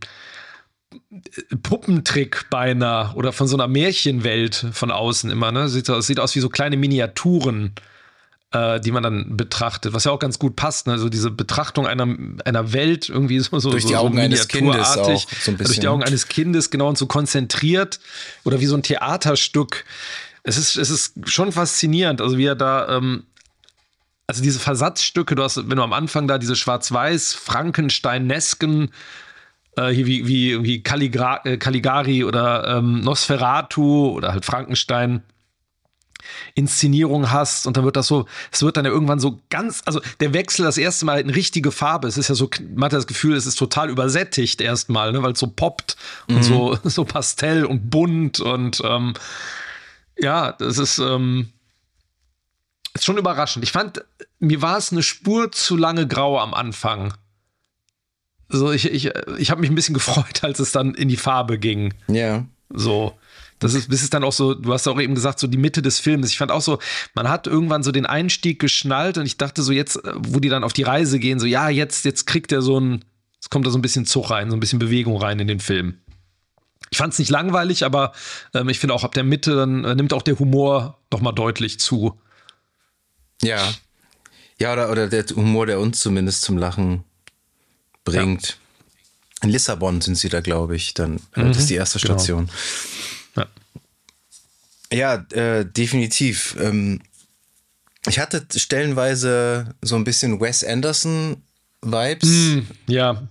Puppentrick 1.62 2.46
beinahe 2.48 3.14
oder 3.14 3.32
von 3.32 3.46
so 3.46 3.56
einer 3.56 3.68
Märchenwelt 3.68 4.66
von 4.72 4.90
außen 4.90 5.30
immer. 5.30 5.52
Ne? 5.52 5.68
Sieht, 5.68 5.90
sieht 6.00 6.18
aus 6.18 6.34
wie 6.34 6.40
so 6.40 6.48
kleine 6.48 6.78
Miniaturen, 6.78 7.74
äh, 8.52 8.80
die 8.80 8.92
man 8.92 9.02
dann 9.02 9.36
betrachtet, 9.36 9.92
was 9.92 10.04
ja 10.04 10.12
auch 10.12 10.18
ganz 10.18 10.38
gut 10.38 10.56
passt. 10.56 10.86
Ne? 10.86 10.98
So 10.98 11.10
diese 11.10 11.30
Betrachtung 11.30 11.86
einer, 11.86 12.16
einer 12.44 12.72
Welt 12.72 13.10
irgendwie 13.10 13.40
so, 13.40 13.58
so 13.58 13.70
durch 13.70 13.84
die 13.84 13.96
Augen 13.96 14.14
so 14.14 14.20
eines 14.22 14.48
Kindes 14.48 14.96
auch 14.96 15.20
so 15.20 15.50
ein. 15.50 15.58
Durch 15.58 15.80
die 15.80 15.88
Augen 15.88 16.02
eines 16.02 16.28
Kindes 16.28 16.70
genau 16.70 16.88
und 16.88 16.96
so 16.96 17.06
konzentriert 17.06 18.00
oder 18.44 18.60
wie 18.60 18.66
so 18.66 18.76
ein 18.76 18.82
Theaterstück. 18.82 19.84
Es 20.44 20.56
ist, 20.56 20.76
es 20.76 20.88
ist 20.88 21.28
schon 21.28 21.52
faszinierend, 21.52 22.20
also 22.20 22.38
wie 22.38 22.46
er 22.46 22.56
da 22.56 22.96
ähm, 22.96 23.24
also 24.26 24.42
diese 24.42 24.60
Versatzstücke, 24.60 25.34
du 25.34 25.42
hast, 25.42 25.68
wenn 25.68 25.76
du 25.76 25.82
am 25.82 25.92
Anfang 25.92 26.26
da 26.26 26.38
diese 26.38 26.56
schwarz-weiß 26.56 27.34
Frankenstein-nesken 27.34 28.90
äh, 29.76 29.88
hier 29.88 30.06
wie, 30.06 30.26
wie, 30.26 30.62
wie 30.62 30.82
Caligra 30.82 31.40
äh, 31.44 31.56
Caligari 31.56 32.24
oder 32.24 32.76
ähm, 32.78 33.00
Nosferatu 33.00 34.10
oder 34.10 34.32
halt 34.32 34.44
Frankenstein. 34.44 35.22
Inszenierung 36.54 37.30
hast 37.30 37.66
und 37.66 37.76
dann 37.76 37.84
wird 37.84 37.96
das 37.96 38.06
so, 38.06 38.26
es 38.52 38.62
wird 38.62 38.76
dann 38.76 38.84
ja 38.84 38.90
irgendwann 38.90 39.18
so 39.18 39.40
ganz, 39.50 39.82
also 39.86 40.00
der 40.20 40.32
Wechsel 40.32 40.64
das 40.64 40.78
erste 40.78 41.04
Mal 41.04 41.20
in 41.20 41.30
richtige 41.30 41.72
Farbe. 41.72 42.08
Es 42.08 42.16
ist 42.16 42.28
ja 42.28 42.34
so, 42.34 42.48
man 42.74 42.86
hat 42.86 42.92
das 42.92 43.06
Gefühl, 43.06 43.34
es 43.34 43.46
ist 43.46 43.56
total 43.56 43.90
übersättigt 43.90 44.60
erstmal, 44.60 45.12
ne, 45.12 45.22
weil 45.22 45.32
es 45.32 45.40
so 45.40 45.48
poppt 45.48 45.96
mhm. 46.28 46.36
und 46.36 46.42
so, 46.44 46.78
so 46.84 47.04
pastell 47.04 47.64
und 47.64 47.90
bunt 47.90 48.40
und 48.40 48.82
ähm, 48.84 49.14
ja, 50.16 50.52
das 50.52 50.78
ist, 50.78 50.98
ähm, 50.98 51.48
ist 52.94 53.04
schon 53.04 53.18
überraschend. 53.18 53.64
Ich 53.64 53.72
fand, 53.72 54.04
mir 54.38 54.62
war 54.62 54.76
es 54.76 54.92
eine 54.92 55.02
Spur 55.02 55.50
zu 55.50 55.76
lange 55.76 56.06
grau 56.06 56.38
am 56.38 56.54
Anfang. 56.54 57.14
So, 58.52 58.70
ich, 58.70 58.90
ich, 58.90 59.10
ich 59.38 59.50
habe 59.50 59.60
mich 59.60 59.70
ein 59.70 59.74
bisschen 59.74 59.94
gefreut, 60.02 60.44
als 60.44 60.60
es 60.60 60.72
dann 60.72 60.94
in 60.94 61.08
die 61.08 61.16
Farbe 61.16 61.58
ging. 61.58 61.94
Ja. 62.06 62.46
So. 62.70 63.18
Das 63.58 63.74
ist, 63.74 63.88
bis 63.88 64.02
es 64.02 64.10
dann 64.10 64.24
auch 64.24 64.32
so, 64.32 64.54
du 64.54 64.72
hast 64.72 64.88
auch 64.88 65.00
eben 65.00 65.14
gesagt, 65.14 65.38
so 65.38 65.46
die 65.46 65.56
Mitte 65.56 65.82
des 65.82 66.00
Films. 66.00 66.28
Ich 66.30 66.38
fand 66.38 66.50
auch 66.50 66.60
so, 66.60 66.78
man 67.14 67.28
hat 67.28 67.46
irgendwann 67.46 67.84
so 67.84 67.92
den 67.92 68.06
Einstieg 68.06 68.58
geschnallt 68.58 69.18
und 69.18 69.26
ich 69.26 69.36
dachte 69.36 69.62
so 69.62 69.72
jetzt, 69.72 70.00
wo 70.16 70.40
die 70.40 70.48
dann 70.48 70.64
auf 70.64 70.72
die 70.72 70.82
Reise 70.82 71.20
gehen, 71.20 71.38
so 71.38 71.46
ja, 71.46 71.68
jetzt, 71.68 72.04
jetzt 72.04 72.26
kriegt 72.26 72.50
er 72.50 72.60
so 72.60 72.80
ein, 72.80 73.04
es 73.40 73.50
kommt 73.50 73.64
da 73.64 73.70
so 73.70 73.78
ein 73.78 73.82
bisschen 73.82 74.04
Zug 74.04 74.30
rein, 74.30 74.50
so 74.50 74.56
ein 74.56 74.60
bisschen 74.60 74.80
Bewegung 74.80 75.16
rein 75.16 75.38
in 75.38 75.46
den 75.46 75.60
Film. 75.60 75.98
Ich 76.90 76.98
fand 76.98 77.12
es 77.12 77.20
nicht 77.20 77.30
langweilig, 77.30 77.84
aber 77.84 78.12
ähm, 78.52 78.68
ich 78.68 78.80
finde 78.80 78.94
auch 78.94 79.04
ab 79.04 79.14
der 79.14 79.24
Mitte 79.24 79.54
dann 79.54 79.84
äh, 79.84 79.94
nimmt 79.94 80.12
auch 80.12 80.22
der 80.22 80.40
Humor 80.40 80.98
nochmal 81.12 81.32
deutlich 81.32 81.78
zu. 81.78 82.20
Ja. 83.42 83.72
Ja, 84.58 84.72
oder, 84.72 84.90
oder 84.90 85.08
der 85.08 85.24
Humor, 85.36 85.66
der 85.66 85.78
uns 85.78 86.00
zumindest 86.00 86.42
zum 86.42 86.58
Lachen 86.58 87.04
bringt. 88.04 88.48
Ja. 88.48 88.54
In 89.42 89.50
Lissabon 89.50 90.00
sind 90.00 90.16
sie 90.16 90.28
da, 90.28 90.40
glaube 90.40 90.76
ich, 90.76 90.94
dann. 90.94 91.16
Äh, 91.34 91.42
mhm, 91.42 91.48
das 91.48 91.58
ist 91.58 91.70
die 91.70 91.74
erste 91.74 91.98
genau. 91.98 92.14
Station. 92.14 92.50
Genau. 93.34 93.48
Ja, 94.92 95.26
ja 95.34 95.58
äh, 95.58 95.64
definitiv. 95.64 96.56
Ähm, 96.60 97.00
ich 98.06 98.18
hatte 98.18 98.46
stellenweise 98.56 99.74
so 99.80 99.96
ein 99.96 100.04
bisschen 100.04 100.40
Wes 100.40 100.64
Anderson-Vibes. 100.64 102.28
Mm, 102.28 102.58
ja. 102.86 103.28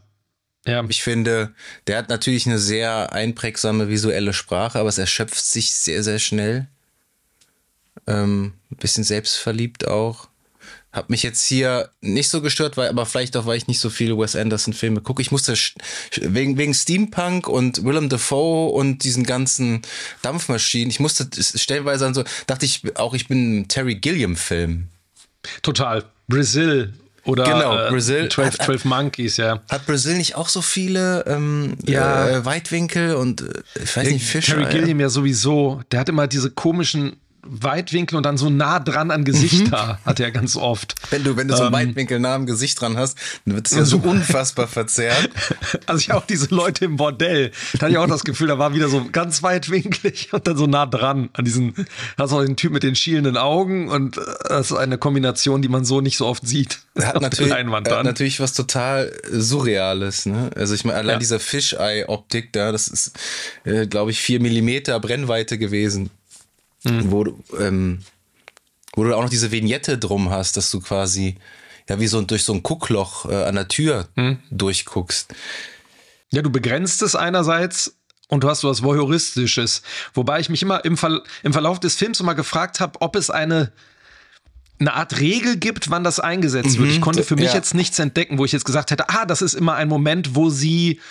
Ja. 0.65 0.85
Ich 0.89 1.01
finde, 1.01 1.53
der 1.87 1.97
hat 1.97 2.09
natürlich 2.09 2.45
eine 2.45 2.59
sehr 2.59 3.11
einprägsame 3.13 3.89
visuelle 3.89 4.33
Sprache, 4.33 4.79
aber 4.79 4.89
es 4.89 4.97
erschöpft 4.97 5.43
sich 5.43 5.73
sehr, 5.73 6.03
sehr 6.03 6.19
schnell. 6.19 6.67
Ähm, 8.07 8.53
ein 8.69 8.77
bisschen 8.77 9.03
selbstverliebt 9.03 9.87
auch. 9.87 10.27
Hab 10.91 11.09
mich 11.09 11.23
jetzt 11.23 11.45
hier 11.45 11.89
nicht 12.01 12.29
so 12.29 12.41
gestört, 12.41 12.75
weil, 12.75 12.89
aber 12.89 13.05
vielleicht 13.05 13.37
auch, 13.37 13.45
weil 13.45 13.57
ich 13.57 13.67
nicht 13.67 13.79
so 13.79 13.89
viele 13.89 14.17
Wes 14.17 14.35
Anderson-Filme 14.35 15.01
gucke. 15.01 15.21
Ich 15.21 15.31
musste 15.31 15.53
wegen, 16.19 16.57
wegen 16.57 16.73
Steampunk 16.73 17.47
und 17.47 17.85
Willem 17.85 18.09
Dafoe 18.09 18.71
und 18.71 19.03
diesen 19.03 19.23
ganzen 19.23 19.83
Dampfmaschinen, 20.21 20.89
ich 20.89 20.99
musste 20.99 21.29
stellenweise 21.41 22.03
dann 22.03 22.13
so, 22.13 22.23
dachte 22.47 22.65
ich 22.65 22.97
auch, 22.97 23.13
ich 23.13 23.27
bin 23.27 23.61
ein 23.61 23.67
Terry 23.69 23.95
Gilliam-Film. 23.95 24.89
Total. 25.61 26.03
Brazil 26.27 26.93
oder 27.23 27.43
genau, 27.43 27.89
Brazil. 27.89 28.29
12, 28.29 28.59
12 28.59 28.85
Monkeys, 28.85 29.37
ja. 29.37 29.61
Hat 29.69 29.85
Brazil 29.85 30.17
nicht 30.17 30.35
auch 30.35 30.49
so 30.49 30.61
viele 30.61 31.23
ähm, 31.27 31.77
ja. 31.85 32.27
Äh, 32.27 32.45
Weitwinkel 32.45 33.15
und 33.15 33.41
äh, 33.41 33.61
ich 33.83 33.95
weiß 33.95 34.09
nicht, 34.09 34.25
Fische? 34.25 34.53
Terry 34.53 34.71
Gilliam 34.71 34.99
ja 34.99 35.09
sowieso. 35.09 35.81
Der 35.91 35.99
hat 35.99 36.09
immer 36.09 36.27
diese 36.27 36.49
komischen 36.49 37.17
Weitwinkel 37.43 38.17
und 38.17 38.25
dann 38.25 38.37
so 38.37 38.49
nah 38.49 38.79
dran 38.79 39.11
an 39.11 39.23
Gesichter 39.23 39.99
mhm. 40.01 40.05
hat 40.05 40.19
er 40.19 40.31
ganz 40.31 40.55
oft. 40.55 40.95
Wenn 41.09 41.23
du, 41.23 41.37
wenn 41.37 41.47
du 41.47 41.55
so 41.55 41.63
einen 41.63 41.73
ähm, 41.73 41.89
Weitwinkel 41.89 42.19
nah 42.19 42.35
am 42.35 42.45
Gesicht 42.45 42.79
dran 42.79 42.97
hast, 42.97 43.17
dann 43.45 43.55
wird 43.55 43.67
es 43.67 43.73
ja 43.73 43.83
so 43.83 43.97
unfassbar 44.03 44.67
verzerrt. 44.67 45.29
Also 45.85 45.99
ich 45.99 46.11
auch 46.11 46.25
diese 46.25 46.53
Leute 46.53 46.85
im 46.85 46.97
Bordell, 46.97 47.51
da 47.73 47.81
hatte 47.81 47.91
ich 47.91 47.97
auch 47.97 48.07
das 48.07 48.23
Gefühl, 48.23 48.47
da 48.47 48.59
war 48.59 48.73
wieder 48.73 48.87
so 48.87 49.05
ganz 49.11 49.41
weitwinklig 49.41 50.31
und 50.31 50.45
dann 50.47 50.57
so 50.57 50.67
nah 50.67 50.85
dran 50.85 51.29
an 51.33 51.45
diesen, 51.45 51.73
hast 52.17 52.33
auch 52.33 52.43
den 52.43 52.55
Typ 52.55 52.71
mit 52.71 52.83
den 52.83 52.95
schielenden 52.95 53.37
Augen 53.37 53.89
und 53.89 54.17
äh, 54.17 54.21
das 54.47 54.71
ist 54.71 54.77
eine 54.77 54.97
Kombination, 54.97 55.61
die 55.61 55.69
man 55.69 55.83
so 55.83 56.01
nicht 56.01 56.17
so 56.17 56.27
oft 56.27 56.47
sieht. 56.47 56.79
Er 56.93 57.07
hat 57.07 57.21
natürlich, 57.21 57.51
er 57.51 57.97
hat 57.97 58.03
natürlich 58.03 58.39
was 58.39 58.53
total 58.53 59.11
Surreales, 59.31 60.25
ne? 60.25 60.51
Also 60.55 60.75
ich 60.75 60.85
meine, 60.85 60.99
allein 60.99 61.15
ja. 61.15 61.19
dieser 61.19 61.39
Fisheye-Optik 61.39 62.53
da, 62.53 62.71
das 62.71 62.87
ist, 62.87 63.17
äh, 63.63 63.87
glaube 63.87 64.11
ich, 64.11 64.21
vier 64.21 64.39
Millimeter 64.39 64.99
Brennweite 64.99 65.57
gewesen 65.57 66.09
mhm. 66.83 67.11
wo, 67.11 67.23
du, 67.23 67.43
ähm, 67.59 67.99
wo 68.93 69.03
du 69.03 69.15
auch 69.15 69.23
noch 69.23 69.29
diese 69.29 69.51
Vignette 69.51 69.97
drum 69.97 70.29
hast, 70.29 70.57
dass 70.57 70.71
du 70.71 70.79
quasi 70.79 71.37
ja, 71.89 71.99
wie 71.99 72.07
so 72.07 72.21
durch 72.21 72.43
so 72.43 72.53
ein 72.53 72.63
Guckloch 72.63 73.25
äh, 73.29 73.43
an 73.43 73.55
der 73.55 73.67
Tür 73.67 74.07
hm. 74.15 74.39
durchguckst. 74.49 75.33
Ja, 76.31 76.41
du 76.41 76.49
begrenzt 76.49 77.01
es 77.01 77.15
einerseits 77.15 77.97
und 78.29 78.43
du 78.43 78.49
hast 78.49 78.61
so 78.61 78.69
was 78.69 78.81
Voyeuristisches. 78.81 79.81
Wobei 80.13 80.39
ich 80.39 80.49
mich 80.49 80.61
immer 80.61 80.85
im, 80.85 80.95
Ver 80.95 81.21
im 81.43 81.51
Verlauf 81.51 81.79
des 81.79 81.95
Films 81.95 82.21
immer 82.21 82.35
gefragt 82.35 82.79
habe, 82.79 83.01
ob 83.01 83.17
es 83.17 83.29
eine, 83.29 83.73
eine 84.79 84.93
Art 84.93 85.19
Regel 85.19 85.57
gibt, 85.57 85.89
wann 85.89 86.05
das 86.05 86.21
eingesetzt 86.21 86.77
mhm, 86.77 86.83
wird. 86.83 86.91
Ich 86.93 87.01
konnte 87.01 87.23
für 87.23 87.35
mich 87.35 87.47
ja. 87.47 87.55
jetzt 87.55 87.73
nichts 87.73 87.99
entdecken, 87.99 88.37
wo 88.37 88.45
ich 88.45 88.53
jetzt 88.53 88.65
gesagt 88.65 88.91
hätte, 88.91 89.09
ah, 89.09 89.25
das 89.25 89.41
ist 89.41 89.53
immer 89.53 89.75
ein 89.75 89.89
Moment, 89.89 90.35
wo 90.35 90.49
sie 90.49 91.01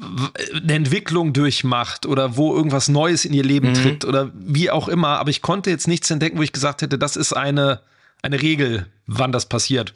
eine 0.00 0.74
Entwicklung 0.74 1.32
durchmacht 1.32 2.06
oder 2.06 2.36
wo 2.36 2.54
irgendwas 2.54 2.88
Neues 2.88 3.24
in 3.24 3.32
ihr 3.32 3.44
Leben 3.44 3.70
mhm. 3.70 3.74
tritt 3.74 4.04
oder 4.04 4.30
wie 4.34 4.70
auch 4.70 4.88
immer. 4.88 5.18
Aber 5.18 5.30
ich 5.30 5.42
konnte 5.42 5.70
jetzt 5.70 5.88
nichts 5.88 6.10
entdecken, 6.10 6.38
wo 6.38 6.42
ich 6.42 6.52
gesagt 6.52 6.82
hätte, 6.82 6.98
das 6.98 7.16
ist 7.16 7.32
eine, 7.32 7.80
eine 8.22 8.40
Regel, 8.40 8.86
wann 9.06 9.32
das 9.32 9.46
passiert. 9.46 9.94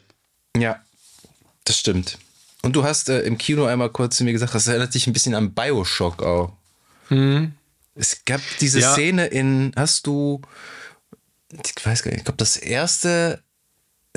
Ja, 0.57 0.79
das 1.63 1.79
stimmt. 1.79 2.17
Und 2.61 2.75
du 2.75 2.83
hast 2.83 3.09
äh, 3.09 3.21
im 3.21 3.37
Kino 3.37 3.65
einmal 3.65 3.89
kurz 3.89 4.17
zu 4.17 4.23
mir 4.23 4.31
gesagt, 4.31 4.55
das 4.55 4.67
erinnert 4.67 4.93
dich 4.93 5.07
ein 5.07 5.13
bisschen 5.13 5.35
an 5.35 5.53
Bioshock 5.53 6.23
auch. 6.23 6.53
Mhm. 7.09 7.53
Es 7.95 8.25
gab 8.25 8.41
diese 8.59 8.79
ja. 8.79 8.91
Szene 8.93 9.27
in, 9.27 9.71
hast 9.75 10.07
du, 10.07 10.41
ich 11.51 11.85
weiß 11.85 12.03
gar 12.03 12.11
nicht, 12.11 12.19
ich 12.19 12.25
glaube, 12.25 12.37
das 12.37 12.57
erste 12.57 13.41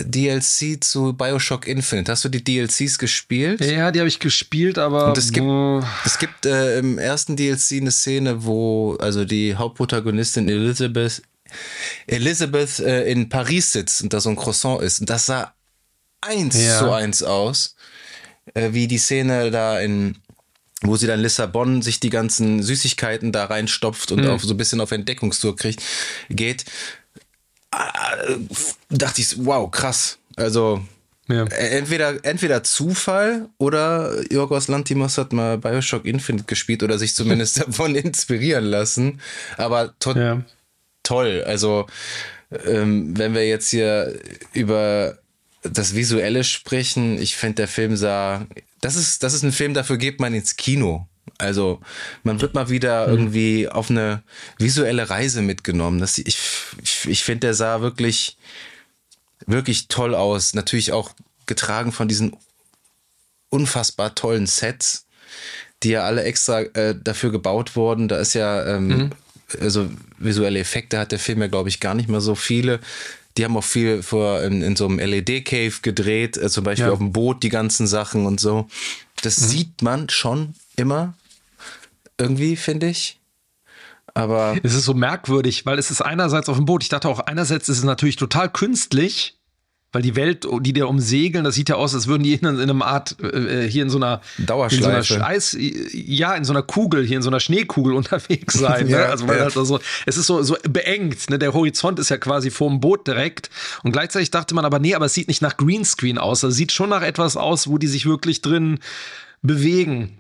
DLC 0.04 0.82
zu 0.82 1.12
Bioshock 1.12 1.66
Infinite. 1.66 2.10
Hast 2.10 2.24
du 2.24 2.28
die 2.28 2.42
DLCs 2.42 2.98
gespielt? 2.98 3.60
Ja, 3.60 3.90
die 3.90 4.00
habe 4.00 4.08
ich 4.08 4.18
gespielt, 4.18 4.78
aber. 4.78 5.08
Und 5.08 5.18
es 5.18 5.32
gibt, 5.32 5.46
es 6.04 6.18
gibt 6.18 6.46
äh, 6.46 6.78
im 6.78 6.98
ersten 6.98 7.36
DLC 7.36 7.72
eine 7.72 7.90
Szene, 7.90 8.44
wo 8.44 8.96
also 8.96 9.24
die 9.24 9.56
Hauptprotagonistin 9.56 10.48
Elizabeth, 10.48 11.22
Elizabeth 12.06 12.78
äh, 12.80 13.10
in 13.10 13.28
Paris 13.28 13.72
sitzt 13.72 14.02
und 14.02 14.12
da 14.12 14.20
so 14.20 14.30
ein 14.30 14.36
Croissant 14.36 14.82
ist. 14.82 15.00
Und 15.00 15.10
das 15.10 15.26
sah 15.26 15.52
eins 16.20 16.62
ja. 16.62 16.78
zu 16.78 16.90
eins 16.92 17.22
aus, 17.22 17.76
äh, 18.54 18.72
wie 18.72 18.86
die 18.86 18.98
Szene 18.98 19.50
da 19.50 19.80
in 19.80 20.16
wo 20.82 20.96
sie 20.96 21.08
dann 21.08 21.20
Lissabon 21.20 21.82
sich 21.82 21.98
die 21.98 22.10
ganzen 22.10 22.62
Süßigkeiten 22.62 23.32
da 23.32 23.46
reinstopft 23.46 24.12
und 24.12 24.22
mhm. 24.22 24.30
auf 24.30 24.44
so 24.44 24.54
ein 24.54 24.56
bisschen 24.56 24.80
auf 24.80 24.92
Entdeckungstour 24.92 25.56
kriegt, 25.56 25.82
geht, 26.30 26.64
dachte 28.90 29.20
ich, 29.20 29.44
wow, 29.44 29.70
krass. 29.70 30.18
Also 30.36 30.82
ja. 31.28 31.44
entweder, 31.44 32.24
entweder 32.24 32.62
Zufall 32.62 33.48
oder 33.58 34.14
Jorgos 34.30 34.68
Lantimos 34.68 35.18
hat 35.18 35.32
mal 35.32 35.58
Bioshock 35.58 36.04
Infinite 36.06 36.44
gespielt 36.44 36.82
oder 36.82 36.98
sich 36.98 37.14
zumindest 37.14 37.60
davon 37.66 37.94
inspirieren 37.94 38.64
lassen. 38.64 39.20
Aber 39.56 39.94
to 39.98 40.12
ja. 40.12 40.42
toll. 41.02 41.44
Also, 41.46 41.86
ähm, 42.66 43.16
wenn 43.18 43.34
wir 43.34 43.46
jetzt 43.46 43.68
hier 43.70 44.18
über 44.54 45.18
das 45.62 45.94
Visuelle 45.94 46.44
sprechen, 46.44 47.20
ich 47.20 47.36
finde, 47.36 47.56
der 47.56 47.68
Film 47.68 47.96
sah, 47.96 48.46
das 48.80 48.96
ist, 48.96 49.22
das 49.22 49.34
ist 49.34 49.42
ein 49.42 49.52
Film, 49.52 49.74
dafür 49.74 49.98
geht 49.98 50.20
man 50.20 50.32
ins 50.32 50.56
Kino. 50.56 51.06
Also 51.38 51.80
man 52.24 52.40
wird 52.40 52.54
mal 52.54 52.68
wieder 52.68 53.06
mhm. 53.06 53.12
irgendwie 53.12 53.68
auf 53.68 53.90
eine 53.90 54.22
visuelle 54.58 55.08
Reise 55.08 55.40
mitgenommen. 55.40 56.00
Das, 56.00 56.18
ich 56.18 56.38
ich, 56.82 57.08
ich 57.08 57.24
finde, 57.24 57.40
der 57.46 57.54
sah 57.54 57.80
wirklich, 57.80 58.36
wirklich 59.46 59.88
toll 59.88 60.14
aus. 60.14 60.54
Natürlich 60.54 60.92
auch 60.92 61.12
getragen 61.46 61.92
von 61.92 62.08
diesen 62.08 62.36
unfassbar 63.50 64.14
tollen 64.14 64.46
Sets, 64.46 65.06
die 65.82 65.90
ja 65.90 66.04
alle 66.04 66.24
extra 66.24 66.60
äh, 66.60 66.94
dafür 67.02 67.30
gebaut 67.30 67.76
wurden. 67.76 68.08
Da 68.08 68.18
ist 68.18 68.34
ja, 68.34 68.66
ähm, 68.66 68.88
mhm. 68.88 69.10
also 69.60 69.88
visuelle 70.18 70.58
Effekte 70.58 70.98
hat 70.98 71.12
der 71.12 71.18
Film 71.18 71.40
ja, 71.40 71.46
glaube 71.46 71.68
ich, 71.68 71.80
gar 71.80 71.94
nicht 71.94 72.08
mehr 72.08 72.20
so 72.20 72.34
viele. 72.34 72.80
Die 73.36 73.44
haben 73.44 73.56
auch 73.56 73.64
viel 73.64 74.02
vor 74.02 74.42
in, 74.42 74.62
in 74.62 74.74
so 74.74 74.86
einem 74.86 74.98
LED-Cave 74.98 75.74
gedreht, 75.82 76.36
äh, 76.36 76.50
zum 76.50 76.64
Beispiel 76.64 76.86
ja. 76.86 76.92
auf 76.92 76.98
dem 76.98 77.12
Boot 77.12 77.44
die 77.44 77.48
ganzen 77.48 77.86
Sachen 77.86 78.26
und 78.26 78.40
so. 78.40 78.68
Das 79.22 79.40
mhm. 79.40 79.46
sieht 79.46 79.82
man 79.82 80.08
schon 80.08 80.54
immer 80.76 81.14
irgendwie, 82.18 82.56
finde 82.56 82.88
ich. 82.88 83.18
Aber. 84.14 84.56
Es 84.62 84.74
ist 84.74 84.84
so 84.84 84.94
merkwürdig, 84.94 85.66
weil 85.66 85.78
es 85.78 85.90
ist 85.90 86.00
einerseits 86.00 86.48
auf 86.48 86.56
dem 86.56 86.64
Boot. 86.64 86.82
Ich 86.82 86.88
dachte 86.88 87.08
auch, 87.08 87.20
einerseits 87.20 87.68
ist 87.68 87.78
es 87.78 87.84
natürlich 87.84 88.16
total 88.16 88.50
künstlich, 88.50 89.38
weil 89.92 90.02
die 90.02 90.16
Welt, 90.16 90.46
die 90.60 90.72
da 90.74 90.84
umsegeln, 90.84 91.44
das 91.44 91.54
sieht 91.54 91.70
ja 91.70 91.76
aus, 91.76 91.94
als 91.94 92.08
würden 92.08 92.22
die 92.22 92.34
in, 92.34 92.44
in 92.44 92.68
einer 92.68 92.84
Art, 92.84 93.16
äh, 93.22 93.66
hier 93.68 93.82
in 93.82 93.90
so 93.90 93.96
einer 93.96 94.20
Dauerschleife. 94.36 94.96
In 94.98 95.02
so 95.02 95.14
einer 95.14 95.26
Eis, 95.26 95.56
ja, 95.58 96.34
in 96.34 96.44
so 96.44 96.52
einer 96.52 96.62
Kugel, 96.62 97.06
hier 97.06 97.16
in 97.16 97.22
so 97.22 97.30
einer 97.30 97.40
Schneekugel 97.40 97.92
unterwegs 97.94 98.54
sein. 98.54 98.86
Ne? 98.86 98.92
ja, 98.92 98.98
ne? 98.98 99.06
Also 99.06 99.26
weil 99.26 99.38
ja. 99.38 99.44
halt 99.44 99.54
so, 99.54 99.80
es 100.04 100.16
ist 100.18 100.26
so, 100.26 100.42
so 100.42 100.56
beengt, 100.68 101.30
ne? 101.30 101.38
Der 101.38 101.54
Horizont 101.54 101.98
ist 101.98 102.10
ja 102.10 102.18
quasi 102.18 102.50
vor 102.50 102.68
dem 102.68 102.80
Boot 102.80 103.06
direkt. 103.06 103.48
Und 103.82 103.92
gleichzeitig 103.92 104.30
dachte 104.30 104.54
man 104.54 104.66
aber, 104.66 104.78
nee, 104.78 104.94
aber 104.94 105.06
es 105.06 105.14
sieht 105.14 105.28
nicht 105.28 105.40
nach 105.40 105.56
Greenscreen 105.56 106.18
aus. 106.18 106.42
Es 106.42 106.54
sieht 106.54 106.72
schon 106.72 106.90
nach 106.90 107.02
etwas 107.02 107.36
aus, 107.36 107.68
wo 107.68 107.78
die 107.78 107.86
sich 107.86 108.04
wirklich 108.04 108.42
drin 108.42 108.80
bewegen. 109.40 110.18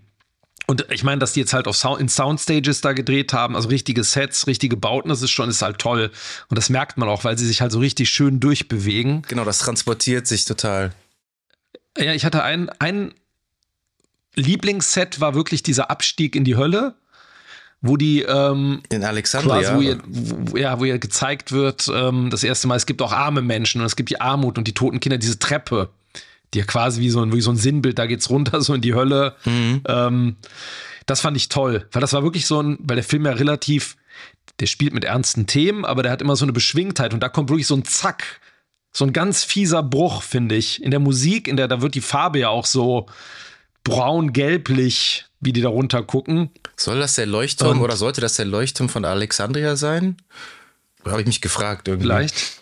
Und 0.70 0.84
ich 0.90 1.02
meine, 1.02 1.18
dass 1.18 1.32
die 1.32 1.40
jetzt 1.40 1.54
halt 1.54 1.66
auf 1.66 1.76
Sound, 1.76 1.98
in 1.98 2.10
Soundstages 2.10 2.82
da 2.82 2.92
gedreht 2.92 3.32
haben, 3.32 3.56
also 3.56 3.70
richtige 3.70 4.04
Sets, 4.04 4.46
richtige 4.46 4.76
Bauten, 4.76 5.08
das 5.08 5.22
ist 5.22 5.30
schon, 5.30 5.48
ist 5.48 5.62
halt 5.62 5.78
toll. 5.78 6.10
Und 6.50 6.58
das 6.58 6.68
merkt 6.68 6.98
man 6.98 7.08
auch, 7.08 7.24
weil 7.24 7.38
sie 7.38 7.46
sich 7.46 7.62
halt 7.62 7.72
so 7.72 7.78
richtig 7.78 8.10
schön 8.10 8.38
durchbewegen. 8.38 9.22
Genau, 9.28 9.46
das 9.46 9.60
transportiert 9.60 10.26
sich 10.26 10.44
total. 10.44 10.92
Ja, 11.96 12.12
ich 12.12 12.26
hatte 12.26 12.42
ein, 12.42 12.68
ein 12.78 13.14
Lieblingsset 14.34 15.20
war 15.20 15.34
wirklich 15.34 15.62
dieser 15.62 15.90
Abstieg 15.90 16.36
in 16.36 16.44
die 16.44 16.56
Hölle, 16.56 16.96
wo 17.80 17.96
die 17.96 18.20
ähm, 18.20 18.82
in 18.90 19.04
Alexandria, 19.04 19.62
quasi, 19.62 19.74
wo 19.74 19.80
ihr, 19.80 19.98
wo, 20.06 20.56
ja, 20.58 20.78
wo 20.78 20.84
ihr 20.84 20.98
gezeigt 20.98 21.50
wird, 21.50 21.90
ähm, 21.90 22.28
das 22.28 22.44
erste 22.44 22.68
Mal, 22.68 22.76
es 22.76 22.84
gibt 22.84 23.00
auch 23.00 23.12
arme 23.12 23.40
Menschen 23.40 23.80
und 23.80 23.86
es 23.86 23.96
gibt 23.96 24.10
die 24.10 24.20
Armut 24.20 24.58
und 24.58 24.68
die 24.68 24.74
toten 24.74 25.00
Kinder, 25.00 25.16
diese 25.16 25.38
Treppe 25.38 25.88
die 26.54 26.58
ja 26.58 26.64
quasi 26.64 27.00
wie 27.00 27.10
so, 27.10 27.22
ein, 27.22 27.32
wie 27.32 27.40
so 27.40 27.50
ein 27.50 27.56
Sinnbild, 27.56 27.98
da 27.98 28.06
geht's 28.06 28.30
runter, 28.30 28.60
so 28.62 28.74
in 28.74 28.80
die 28.80 28.94
Hölle. 28.94 29.36
Mhm. 29.44 29.82
Ähm, 29.86 30.36
das 31.06 31.20
fand 31.20 31.36
ich 31.36 31.48
toll, 31.48 31.86
weil 31.92 32.00
das 32.00 32.12
war 32.12 32.22
wirklich 32.22 32.46
so 32.46 32.62
ein, 32.62 32.78
weil 32.80 32.96
der 32.96 33.04
Film 33.04 33.24
ja 33.24 33.32
relativ, 33.32 33.96
der 34.60 34.66
spielt 34.66 34.92
mit 34.92 35.04
ernsten 35.04 35.46
Themen, 35.46 35.84
aber 35.84 36.02
der 36.02 36.12
hat 36.12 36.20
immer 36.20 36.36
so 36.36 36.44
eine 36.44 36.52
Beschwingtheit 36.52 37.14
und 37.14 37.20
da 37.20 37.28
kommt 37.28 37.48
wirklich 37.48 37.66
so 37.66 37.74
ein 37.74 37.84
Zack, 37.84 38.40
so 38.92 39.04
ein 39.04 39.12
ganz 39.12 39.44
fieser 39.44 39.82
Bruch, 39.82 40.22
finde 40.22 40.56
ich. 40.56 40.82
In 40.82 40.90
der 40.90 41.00
Musik, 41.00 41.48
in 41.48 41.56
der, 41.56 41.68
da 41.68 41.80
wird 41.80 41.94
die 41.94 42.00
Farbe 42.00 42.40
ja 42.40 42.48
auch 42.48 42.66
so 42.66 43.06
braun-gelblich, 43.84 45.26
wie 45.40 45.52
die 45.52 45.60
da 45.60 45.68
runter 45.68 46.02
gucken. 46.02 46.50
Soll 46.76 46.98
das 46.98 47.14
der 47.14 47.26
Leuchtturm 47.26 47.78
und, 47.78 47.84
oder 47.84 47.96
sollte 47.96 48.20
das 48.20 48.34
der 48.34 48.44
Leuchtturm 48.44 48.88
von 48.88 49.04
Alexandria 49.04 49.76
sein? 49.76 50.16
Habe 51.04 51.20
ich 51.20 51.26
mich 51.26 51.40
gefragt 51.40 51.88
irgendwie. 51.88 52.06
Vielleicht. 52.06 52.60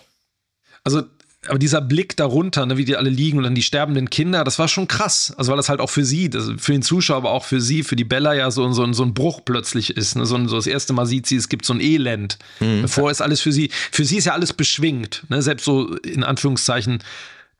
Also 0.84 1.02
aber 1.48 1.58
dieser 1.58 1.80
Blick 1.80 2.16
darunter, 2.16 2.66
ne, 2.66 2.76
wie 2.76 2.84
die 2.84 2.96
alle 2.96 3.10
liegen 3.10 3.38
und 3.38 3.44
dann 3.44 3.54
die 3.54 3.62
sterbenden 3.62 4.10
Kinder, 4.10 4.44
das 4.44 4.58
war 4.58 4.68
schon 4.68 4.88
krass. 4.88 5.34
Also 5.36 5.50
weil 5.50 5.56
das 5.56 5.68
halt 5.68 5.80
auch 5.80 5.90
für 5.90 6.04
sie, 6.04 6.30
das, 6.30 6.50
für 6.58 6.72
den 6.72 6.82
Zuschauer, 6.82 7.16
aber 7.16 7.30
auch 7.30 7.44
für 7.44 7.60
sie, 7.60 7.82
für 7.82 7.96
die 7.96 8.04
Bella 8.04 8.34
ja 8.34 8.50
so, 8.50 8.70
so, 8.72 8.92
so 8.92 9.02
ein 9.02 9.14
Bruch 9.14 9.44
plötzlich 9.44 9.96
ist. 9.96 10.16
Ne? 10.16 10.26
So, 10.26 10.46
so 10.46 10.56
das 10.56 10.66
erste 10.66 10.92
Mal 10.92 11.06
sieht 11.06 11.26
sie, 11.26 11.36
es 11.36 11.48
gibt 11.48 11.64
so 11.64 11.74
ein 11.74 11.80
Elend. 11.80 12.38
Mhm. 12.60 12.82
Bevor 12.82 13.10
ist 13.10 13.20
alles 13.20 13.40
für 13.40 13.52
sie, 13.52 13.70
für 13.90 14.04
sie 14.04 14.16
ist 14.16 14.26
ja 14.26 14.32
alles 14.32 14.52
beschwingt. 14.52 15.24
Ne? 15.28 15.42
Selbst 15.42 15.64
so 15.64 15.94
in 15.96 16.24
Anführungszeichen 16.24 17.02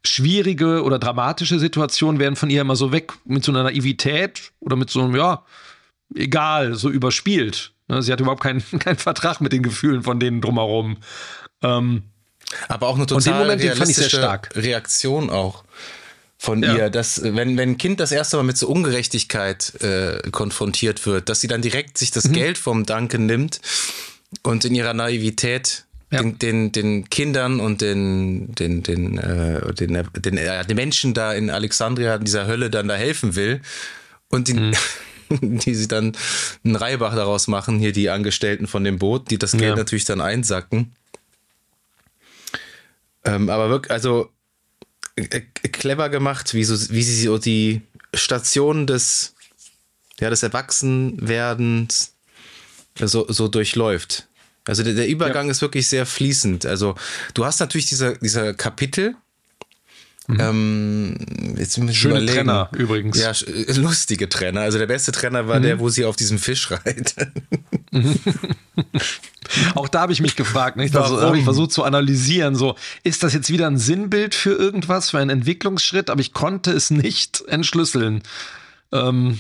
schwierige 0.05 0.82
oder 0.84 0.99
dramatische 0.99 1.59
Situationen 1.59 2.20
werden 2.20 2.37
von 2.37 2.51
ihr 2.51 2.61
immer 2.61 2.76
so 2.76 2.93
weg 2.93 3.12
mit 3.24 3.45
so 3.45 3.53
einer 3.53 3.64
Naivität 3.64 4.53
oder 4.61 4.76
mit 4.76 4.91
so 4.91 5.03
einem, 5.03 5.16
ja, 5.16 5.45
egal, 6.14 6.74
so 6.74 6.91
überspielt. 6.91 7.72
Ne? 7.89 8.03
Sie 8.03 8.12
hat 8.12 8.20
überhaupt 8.20 8.43
keinen, 8.43 8.62
keinen 8.78 8.99
Vertrag 8.99 9.41
mit 9.41 9.53
den 9.53 9.62
Gefühlen 9.62 10.03
von 10.03 10.20
denen 10.20 10.41
drumherum. 10.41 10.99
Ähm, 11.62 12.05
aber 12.68 12.88
auch 12.88 12.97
eine 12.97 13.07
total 13.07 13.40
Moment, 13.40 13.62
realistische 13.62 14.40
Reaktion 14.55 15.30
auch 15.30 15.64
von 16.38 16.62
ja. 16.62 16.76
ihr, 16.76 16.90
dass 16.90 17.22
wenn, 17.22 17.57
wenn 17.57 17.70
ein 17.70 17.78
Kind 17.78 17.99
das 18.01 18.12
erste 18.12 18.36
Mal 18.36 18.42
mit 18.42 18.59
so 18.59 18.68
Ungerechtigkeit 18.68 19.74
äh, 19.82 20.30
konfrontiert 20.30 21.07
wird, 21.07 21.28
dass 21.28 21.40
sie 21.40 21.49
dann 21.49 21.62
direkt 21.62 21.99
sich 21.99 22.11
das 22.11 22.28
mhm. 22.28 22.32
Geld 22.34 22.59
vom 22.59 22.84
Danken 22.84 23.26
nimmt 23.26 23.61
und 24.42 24.64
in 24.64 24.74
ihrer 24.74 24.94
Naivität 24.94 25.84
ja. 26.11 26.22
den, 26.22 26.38
den, 26.38 26.72
den 26.72 27.11
Kindern 27.11 27.59
und 27.61 27.80
den, 27.80 28.55
den, 28.55 28.82
den, 28.82 29.18
äh, 29.18 29.72
den, 29.74 29.94
den, 30.18 30.36
äh, 30.36 30.64
den 30.64 30.76
Menschen 30.76 31.14
da 31.14 31.32
in 31.32 31.51
Alexandria, 31.51 32.16
in 32.16 32.24
dieser 32.24 32.47
Hölle, 32.47 32.70
dann 32.70 32.88
da 32.88 32.94
helfen 32.94 33.34
will 33.34 33.61
und 34.28 34.49
den, 34.49 34.70
mhm. 35.30 35.59
die 35.59 35.74
sie 35.74 35.88
dann 35.88 36.16
einen 36.64 36.76
Reibach 36.76 37.14
daraus 37.14 37.49
machen, 37.49 37.78
hier 37.78 37.92
die 37.92 38.11
Angestellten 38.11 38.66
von 38.66 38.84
dem 38.84 38.99
Boot, 38.99 39.30
die 39.30 39.38
das 39.38 39.53
Geld 39.53 39.70
ja. 39.70 39.76
natürlich 39.76 40.05
dann 40.05 40.20
einsacken. 40.20 40.92
Ähm, 43.27 43.51
aber 43.51 43.68
wirklich, 43.68 43.91
also 43.91 44.31
äh, 45.16 45.41
clever 45.41 46.09
gemacht, 46.09 46.55
wie, 46.55 46.64
so, 46.64 46.74
wie 46.95 47.03
sie 47.03 47.24
so 47.24 47.39
die 47.39 47.83
Station 48.14 48.87
des, 48.87 49.35
ja, 50.20 50.31
des 50.31 50.43
Erwachsenwerdens 50.43 52.14
so, 52.99 53.27
so 53.29 53.49
durchläuft. 53.49 54.29
Also 54.66 54.83
der, 54.83 54.95
der 54.95 55.09
Übergang 55.09 55.47
ja. 55.47 55.53
ist 55.53 55.62
wirklich 55.62 55.89
sehr 55.89 56.07
fließend. 56.07 56.66
Also 56.66 56.97
du 57.35 57.45
hast 57.45 57.61
natürlich 57.61 57.87
diese, 57.87 58.18
diese 58.18 58.55
Kapitel, 58.55 59.16
Mhm. 60.29 60.41
Ähm, 60.41 61.16
jetzt 61.57 61.79
müssen 61.79 61.95
Schöne 61.95 62.14
überlegen. 62.14 62.35
Trenner 62.35 62.68
übrigens. 62.77 63.18
Ja, 63.18 63.33
lustige 63.77 64.29
Trenner. 64.29 64.62
Also 64.62 64.79
der 64.79 64.87
beste 64.87 65.12
Trenner 65.12 65.47
war 65.49 65.59
mhm. 65.59 65.64
der, 65.64 65.79
wo 65.79 65.89
sie 65.89 66.05
auf 66.05 66.16
diesem 66.16 66.39
Fisch 66.39 66.70
reitet. 66.70 67.14
Auch 69.74 69.89
da 69.89 70.01
habe 70.01 70.12
ich 70.12 70.20
mich 70.20 70.37
gefragt, 70.37 70.77
nicht? 70.77 70.97
Also 70.97 71.20
habe 71.20 71.39
ich 71.39 71.45
versucht 71.45 71.70
zu 71.70 71.85
analysieren, 71.85 72.57
so 72.57 72.74
ist 73.05 73.22
das 73.22 73.33
jetzt 73.33 73.51
wieder 73.51 73.68
ein 73.68 73.79
Sinnbild 73.79 74.35
für 74.35 74.53
irgendwas, 74.53 75.11
für 75.11 75.18
einen 75.18 75.31
Entwicklungsschritt, 75.31 76.11
aber 76.11 76.20
ich 76.20 76.33
konnte 76.33 76.72
es 76.72 76.91
nicht 76.91 77.45
entschlüsseln. 77.47 78.22
Ähm, 78.93 79.39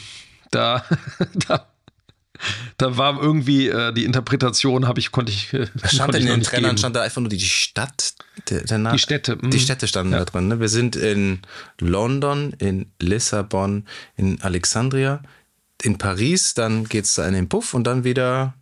da, 0.50 0.84
da 1.48 1.66
da 2.78 2.96
war 2.96 3.20
irgendwie 3.20 3.68
äh, 3.68 3.92
die 3.92 4.04
Interpretation, 4.04 4.86
habe 4.86 5.00
ich, 5.00 5.12
konnte 5.12 5.32
ich. 5.32 5.52
Äh, 5.52 5.66
Was 5.74 5.94
stand 5.94 6.14
denn 6.14 6.22
in 6.22 6.28
den 6.28 6.42
Trennern? 6.42 6.70
Geben. 6.70 6.78
Stand 6.78 6.96
da 6.96 7.02
einfach 7.02 7.20
nur 7.20 7.30
die 7.30 7.40
Stadt? 7.40 8.14
Der, 8.50 8.62
der 8.62 8.92
die 8.92 8.98
Städte. 8.98 9.36
Mh. 9.36 9.50
Die 9.50 9.60
Städte 9.60 9.88
standen 9.88 10.12
ja. 10.12 10.20
da 10.20 10.24
drin. 10.24 10.48
Ne? 10.48 10.60
Wir 10.60 10.68
sind 10.68 10.96
in 10.96 11.40
London, 11.80 12.52
in 12.58 12.86
Lissabon, 13.00 13.86
in 14.16 14.40
Alexandria, 14.42 15.22
in 15.82 15.98
Paris, 15.98 16.54
dann 16.54 16.84
geht 16.84 17.04
es 17.04 17.14
da 17.14 17.26
in 17.26 17.34
den 17.34 17.48
Puff 17.48 17.74
und 17.74 17.84
dann 17.84 18.04
wieder 18.04 18.54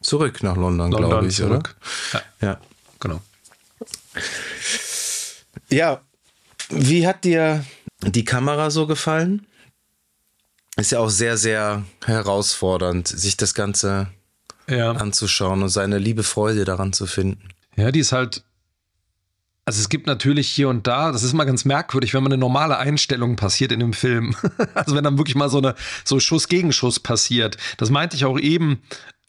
zurück 0.00 0.42
nach 0.42 0.56
London, 0.56 0.90
London 0.90 1.10
glaube 1.10 1.26
ich, 1.28 1.36
zurück. 1.36 1.76
oder? 2.12 2.22
Ja. 2.40 2.48
ja. 2.48 2.60
Genau. 3.00 3.20
Ja, 5.68 6.00
wie 6.70 7.06
hat 7.06 7.24
dir 7.24 7.64
die 8.02 8.24
Kamera 8.24 8.70
so 8.70 8.86
gefallen? 8.86 9.46
Ist 10.76 10.92
ja 10.92 11.00
auch 11.00 11.08
sehr, 11.08 11.36
sehr 11.36 11.84
herausfordernd, 12.04 13.08
sich 13.08 13.36
das 13.36 13.54
Ganze 13.54 14.08
ja. 14.68 14.92
anzuschauen 14.92 15.62
und 15.62 15.68
seine 15.70 15.98
liebe 15.98 16.22
Freude 16.22 16.64
daran 16.64 16.92
zu 16.92 17.06
finden. 17.06 17.48
Ja, 17.76 17.90
die 17.90 18.00
ist 18.00 18.12
halt. 18.12 18.44
Also 19.68 19.80
es 19.80 19.88
gibt 19.88 20.06
natürlich 20.06 20.48
hier 20.48 20.68
und 20.68 20.86
da, 20.86 21.10
das 21.10 21.24
ist 21.24 21.32
mal 21.32 21.42
ganz 21.42 21.64
merkwürdig, 21.64 22.14
wenn 22.14 22.22
man 22.22 22.30
eine 22.30 22.38
normale 22.38 22.78
Einstellung 22.78 23.34
passiert 23.34 23.72
in 23.72 23.80
dem 23.80 23.94
Film. 23.94 24.36
also 24.74 24.94
wenn 24.94 25.02
dann 25.02 25.18
wirklich 25.18 25.34
mal 25.34 25.48
so 25.48 25.58
eine 25.58 25.74
so 26.04 26.20
Schuss 26.20 26.46
gegen 26.46 26.72
Schuss 26.72 27.00
passiert. 27.00 27.56
Das 27.76 27.90
meinte 27.90 28.14
ich 28.14 28.24
auch 28.24 28.38
eben, 28.38 28.80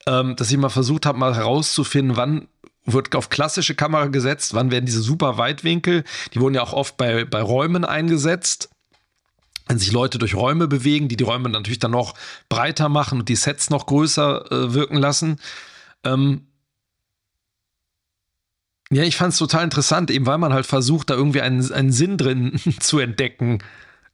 ähm, 0.06 0.36
dass 0.36 0.52
ich 0.52 0.58
mal 0.58 0.70
versucht 0.70 1.08
habe, 1.08 1.18
mal 1.18 1.36
herauszufinden, 1.36 2.18
wann 2.18 2.48
wird 2.86 3.16
auf 3.16 3.30
klassische 3.30 3.74
Kamera 3.74 4.08
gesetzt, 4.08 4.54
wann 4.54 4.70
werden 4.70 4.86
diese 4.86 5.02
super 5.02 5.40
Weitwinkel, 5.40 6.04
die 6.36 6.40
wurden 6.40 6.54
ja 6.54 6.62
auch 6.62 6.74
oft 6.74 6.98
bei, 6.98 7.26
bei 7.26 7.42
Räumen 7.42 7.84
eingesetzt 7.84 8.70
wenn 9.68 9.80
sich 9.80 9.92
Leute 9.92 10.18
durch 10.18 10.36
Räume 10.36 10.68
bewegen, 10.68 11.08
die 11.08 11.18
die 11.18 11.24
Räume 11.24 11.50
natürlich 11.50 11.80
dann 11.80 11.92
noch 11.92 12.14
breiter 12.50 12.90
machen 12.90 13.20
und 13.20 13.30
die 13.30 13.36
Sets 13.36 13.70
noch 13.70 13.86
größer 13.86 14.52
äh, 14.52 14.74
wirken 14.74 14.98
lassen. 14.98 15.40
Ähm 16.04 16.48
ja, 18.90 19.04
ich 19.04 19.18
fand 19.18 19.34
es 19.34 19.40
total 19.40 19.66
interessant, 19.66 20.10
eben 20.12 20.26
weil 20.26 20.38
man 20.38 20.54
halt 20.54 20.66
versucht, 20.66 21.10
da 21.10 21.16
irgendwie 21.16 21.42
einen, 21.42 21.72
einen 21.72 21.92
Sinn 21.92 22.18
drin 22.18 22.60
zu 22.80 23.00
entdecken. 23.00 23.60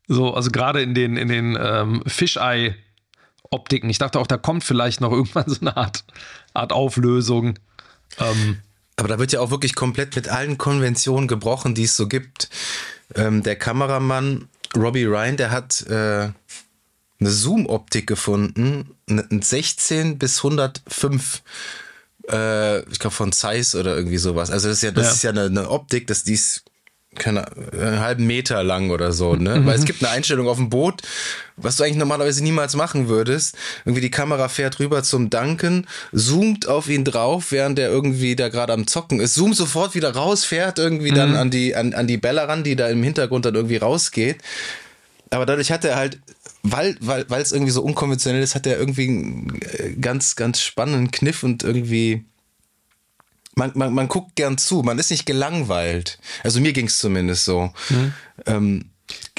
So, 0.08 0.34
also 0.34 0.52
gerade 0.52 0.82
in 0.82 0.94
den, 0.96 1.16
in 1.16 1.28
den 1.28 1.58
ähm, 1.60 2.04
Fischei-Optiken. 2.08 3.90
Ich 3.90 4.00
dachte 4.00 4.20
auch, 4.20 4.28
da 4.28 4.38
kommt 4.38 4.64
vielleicht 4.64 5.02
noch 5.02 5.12
irgendwann 5.12 5.46
so 5.48 5.62
eine 5.62 5.78
Art, 5.78 6.04
Art 6.54 6.74
Auflösung. 6.74 7.60
Ähm 8.20 8.58
aber 8.96 9.08
da 9.08 9.20
wird 9.20 9.32
ja 9.32 9.40
auch 9.40 9.52
wirklich 9.52 9.76
komplett 9.76 10.16
mit 10.16 10.30
allen 10.30 10.58
Konventionen 10.58 11.28
gebrochen, 11.28 11.74
die 11.74 11.84
es 11.84 11.98
so 11.98 12.08
gibt. 12.08 12.50
Ähm, 13.16 13.44
der 13.44 13.56
Kameramann 13.56 14.48
Robbie 14.76 15.06
Ryan, 15.06 15.38
der 15.38 15.52
hat 15.52 15.86
äh, 15.88 16.30
eine 17.20 17.30
Zoom-Optik 17.30 18.08
gefunden, 18.08 18.96
ein 19.08 19.42
16 19.42 20.18
bis 20.18 20.38
105 20.38 21.42
äh, 22.30 22.80
ich 22.90 23.00
glaube 23.00 23.16
von 23.16 23.32
Zeiss 23.32 23.76
oder 23.76 23.96
irgendwie 23.96 24.18
sowas. 24.18 24.50
Also 24.50 24.70
das 24.70 24.78
ist 24.78 24.84
ja, 24.84 24.92
das 24.92 25.06
ja. 25.08 25.12
ist 25.12 25.24
ja 25.24 25.30
eine, 25.32 25.46
eine 25.46 25.70
Optik, 25.70 26.08
dass 26.08 26.24
dies 26.24 26.64
keine, 27.16 27.46
einen 27.74 28.00
halben 28.00 28.28
Meter 28.28 28.64
lang 28.64 28.90
oder 28.90 29.12
so, 29.12 29.36
ne? 29.36 29.60
Mhm. 29.60 29.66
Weil 29.66 29.78
es 29.78 29.86
gibt 29.86 30.04
eine 30.04 30.12
Einstellung 30.12 30.48
auf 30.48 30.58
dem 30.58 30.70
Boot, 30.70 31.02
was 31.56 31.78
du 31.78 31.84
eigentlich 31.84 31.98
normalerweise 31.98 32.44
niemals 32.44 32.76
machen 32.76 33.08
würdest. 33.08 33.56
Irgendwie 33.86 34.02
die 34.02 34.12
Kamera 34.12 34.50
fährt 34.50 34.80
rüber 34.80 35.04
zum 35.04 35.30
Duncan, 35.30 35.88
zoomt 36.12 36.68
auf 36.68 36.90
ihn 36.90 37.06
drauf, 37.06 37.52
während 37.52 37.80
er 37.80 37.90
irgendwie 37.90 38.36
da 38.36 38.50
gerade 38.50 38.74
am 38.74 38.88
Zocken 38.88 39.20
ist, 39.20 39.36
zoomt 39.36 39.56
sofort 39.56 39.96
wieder 39.96 40.16
raus, 40.16 40.46
fährt 40.46 40.80
irgendwie 40.80 41.12
mhm. 41.12 41.16
dann 41.16 41.36
an 41.36 41.52
die, 41.52 41.76
an, 41.76 41.94
an 41.94 42.08
die 42.08 42.18
Bella 42.18 42.46
ran, 42.46 42.64
die 42.64 42.76
da 42.76 42.88
im 42.88 43.04
Hintergrund 43.04 43.46
dann 43.46 43.56
irgendwie 43.56 43.78
rausgeht. 43.78 44.38
Aber 45.30 45.46
dadurch 45.46 45.72
hat 45.72 45.84
er 45.84 45.96
halt, 45.96 46.20
weil, 46.62 46.96
weil, 47.00 47.26
weil 47.28 47.42
es 47.42 47.52
irgendwie 47.52 47.72
so 47.72 47.82
unkonventionell 47.82 48.42
ist, 48.42 48.56
hat 48.56 48.68
er 48.68 48.78
irgendwie 48.78 49.08
einen 49.08 49.60
äh, 49.62 49.94
ganz, 50.00 50.36
ganz 50.36 50.62
spannenden 50.62 51.12
Kniff 51.12 51.44
und 51.44 51.64
irgendwie 51.64 52.26
man, 53.56 53.72
man, 53.76 53.94
man 53.94 54.08
guckt 54.08 54.36
gern 54.36 54.58
zu, 54.58 54.82
man 54.84 55.00
ist 55.00 55.12
nicht 55.12 55.26
gelangweilt. 55.26 56.20
Also 56.44 56.60
mir 56.60 56.74
ging 56.74 56.88
es 56.88 57.00
zumindest 57.00 57.46
so. 57.46 57.72
Mhm. 57.90 58.14
Ähm, 58.46 58.86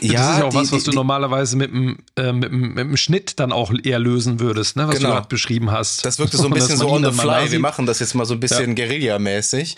ja, 0.00 0.12
das 0.12 0.30
ist 0.30 0.38
ja 0.38 0.44
auch 0.44 0.50
die, 0.50 0.56
was, 0.56 0.72
was 0.72 0.84
du 0.84 0.90
die, 0.90 0.96
normalerweise 0.96 1.56
mit 1.56 1.70
dem, 1.70 1.98
äh, 2.16 2.32
mit, 2.32 2.44
dem, 2.44 2.74
mit 2.74 2.78
dem 2.78 2.96
Schnitt 2.96 3.40
dann 3.40 3.52
auch 3.52 3.72
eher 3.82 3.98
lösen 3.98 4.40
würdest, 4.40 4.76
ne? 4.76 4.86
was 4.86 4.96
genau. 4.96 5.08
du 5.08 5.14
gerade 5.14 5.28
beschrieben 5.28 5.70
hast. 5.70 6.04
Das 6.04 6.18
wirkte 6.18 6.36
so 6.36 6.46
ein 6.46 6.50
bisschen 6.54 6.76
so 6.76 6.88
on 6.90 7.04
the 7.04 7.12
fly. 7.12 7.50
Wir 7.50 7.60
machen 7.60 7.86
das 7.86 8.00
jetzt 8.00 8.14
mal 8.14 8.26
so 8.26 8.34
ein 8.34 8.40
bisschen 8.40 8.76
ja. 8.76 8.84
Guerilla-mäßig. 8.84 9.76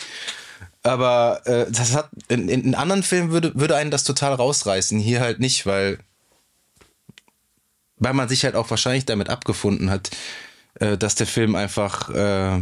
Aber 0.83 1.41
äh, 1.45 1.65
das 1.69 1.95
hat 1.95 2.09
in, 2.27 2.49
in 2.49 2.75
anderen 2.75 3.03
Filmen 3.03 3.31
würde, 3.31 3.51
würde 3.55 3.75
einen 3.75 3.91
das 3.91 4.03
total 4.03 4.33
rausreißen. 4.33 4.99
Hier 4.99 5.19
halt 5.19 5.39
nicht, 5.39 5.65
weil, 5.65 5.99
weil 7.97 8.13
man 8.13 8.29
sich 8.29 8.43
halt 8.43 8.55
auch 8.55 8.69
wahrscheinlich 8.69 9.05
damit 9.05 9.29
abgefunden 9.29 9.89
hat, 9.89 10.11
äh, 10.79 10.97
dass 10.97 11.15
der 11.15 11.27
Film 11.27 11.55
einfach 11.55 12.09
äh, 12.09 12.61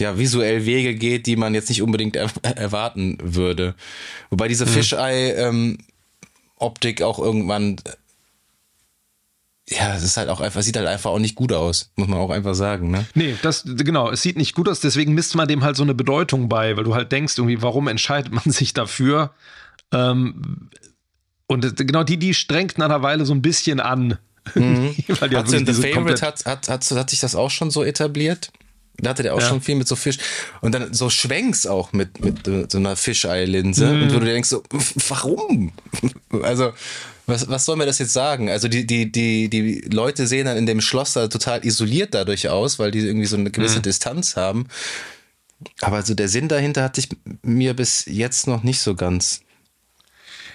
ja, 0.00 0.18
visuell 0.18 0.66
Wege 0.66 0.94
geht, 0.94 1.26
die 1.26 1.36
man 1.36 1.54
jetzt 1.54 1.68
nicht 1.68 1.82
unbedingt 1.82 2.16
er 2.16 2.30
erwarten 2.42 3.18
würde. 3.22 3.74
Wobei 4.30 4.48
diese 4.48 4.66
mhm. 4.66 4.70
Fischei-Optik 4.70 7.00
ähm, 7.00 7.06
auch 7.06 7.18
irgendwann, 7.18 7.76
ja, 9.68 9.94
es 9.94 10.02
ist 10.02 10.16
halt 10.16 10.28
auch 10.28 10.40
einfach, 10.40 10.62
sieht 10.62 10.76
halt 10.76 10.88
einfach 10.88 11.10
auch 11.10 11.18
nicht 11.18 11.36
gut 11.36 11.52
aus, 11.52 11.90
muss 11.96 12.08
man 12.08 12.18
auch 12.18 12.30
einfach 12.30 12.54
sagen, 12.54 12.90
ne? 12.90 13.06
Nee, 13.14 13.36
das, 13.42 13.64
genau, 13.64 14.10
es 14.10 14.22
sieht 14.22 14.36
nicht 14.36 14.54
gut 14.54 14.68
aus, 14.68 14.80
deswegen 14.80 15.14
misst 15.14 15.36
man 15.36 15.48
dem 15.48 15.62
halt 15.62 15.76
so 15.76 15.84
eine 15.84 15.94
Bedeutung 15.94 16.48
bei, 16.48 16.76
weil 16.76 16.84
du 16.84 16.94
halt 16.94 17.12
denkst, 17.12 17.38
irgendwie, 17.38 17.62
warum 17.62 17.88
entscheidet 17.88 18.32
man 18.32 18.44
sich 18.52 18.74
dafür? 18.74 19.32
Ähm, 19.92 20.70
und 21.46 21.76
genau 21.76 22.02
die, 22.02 22.18
die 22.18 22.34
strengt 22.34 22.78
nach 22.78 22.86
einer 22.86 23.02
Weile 23.02 23.24
so 23.24 23.32
ein 23.32 23.42
bisschen 23.42 23.78
an. 23.78 24.18
Mhm. 24.54 24.94
Weil 25.20 25.28
die 25.28 25.36
hat 25.36 25.52
in 25.52 25.66
The 25.66 25.72
Favorite 25.72 26.24
hat, 26.24 26.44
hat, 26.46 26.68
hat, 26.68 26.90
hat 26.90 27.10
sich 27.10 27.20
das 27.20 27.34
auch 27.34 27.50
schon 27.50 27.70
so 27.70 27.84
etabliert? 27.84 28.50
Da 28.96 29.10
hatte 29.10 29.22
der 29.22 29.34
auch 29.34 29.40
ja. 29.40 29.48
schon 29.48 29.60
viel 29.60 29.74
mit 29.74 29.88
so 29.88 29.96
Fisch. 29.96 30.18
Und 30.60 30.72
dann 30.72 30.94
so 30.94 31.10
Schwenks 31.10 31.66
auch 31.66 31.92
mit, 31.92 32.20
mit 32.24 32.70
so 32.70 32.78
einer 32.78 32.96
Fischei-Linse. 32.96 33.86
Mm. 33.86 34.02
Und 34.02 34.14
wo 34.14 34.18
du 34.20 34.26
denkst 34.26 34.48
so, 34.48 34.62
warum? 35.08 35.72
Also, 36.42 36.72
was, 37.26 37.48
was 37.48 37.64
soll 37.64 37.76
mir 37.76 37.86
das 37.86 37.98
jetzt 37.98 38.12
sagen? 38.12 38.50
Also, 38.50 38.68
die, 38.68 38.86
die, 38.86 39.10
die, 39.10 39.48
die 39.48 39.80
Leute 39.90 40.26
sehen 40.26 40.46
dann 40.46 40.56
in 40.56 40.66
dem 40.66 40.80
Schloss 40.80 41.12
da 41.14 41.28
total 41.28 41.64
isoliert 41.64 42.14
dadurch 42.14 42.48
aus, 42.48 42.78
weil 42.78 42.90
die 42.90 43.00
irgendwie 43.00 43.26
so 43.26 43.36
eine 43.36 43.50
gewisse 43.50 43.78
mm. 43.78 43.82
Distanz 43.82 44.36
haben. 44.36 44.68
Aber 45.80 45.96
also 45.96 46.14
der 46.14 46.28
Sinn 46.28 46.48
dahinter 46.48 46.82
hat 46.82 46.96
sich 46.96 47.08
mir 47.42 47.74
bis 47.74 48.04
jetzt 48.06 48.46
noch 48.46 48.62
nicht 48.62 48.80
so 48.80 48.94
ganz. 48.94 49.40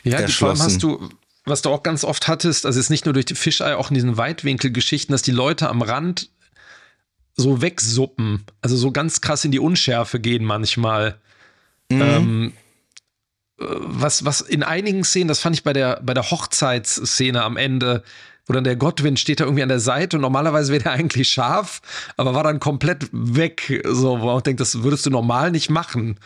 Ja, 0.03 0.21
die 0.21 0.31
vor 0.31 0.49
allem 0.49 0.59
hast 0.59 0.83
du, 0.83 1.09
was 1.45 1.61
du 1.61 1.69
auch 1.69 1.83
ganz 1.83 2.03
oft 2.03 2.27
hattest, 2.27 2.65
also 2.65 2.79
ist 2.79 2.89
nicht 2.89 3.05
nur 3.05 3.13
durch 3.13 3.25
die 3.25 3.35
Fischei, 3.35 3.75
auch 3.75 3.89
in 3.89 3.95
diesen 3.95 4.17
Weitwinkelgeschichten, 4.17 5.11
dass 5.11 5.21
die 5.21 5.31
Leute 5.31 5.69
am 5.69 5.81
Rand 5.81 6.29
so 7.39 7.61
wegsuppen, 7.61 8.43
also 8.61 8.75
so 8.75 8.91
ganz 8.91 9.21
krass 9.21 9.45
in 9.45 9.51
die 9.51 9.59
Unschärfe 9.59 10.19
gehen 10.19 10.43
manchmal. 10.43 11.17
Mhm. 11.89 12.01
Ähm, 12.01 12.53
äh, 13.59 13.65
was, 13.65 14.25
was 14.25 14.41
in 14.41 14.63
einigen 14.63 15.03
Szenen, 15.03 15.27
das 15.27 15.39
fand 15.39 15.55
ich 15.55 15.63
bei 15.63 15.73
der, 15.73 16.01
bei 16.03 16.13
der 16.13 16.29
Hochzeitsszene 16.29 17.41
am 17.43 17.57
Ende, 17.57 18.03
wo 18.45 18.53
dann 18.53 18.63
der 18.63 18.75
Godwin 18.75 19.15
steht 19.15 19.39
da 19.39 19.45
irgendwie 19.45 19.63
an 19.63 19.69
der 19.69 19.79
Seite 19.79 20.17
und 20.17 20.21
normalerweise 20.21 20.71
wäre 20.71 20.83
der 20.83 20.91
eigentlich 20.93 21.29
scharf, 21.29 21.81
aber 22.17 22.33
war 22.33 22.43
dann 22.43 22.59
komplett 22.59 23.07
weg. 23.11 23.81
So, 23.85 24.19
wo 24.19 24.25
man 24.25 24.43
denkt, 24.43 24.59
das 24.59 24.83
würdest 24.83 25.05
du 25.05 25.11
normal 25.11 25.51
nicht 25.51 25.69
machen 25.69 26.19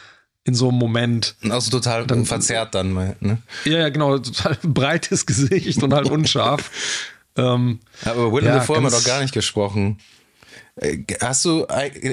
in 0.45 0.55
so 0.55 0.69
einem 0.69 0.77
Moment. 0.77 1.35
Also 1.49 1.71
total 1.71 2.05
dann, 2.05 2.25
verzerrt 2.25 2.75
dann 2.75 2.91
mal, 2.91 3.15
ne? 3.19 3.37
Ja, 3.65 3.79
ja, 3.79 3.89
genau, 3.89 4.17
total 4.17 4.57
breites 4.63 5.25
Gesicht 5.25 5.81
und 5.83 5.93
halt 5.93 6.09
unscharf. 6.09 6.71
ähm, 7.37 7.79
aber 8.03 8.31
Willem 8.31 8.47
ja, 8.47 8.55
Dafoe 8.55 8.77
haben 8.77 8.83
wir 8.83 8.91
doch 8.91 9.03
gar 9.05 9.21
nicht 9.21 9.33
gesprochen. 9.33 9.99
Äh, 10.75 11.03
hast 11.21 11.45
du, 11.45 11.67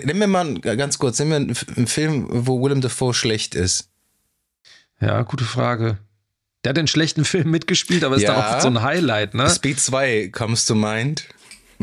nimm 0.05 0.19
mir 0.19 0.27
mal 0.27 0.61
ganz 0.61 0.99
kurz, 0.99 1.19
nimm 1.19 1.29
mir 1.29 1.37
einen 1.37 1.87
Film, 1.87 2.27
wo 2.29 2.63
Willem 2.63 2.81
Dafoe 2.81 3.15
schlecht 3.15 3.55
ist. 3.55 3.89
Ja, 5.01 5.23
gute 5.23 5.45
Frage. 5.45 5.99
Der 6.65 6.71
hat 6.71 6.77
den 6.77 6.87
schlechten 6.87 7.25
Film 7.25 7.51
mitgespielt, 7.51 8.05
aber 8.05 8.17
ist 8.17 8.23
ja, 8.23 8.35
da 8.35 8.57
auch 8.57 8.61
so 8.61 8.69
ein 8.69 8.83
Highlight, 8.83 9.35
ne? 9.35 9.49
Speed 9.49 9.81
2 9.81 10.29
comes 10.29 10.67
to 10.67 10.75
mind. 10.75 11.25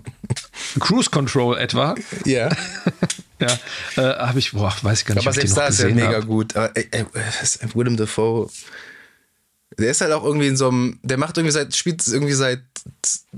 Cruise 0.80 1.10
Control 1.10 1.58
etwa. 1.58 1.96
Ja. 2.26 2.50
ja, 3.40 3.60
äh, 3.96 4.18
habe 4.20 4.38
ich, 4.38 4.52
boah, 4.52 4.76
weiß 4.84 5.00
ich 5.00 5.06
gar 5.06 5.16
nicht. 5.16 5.26
Aber 5.26 5.34
selbst 5.34 5.58
da 5.58 5.68
ist 5.68 5.80
er 5.80 5.90
mega 5.90 6.14
hab. 6.14 6.28
gut. 6.28 6.56
Aber, 6.56 6.76
äh, 6.78 6.86
äh, 6.92 7.06
Willem 7.74 7.98
Dafoe, 7.98 8.50
der 9.80 9.90
ist 9.90 10.02
halt 10.02 10.12
auch 10.12 10.24
irgendwie 10.24 10.48
in 10.48 10.58
so 10.58 10.70
einem, 10.70 11.00
der 11.02 11.18
macht 11.18 11.38
irgendwie 11.38 11.54
seit, 11.54 11.76
spielt 11.76 12.06
irgendwie 12.08 12.34
seit 12.34 12.62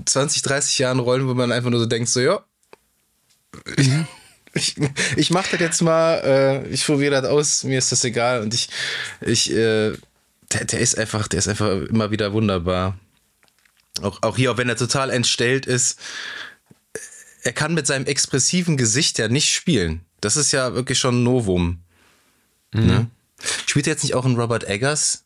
20, 0.04 0.42
30 0.42 0.78
Jahren 0.78 0.98
Rollen, 0.98 1.26
wo 1.26 1.32
man 1.32 1.52
einfach 1.52 1.70
nur 1.70 1.80
so 1.80 1.86
denkt, 1.86 2.10
so, 2.10 2.20
ja, 2.20 2.44
Mhm. 3.76 4.06
Ich, 4.52 4.74
ich 5.14 5.30
mache 5.30 5.52
das 5.52 5.60
jetzt 5.60 5.80
mal, 5.80 6.14
äh, 6.24 6.68
ich 6.70 6.84
probiere 6.84 7.22
das 7.22 7.30
aus, 7.30 7.62
mir 7.62 7.78
ist 7.78 7.92
das 7.92 8.02
egal 8.02 8.42
und 8.42 8.52
ich, 8.52 8.68
ich, 9.20 9.48
äh, 9.52 9.92
der, 10.52 10.64
der 10.64 10.80
ist 10.80 10.98
einfach, 10.98 11.28
der 11.28 11.38
ist 11.38 11.46
einfach 11.46 11.70
immer 11.82 12.10
wieder 12.10 12.32
wunderbar. 12.32 12.98
Auch, 14.02 14.20
auch 14.22 14.36
hier, 14.36 14.50
auch 14.50 14.56
wenn 14.56 14.68
er 14.68 14.74
total 14.74 15.10
entstellt 15.10 15.66
ist, 15.66 16.00
er 17.42 17.52
kann 17.52 17.74
mit 17.74 17.86
seinem 17.86 18.06
expressiven 18.06 18.76
Gesicht 18.76 19.18
ja 19.18 19.28
nicht 19.28 19.52
spielen. 19.52 20.04
Das 20.20 20.36
ist 20.36 20.52
ja 20.52 20.74
wirklich 20.74 20.98
schon 20.98 21.20
ein 21.20 21.22
Novum. 21.22 21.82
Mhm. 22.72 22.86
Ne? 22.86 23.10
Spielt 23.66 23.86
er 23.86 23.92
jetzt 23.92 24.02
nicht 24.02 24.14
auch 24.14 24.26
in 24.26 24.36
Robert 24.36 24.64
Eggers 24.64 25.24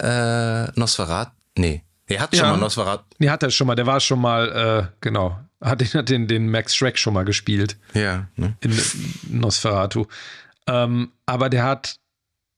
äh, 0.00 0.70
Nosferat? 0.78 1.32
Nee. 1.56 1.82
Er 2.06 2.20
hat 2.20 2.34
schon 2.34 2.44
ja. 2.44 2.52
mal 2.52 2.58
Nosferat. 2.58 3.04
Nee, 3.18 3.30
hat 3.30 3.42
er 3.42 3.50
schon 3.50 3.66
mal. 3.66 3.74
Der 3.74 3.86
war 3.86 4.00
schon 4.00 4.20
mal, 4.20 4.90
äh, 4.92 4.96
genau. 5.00 5.38
Hat 5.64 5.80
den, 5.80 5.88
hat 5.88 6.08
den, 6.08 6.28
den 6.28 6.50
Max 6.50 6.76
Shrek 6.76 6.98
schon 6.98 7.14
mal 7.14 7.24
gespielt. 7.24 7.76
Ja. 7.94 8.28
Ne? 8.36 8.56
In 8.60 8.78
Nosferatu. 9.30 10.06
Ähm, 10.66 11.12
aber 11.26 11.48
der 11.48 11.64
hat 11.64 11.98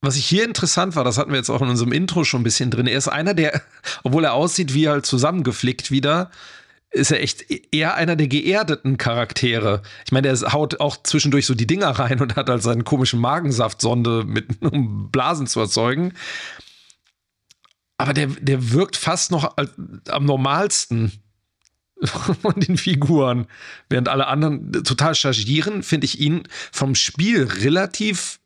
was 0.03 0.17
ich 0.17 0.27
hier 0.27 0.45
interessant 0.45 0.95
war, 0.95 1.05
das 1.05 1.19
hatten 1.19 1.31
wir 1.31 1.39
jetzt 1.39 1.51
auch 1.51 1.63
in 1.63 1.69
unserem 1.69 1.91
Intro 1.91 2.23
schon 2.23 2.43
ein 2.43 2.45
bisschen 2.45 2.71
drin. 2.71 2.87
Er 2.87 2.99
ist 2.99 3.09
einer, 3.09 3.35
der, 3.35 3.61
obwohl 4.05 4.25
er 4.25 4.35
aussieht 4.35 4.73
wie 4.73 4.89
halt 4.89 5.05
zusammengeflickt 5.05 5.91
wieder, 5.91 6.31
ist 6.91 7.11
er 7.11 7.21
echt 7.21 7.45
eher 7.73 7.95
einer 7.95 8.17
der 8.17 8.29
geerdeten 8.29 8.99
Charaktere. 8.99 9.83
Ich 10.05 10.13
meine, 10.13 10.29
der 10.29 10.53
haut 10.53 10.81
auch 10.81 11.03
zwischendurch 11.03 11.47
so 11.47 11.55
die 11.55 11.67
Dinger 11.67 11.91
rein 11.91 12.21
und 12.21 12.37
hat 12.37 12.49
halt 12.49 12.63
seinen 12.63 12.85
komischen 12.85 13.21
Magensaftsonde 13.21 14.25
mit, 14.25 14.47
um 14.63 15.11
Blasen 15.11 15.47
zu 15.47 15.61
erzeugen. 15.61 16.13
Aber 17.99 18.13
der, 18.13 18.27
der 18.27 18.73
wirkt 18.73 18.97
fast 18.97 19.31
noch 19.31 19.57
am 20.09 20.25
normalsten 20.25 21.13
von 22.43 22.55
den 22.61 22.77
Figuren. 22.77 23.47
Während 23.89 24.09
alle 24.09 24.27
anderen 24.27 24.73
total 24.85 25.15
chargieren, 25.15 25.83
finde 25.83 26.05
ich 26.05 26.21
ihn 26.21 26.45
vom 26.73 26.95
Spiel 26.95 27.45
relativ 27.45 28.39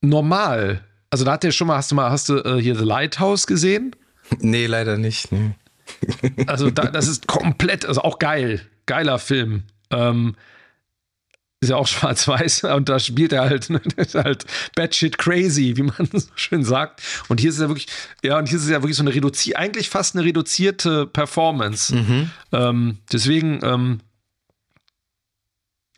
normal. 0.00 0.84
Also 1.10 1.24
da 1.24 1.32
hat 1.32 1.42
der 1.42 1.52
schon 1.52 1.66
mal, 1.66 1.76
hast 1.76 1.90
du 1.90 1.94
mal, 1.94 2.10
hast 2.10 2.28
du 2.28 2.38
äh, 2.38 2.60
hier 2.60 2.76
The 2.76 2.84
Lighthouse 2.84 3.46
gesehen? 3.46 3.96
Nee, 4.40 4.66
leider 4.66 4.98
nicht. 4.98 5.32
Nee. 5.32 5.54
also 6.46 6.70
da, 6.70 6.86
das 6.86 7.08
ist 7.08 7.26
komplett, 7.26 7.86
also 7.86 8.02
auch 8.02 8.18
geil. 8.18 8.60
Geiler 8.84 9.18
Film. 9.18 9.62
Ähm, 9.90 10.36
ist 11.60 11.70
ja 11.70 11.76
auch 11.76 11.86
schwarz-weiß 11.86 12.64
und 12.64 12.88
da 12.88 12.98
spielt 12.98 13.32
er 13.32 13.42
halt, 13.42 13.70
ne, 13.70 13.80
ist 13.96 14.14
halt 14.14 14.44
batshit 14.74 15.18
crazy, 15.18 15.76
wie 15.76 15.82
man 15.82 16.08
so 16.12 16.28
schön 16.34 16.64
sagt. 16.64 17.02
Und 17.28 17.40
hier 17.40 17.50
ist 17.50 17.56
es 17.56 17.62
ja 17.62 17.68
wirklich, 17.68 17.88
ja, 18.22 18.38
und 18.38 18.48
hier 18.48 18.58
ist 18.58 18.64
es 18.64 18.70
ja 18.70 18.82
wirklich 18.82 18.96
so 18.96 19.02
eine 19.02 19.14
reduzierte, 19.14 19.58
eigentlich 19.58 19.88
fast 19.88 20.16
eine 20.16 20.24
reduzierte 20.24 21.06
Performance. 21.06 21.94
Mhm. 21.94 22.30
Ähm, 22.52 22.98
deswegen, 23.12 23.60
ähm, 23.62 24.00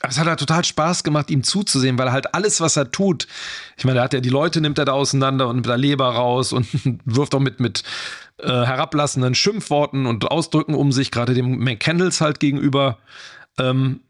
es 0.03 0.19
hat 0.19 0.27
halt 0.27 0.41
total 0.41 0.65
Spaß 0.65 1.05
gemacht, 1.05 1.31
ihm 1.31 1.43
zuzusehen, 1.43 1.99
weil 1.99 2.11
halt 2.11 2.35
alles, 2.35 2.63
was 2.63 2.77
er 2.79 2.91
tut, 2.91 3.27
ich 3.77 3.85
meine, 3.85 3.99
er 3.99 4.05
hat 4.05 4.15
ja 4.15 4.21
die 4.21 4.31
Leute, 4.31 4.63
nimmt 4.63 4.79
er 4.79 4.87
da 4.87 4.93
auseinander 4.93 5.47
und 5.47 5.57
mit 5.57 5.67
der 5.67 5.77
Leber 5.77 6.09
raus 6.09 6.55
und 6.55 6.67
wirft 7.05 7.35
auch 7.35 7.41
mit, 7.41 7.61
mit 7.61 7.83
äh, 8.39 8.47
herablassenden 8.47 9.35
Schimpfworten 9.35 10.07
und 10.07 10.25
Ausdrücken 10.31 10.75
um 10.75 10.91
sich, 10.91 11.11
gerade 11.11 11.35
dem 11.35 11.59
McCandles 11.59 12.23
halt 12.23 12.41
gegenüber. 12.41 12.97
Ähm, 13.59 14.01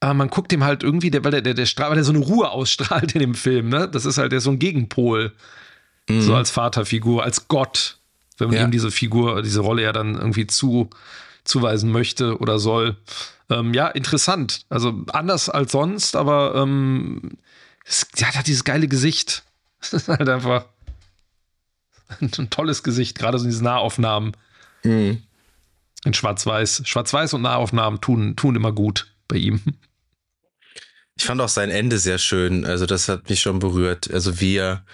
aber 0.00 0.14
man 0.14 0.28
guckt 0.28 0.52
ihm 0.52 0.64
halt 0.64 0.82
irgendwie, 0.82 1.10
der, 1.10 1.22
weil 1.24 1.30
der, 1.30 1.42
der, 1.42 1.54
der, 1.54 1.66
weil 1.76 1.94
der 1.94 2.04
so 2.04 2.12
eine 2.12 2.24
Ruhe 2.24 2.50
ausstrahlt 2.50 3.12
in 3.12 3.20
dem 3.20 3.34
Film, 3.34 3.68
ne? 3.68 3.86
Das 3.86 4.06
ist 4.06 4.16
halt 4.16 4.32
der 4.32 4.40
so 4.40 4.50
ein 4.50 4.58
Gegenpol. 4.58 5.32
Mhm. 6.08 6.22
So 6.22 6.34
als 6.34 6.50
Vaterfigur, 6.50 7.22
als 7.22 7.48
Gott, 7.48 7.98
wenn 8.38 8.48
man 8.48 8.56
ja. 8.56 8.64
ihm 8.64 8.70
diese 8.70 8.90
Figur, 8.90 9.42
diese 9.42 9.60
Rolle 9.60 9.82
ja 9.82 9.92
dann 9.92 10.14
irgendwie 10.14 10.46
zu, 10.46 10.88
zuweisen 11.44 11.92
möchte 11.92 12.38
oder 12.38 12.58
soll. 12.58 12.96
Ähm, 13.50 13.74
ja, 13.74 13.88
interessant. 13.88 14.64
Also 14.70 15.04
anders 15.12 15.50
als 15.50 15.72
sonst, 15.72 16.16
aber 16.16 16.54
ähm, 16.56 17.32
es, 17.84 18.06
ja, 18.16 18.34
hat 18.34 18.46
dieses 18.46 18.64
geile 18.64 18.88
Gesicht. 18.88 19.44
Das 19.80 19.94
ist 19.94 20.08
halt 20.08 20.28
einfach 20.28 20.66
ein 22.20 22.50
tolles 22.50 22.82
Gesicht, 22.82 23.18
gerade 23.18 23.38
so 23.38 23.44
in 23.44 23.50
diesen 23.50 23.64
Nahaufnahmen. 23.64 24.36
Mhm. 24.84 25.22
In 26.04 26.12
Schwarz-Weiß. 26.12 26.82
Schwarz-Weiß 26.84 27.32
und 27.32 27.40
Nahaufnahmen 27.40 27.98
tun, 28.02 28.36
tun 28.36 28.56
immer 28.56 28.72
gut 28.72 29.10
bei 29.26 29.36
ihm. 29.36 29.62
Ich 31.20 31.26
fand 31.26 31.42
auch 31.42 31.50
sein 31.50 31.68
Ende 31.68 31.98
sehr 31.98 32.16
schön. 32.16 32.64
Also, 32.64 32.86
das 32.86 33.06
hat 33.10 33.28
mich 33.28 33.42
schon 33.42 33.58
berührt. 33.58 34.10
Also, 34.10 34.40
wie 34.40 34.56
er 34.56 34.86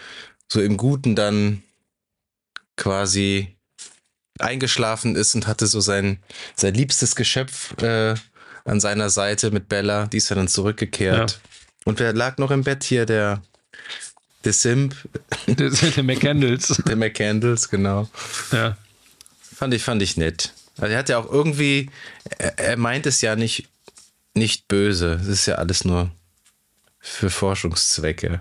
so 0.49 0.61
im 0.61 0.77
Guten 0.77 1.15
dann 1.15 1.63
quasi 2.77 3.55
eingeschlafen 4.41 5.15
ist 5.15 5.37
und 5.37 5.47
hatte 5.47 5.69
so 5.69 5.79
sein, 5.79 6.19
sein 6.57 6.75
liebstes 6.75 7.15
Geschöpf 7.15 7.81
äh, 7.81 8.17
an 8.65 8.81
seiner 8.81 9.09
Seite 9.09 9.53
mit 9.53 9.69
Bella. 9.69 10.07
Die 10.07 10.17
ist 10.17 10.29
ja 10.29 10.35
dann 10.35 10.49
zurückgekehrt. 10.49 11.31
Ja. 11.31 11.39
Und 11.85 12.01
wer 12.01 12.13
lag 12.13 12.39
noch 12.39 12.51
im 12.51 12.65
Bett 12.65 12.83
hier? 12.83 13.07
Der, 13.07 13.41
der 14.43 14.53
Simp. 14.53 14.97
Der, 15.47 15.71
der 15.71 16.03
McCandles. 16.03 16.83
Der 16.89 16.97
McCandles, 16.97 17.69
genau. 17.69 18.11
Ja. 18.51 18.77
Fand 19.55 19.75
ich, 19.75 19.85
fand 19.85 20.03
ich 20.03 20.17
nett. 20.17 20.53
Also 20.77 20.93
er 20.93 20.99
hat 20.99 21.09
ja 21.09 21.19
auch 21.19 21.31
irgendwie, 21.31 21.89
er, 22.37 22.59
er 22.59 22.77
meint 22.77 23.07
es 23.07 23.21
ja 23.21 23.37
nicht, 23.37 23.69
nicht 24.35 24.67
böse. 24.67 25.21
Es 25.23 25.29
ist 25.29 25.47
ja 25.47 25.55
alles 25.55 25.85
nur 25.85 26.11
für 27.07 27.31
Forschungszwecke. 27.31 28.41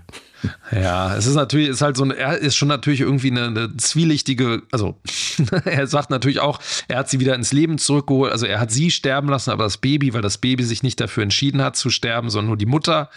Ja, 0.71 1.15
es 1.15 1.27
ist 1.27 1.35
natürlich, 1.35 1.69
ist 1.69 1.81
halt 1.81 1.97
so 1.97 2.03
ein, 2.03 2.11
er 2.11 2.37
ist 2.37 2.55
schon 2.55 2.67
natürlich 2.67 3.01
irgendwie 3.01 3.29
eine, 3.29 3.45
eine 3.45 3.77
zwielichtige, 3.77 4.63
also 4.71 4.99
er 5.65 5.87
sagt 5.87 6.09
natürlich 6.09 6.39
auch, 6.39 6.59
er 6.87 6.97
hat 6.97 7.09
sie 7.09 7.19
wieder 7.19 7.35
ins 7.35 7.53
Leben 7.53 7.77
zurückgeholt, 7.77 8.31
also 8.31 8.45
er 8.45 8.59
hat 8.59 8.71
sie 8.71 8.91
sterben 8.91 9.29
lassen, 9.29 9.51
aber 9.51 9.63
das 9.63 9.77
Baby, 9.77 10.13
weil 10.13 10.21
das 10.21 10.39
Baby 10.39 10.63
sich 10.63 10.83
nicht 10.83 10.99
dafür 10.99 11.23
entschieden 11.23 11.61
hat 11.61 11.75
zu 11.75 11.89
sterben, 11.89 12.29
sondern 12.29 12.47
nur 12.47 12.57
die 12.57 12.65
Mutter. 12.65 13.09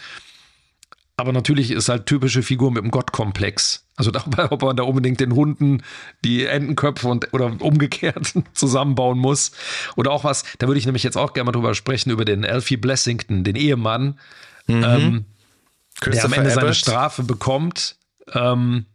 Aber 1.17 1.33
natürlich 1.33 1.71
ist 1.71 1.89
halt 1.89 2.05
typische 2.05 2.43
Figur 2.43 2.71
mit 2.71 2.83
dem 2.83 2.91
Gottkomplex. 2.91 3.85
Also 3.97 4.11
dabei, 4.11 4.51
ob 4.51 4.61
man 4.61 4.77
da 4.77 4.83
unbedingt 4.83 5.19
den 5.19 5.33
Hunden 5.33 5.83
die 6.23 6.45
Entenköpfe 6.45 7.07
und, 7.07 7.33
oder 7.33 7.51
umgekehrt 7.59 8.33
zusammenbauen 8.53 9.17
muss. 9.17 9.51
Oder 9.97 10.11
auch 10.11 10.23
was, 10.23 10.45
da 10.59 10.67
würde 10.67 10.79
ich 10.79 10.85
nämlich 10.85 11.03
jetzt 11.03 11.17
auch 11.17 11.33
gerne 11.33 11.47
mal 11.47 11.51
drüber 11.51 11.73
sprechen, 11.73 12.11
über 12.11 12.23
den 12.23 12.45
Alfie 12.45 12.77
Blessington, 12.77 13.43
den 13.43 13.55
Ehemann. 13.55 14.19
Mhm. 14.67 14.83
Ähm, 14.83 15.25
der 16.05 16.25
am 16.25 16.33
Ende 16.33 16.51
seine 16.51 16.73
Strafe 16.73 17.23
bekommt. 17.23 17.95
Ähm, 18.33 18.85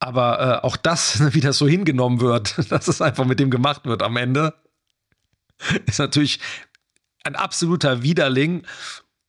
aber 0.00 0.60
äh, 0.62 0.66
auch 0.66 0.76
das, 0.76 1.20
wie 1.34 1.40
das 1.40 1.58
so 1.58 1.66
hingenommen 1.66 2.20
wird, 2.20 2.54
dass 2.70 2.88
es 2.88 3.02
einfach 3.02 3.24
mit 3.24 3.40
dem 3.40 3.50
gemacht 3.50 3.84
wird 3.84 4.02
am 4.02 4.16
Ende, 4.16 4.54
ist 5.86 5.98
natürlich 5.98 6.40
ein 7.24 7.36
absoluter 7.36 8.02
Widerling. 8.02 8.64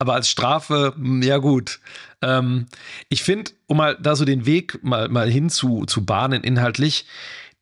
Aber 0.01 0.13
als 0.13 0.30
Strafe, 0.30 0.93
hm, 0.95 1.21
ja 1.21 1.39
gut. 1.39 1.82
Ähm, 2.21 2.67
ich 3.09 3.23
finde, 3.23 3.51
um 3.67 3.77
mal 3.77 3.97
da 3.99 4.15
so 4.15 4.23
den 4.23 4.45
Weg 4.45 4.82
mal, 4.82 5.09
mal 5.09 5.30
hin 5.30 5.49
zu, 5.49 5.86
zu 5.86 6.05
bahnen 6.05 6.43
inhaltlich, 6.43 7.05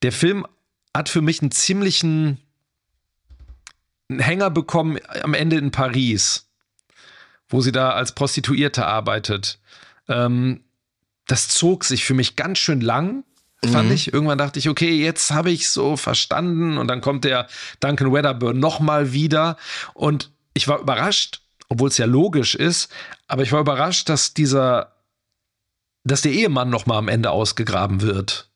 der 0.04 0.12
Film 0.12 0.46
hat 0.96 1.10
für 1.10 1.22
mich 1.22 1.42
einen 1.42 1.52
ziemlichen 1.52 2.40
Hänger 4.10 4.52
bekommen 4.52 5.00
am 5.24 5.34
Ende 5.34 5.58
in 5.58 5.72
Paris 5.72 6.47
wo 7.50 7.62
sie 7.62 7.72
da 7.72 7.92
als 7.92 8.14
Prostituierte 8.14 8.86
arbeitet. 8.86 9.60
Ähm, 10.08 10.62
das 11.28 11.50
zog 11.50 11.84
sich 11.84 12.06
für 12.06 12.14
mich 12.14 12.36
ganz 12.36 12.58
schön 12.58 12.82
lang, 12.82 13.24
fand 13.66 13.90
mhm. 13.90 13.96
ich. 13.96 14.14
Irgendwann 14.14 14.38
dachte 14.38 14.60
ich, 14.60 14.70
okay, 14.70 15.02
jetzt 15.02 15.32
habe 15.32 15.52
ich 15.52 15.70
so 15.70 15.98
verstanden. 15.98 16.78
Und 16.78 16.88
dann 16.88 17.02
kommt 17.02 17.24
der 17.26 17.48
Duncan 17.80 18.14
Wedderburn 18.14 18.60
nochmal 18.60 19.12
wieder. 19.12 19.58
Und 19.94 20.32
ich 20.54 20.68
war 20.68 20.80
überrascht, 20.80 21.42
obwohl 21.70 21.90
es 21.90 21.98
ja 21.98 22.06
logisch 22.06 22.56
ist, 22.56 22.90
aber 23.28 23.44
ich 23.44 23.52
war 23.52 23.60
überrascht, 23.60 24.10
dass 24.10 24.34
dieser, 24.34 24.94
dass 26.04 26.22
der 26.22 26.32
Ehemann 26.32 26.70
nochmal 26.70 26.98
am 26.98 27.10
Ende 27.10 27.32
ausgegraben 27.32 28.02
wird. 28.02 28.50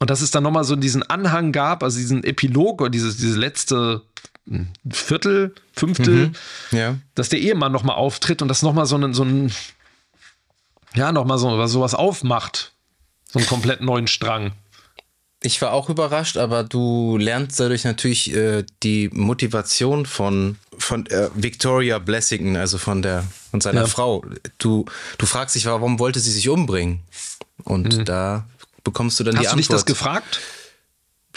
Und 0.00 0.10
dass 0.10 0.20
es 0.20 0.30
dann 0.30 0.44
nochmal 0.44 0.64
so 0.64 0.76
diesen 0.76 1.02
Anhang 1.02 1.52
gab, 1.52 1.82
also 1.82 1.98
diesen 1.98 2.22
Epilog 2.22 2.80
oder 2.80 2.90
dieses, 2.90 3.16
diese 3.16 3.38
letzte 3.38 4.02
Viertel, 4.90 5.54
Fünftel, 5.74 6.28
mhm, 6.28 6.34
ja. 6.76 6.96
dass 7.14 7.28
der 7.28 7.40
Ehemann 7.40 7.72
nochmal 7.72 7.96
auftritt 7.96 8.42
und 8.42 8.48
das 8.48 8.62
nochmal 8.62 8.86
so 8.86 8.96
ein, 8.96 9.12
so 9.14 9.24
ein, 9.24 9.52
ja, 10.94 11.12
nochmal 11.12 11.38
so, 11.38 11.66
so 11.66 11.80
was 11.80 11.94
aufmacht. 11.94 12.72
So 13.30 13.38
einen 13.38 13.48
komplett 13.48 13.82
neuen 13.82 14.06
Strang. 14.06 14.52
Ich 15.40 15.62
war 15.62 15.72
auch 15.72 15.88
überrascht, 15.88 16.36
aber 16.36 16.64
du 16.64 17.16
lernst 17.16 17.60
dadurch 17.60 17.84
natürlich 17.84 18.34
äh, 18.34 18.64
die 18.82 19.08
Motivation 19.12 20.04
von, 20.04 20.56
von 20.78 21.06
äh, 21.06 21.28
Victoria 21.34 21.98
Blessington, 22.00 22.56
also 22.56 22.76
von 22.78 23.02
der 23.02 23.24
von 23.50 23.60
seiner 23.60 23.82
ja. 23.82 23.86
Frau. 23.86 24.24
Du, 24.58 24.86
du 25.18 25.26
fragst 25.26 25.54
dich, 25.54 25.66
warum 25.66 26.00
wollte 26.00 26.18
sie 26.18 26.32
sich 26.32 26.48
umbringen? 26.48 27.00
Und 27.62 27.98
mhm. 27.98 28.04
da 28.04 28.46
bekommst 28.82 29.20
du 29.20 29.24
dann 29.24 29.36
Hast 29.36 29.42
die 29.42 29.48
Antwort. 29.48 29.58
Hast 29.58 29.68
du 29.68 29.74
dich 29.74 29.84
das 29.84 29.86
gefragt? 29.86 30.40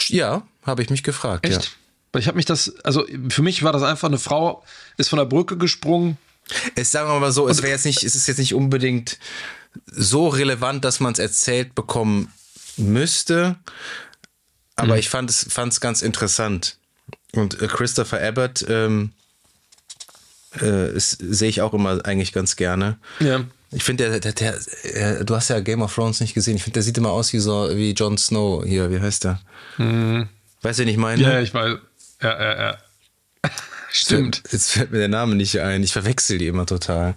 Ja, 0.08 0.42
habe 0.64 0.82
ich 0.82 0.90
mich 0.90 1.02
gefragt. 1.04 1.46
Echt? 1.46 1.64
Ja. 1.64 1.70
Ich 2.18 2.26
habe 2.26 2.36
mich 2.36 2.44
das, 2.44 2.74
also 2.84 3.06
für 3.30 3.42
mich 3.42 3.62
war 3.62 3.72
das 3.72 3.82
einfach 3.82 4.08
eine 4.08 4.18
Frau, 4.18 4.62
ist 4.98 5.08
von 5.08 5.18
der 5.18 5.26
Brücke 5.26 5.56
gesprungen. 5.56 6.18
Es 6.74 6.90
sagen 6.90 7.08
wir 7.08 7.18
mal 7.18 7.32
so, 7.32 7.48
es 7.48 7.62
wäre 7.62 7.72
jetzt 7.72 7.86
nicht, 7.86 8.02
es 8.02 8.14
ist 8.14 8.26
jetzt 8.28 8.38
nicht 8.38 8.54
unbedingt 8.54 9.18
so 9.86 10.28
relevant, 10.28 10.84
dass 10.84 11.00
man 11.00 11.14
es 11.14 11.18
erzählt 11.18 11.74
bekommen 11.74 12.30
müsste. 12.76 13.56
Aber 14.76 14.94
mhm. 14.94 14.98
ich 14.98 15.08
fand 15.08 15.30
es 15.30 15.46
fand's 15.48 15.80
ganz 15.80 16.02
interessant. 16.02 16.76
Und 17.34 17.60
äh, 17.62 17.66
Christopher 17.66 18.22
Abbott 18.22 18.64
ähm, 18.68 19.12
äh, 20.60 20.88
sehe 20.96 21.48
ich 21.48 21.62
auch 21.62 21.72
immer 21.72 22.04
eigentlich 22.04 22.32
ganz 22.32 22.56
gerne. 22.56 22.98
Ja. 23.20 23.44
Ich 23.70 23.84
finde, 23.84 24.20
der, 24.20 24.20
der, 24.20 24.32
der, 24.32 25.20
äh, 25.20 25.24
du 25.24 25.34
hast 25.34 25.48
ja 25.48 25.60
Game 25.60 25.80
of 25.80 25.94
Thrones 25.94 26.20
nicht 26.20 26.34
gesehen. 26.34 26.56
Ich 26.56 26.62
finde, 26.62 26.74
der 26.74 26.82
sieht 26.82 26.98
immer 26.98 27.10
aus 27.10 27.32
wie 27.32 27.38
so 27.38 27.70
wie 27.74 27.92
Jon 27.92 28.18
Snow 28.18 28.64
hier. 28.64 28.90
Wie 28.90 29.00
heißt 29.00 29.24
der? 29.24 29.40
Mhm. 29.78 30.28
Weißt 30.60 30.78
du, 30.78 30.82
wen 30.82 30.88
ich 30.88 30.98
meine? 30.98 31.22
Ja, 31.22 31.40
ich 31.40 31.54
weiß. 31.54 31.78
Ja, 32.22 32.40
ja, 32.40 32.60
ja. 32.60 32.78
Stimmt. 33.90 34.42
Jetzt 34.50 34.70
fällt 34.70 34.92
mir 34.92 34.98
der 34.98 35.08
Name 35.08 35.34
nicht 35.34 35.60
ein. 35.60 35.82
Ich 35.82 35.92
verwechsel 35.92 36.38
die 36.38 36.46
immer 36.46 36.66
total. 36.66 37.14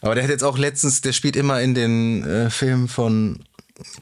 Aber 0.00 0.14
der 0.14 0.24
hat 0.24 0.30
jetzt 0.30 0.44
auch 0.44 0.56
letztens, 0.56 1.02
der 1.02 1.12
spielt 1.12 1.36
immer 1.36 1.60
in 1.60 1.74
den 1.74 2.24
äh, 2.24 2.50
Filmen 2.50 2.88
von 2.88 3.44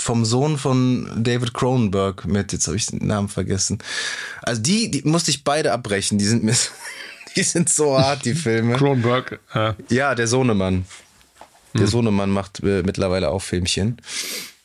vom 0.01 0.24
Sohn 0.24 0.59
von 0.59 1.09
David 1.22 1.55
Cronenberg 1.55 2.24
mit, 2.26 2.53
jetzt 2.53 2.66
habe 2.66 2.76
ich 2.76 2.87
den 2.87 3.07
Namen 3.07 3.29
vergessen. 3.29 3.79
Also 4.43 4.61
die, 4.61 4.91
die 4.91 5.03
musste 5.03 5.31
ich 5.31 5.45
beide 5.45 5.72
abbrechen, 5.72 6.18
die 6.18 6.24
sind 6.24 6.43
mir, 6.43 6.55
die 7.37 7.43
sind 7.43 7.68
so 7.68 7.97
hart, 7.97 8.24
die 8.24 8.35
Filme. 8.35 8.76
Cronenberg, 8.76 9.39
ja. 9.55 9.76
Ja, 9.89 10.14
der 10.14 10.26
Sohnemann. 10.26 10.85
Der 11.74 11.83
hm. 11.83 11.87
Sohnemann 11.89 12.31
macht 12.31 12.61
äh, 12.62 12.83
mittlerweile 12.83 13.31
auch 13.31 13.43
Filmchen. 13.43 14.01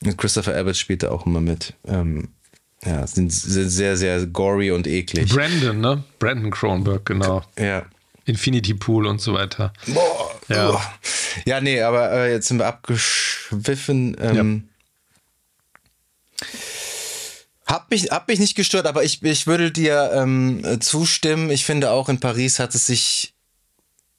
Und 0.04 0.18
Christopher 0.18 0.56
Abbott 0.56 0.76
spielt 0.76 1.02
da 1.02 1.10
auch 1.10 1.26
immer 1.26 1.40
mit. 1.40 1.74
Ähm, 1.86 2.28
ja, 2.84 3.06
sind, 3.06 3.30
sehr, 3.30 3.96
sehr 3.96 4.26
gory 4.26 4.70
und 4.70 4.86
eklig. 4.86 5.30
Brandon, 5.30 5.80
ne? 5.80 6.04
Brandon 6.18 6.50
Cronenberg, 6.50 7.04
genau. 7.06 7.42
Ja. 7.58 7.84
Infinity 8.26 8.74
Pool 8.74 9.06
und 9.06 9.20
so 9.20 9.34
weiter. 9.34 9.72
Boah. 9.86 10.30
Ja, 10.48 10.70
boah. 10.70 10.94
ja 11.44 11.60
nee, 11.60 11.80
aber 11.80 12.10
äh, 12.12 12.32
jetzt 12.32 12.48
sind 12.48 12.58
wir 12.58 12.66
abgeschwiffen. 12.66 14.16
Ähm, 14.20 14.68
ja. 16.40 16.46
Hab 17.66 17.90
mich, 17.90 18.10
hab 18.10 18.28
mich 18.28 18.38
nicht 18.38 18.56
gestört, 18.56 18.86
aber 18.86 19.04
ich, 19.04 19.22
ich 19.22 19.46
würde 19.46 19.70
dir 19.70 20.10
ähm, 20.14 20.80
zustimmen. 20.80 21.50
Ich 21.50 21.64
finde 21.64 21.90
auch 21.90 22.08
in 22.08 22.20
Paris 22.20 22.58
hat 22.58 22.74
es 22.74 22.86
sich 22.86 23.33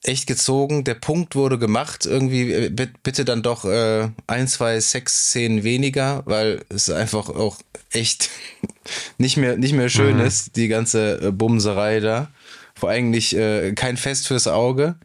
echt 0.08 0.28
gezogen. 0.28 0.84
Der 0.84 0.94
Punkt 0.96 1.36
wurde 1.36 1.58
gemacht. 1.58 2.06
Irgendwie 2.06 2.52
äh, 2.52 2.88
bitte 3.04 3.26
dann 3.26 3.44
doch 3.44 3.66
äh, 3.66 4.10
ein, 4.28 4.48
zwei 4.48 4.80
Sexszenen 4.80 5.64
weniger, 5.64 6.24
weil 6.26 6.64
es 6.70 6.90
einfach 6.90 7.30
auch 7.30 7.58
echt 7.92 8.30
nicht 9.18 9.38
mehr, 9.38 9.58
nicht 9.58 9.74
mehr 9.74 9.90
schön 9.90 10.18
mhm. 10.18 10.26
ist, 10.26 10.56
die 10.56 10.68
ganze 10.68 11.28
äh, 11.28 11.32
Bumserei 11.32 12.00
da. 12.00 12.30
Vor 12.76 12.90
eigentlich 12.90 13.36
äh, 13.36 13.74
kein 13.74 13.98
Fest 13.98 14.28
fürs 14.28 14.48
Auge, 14.48 14.96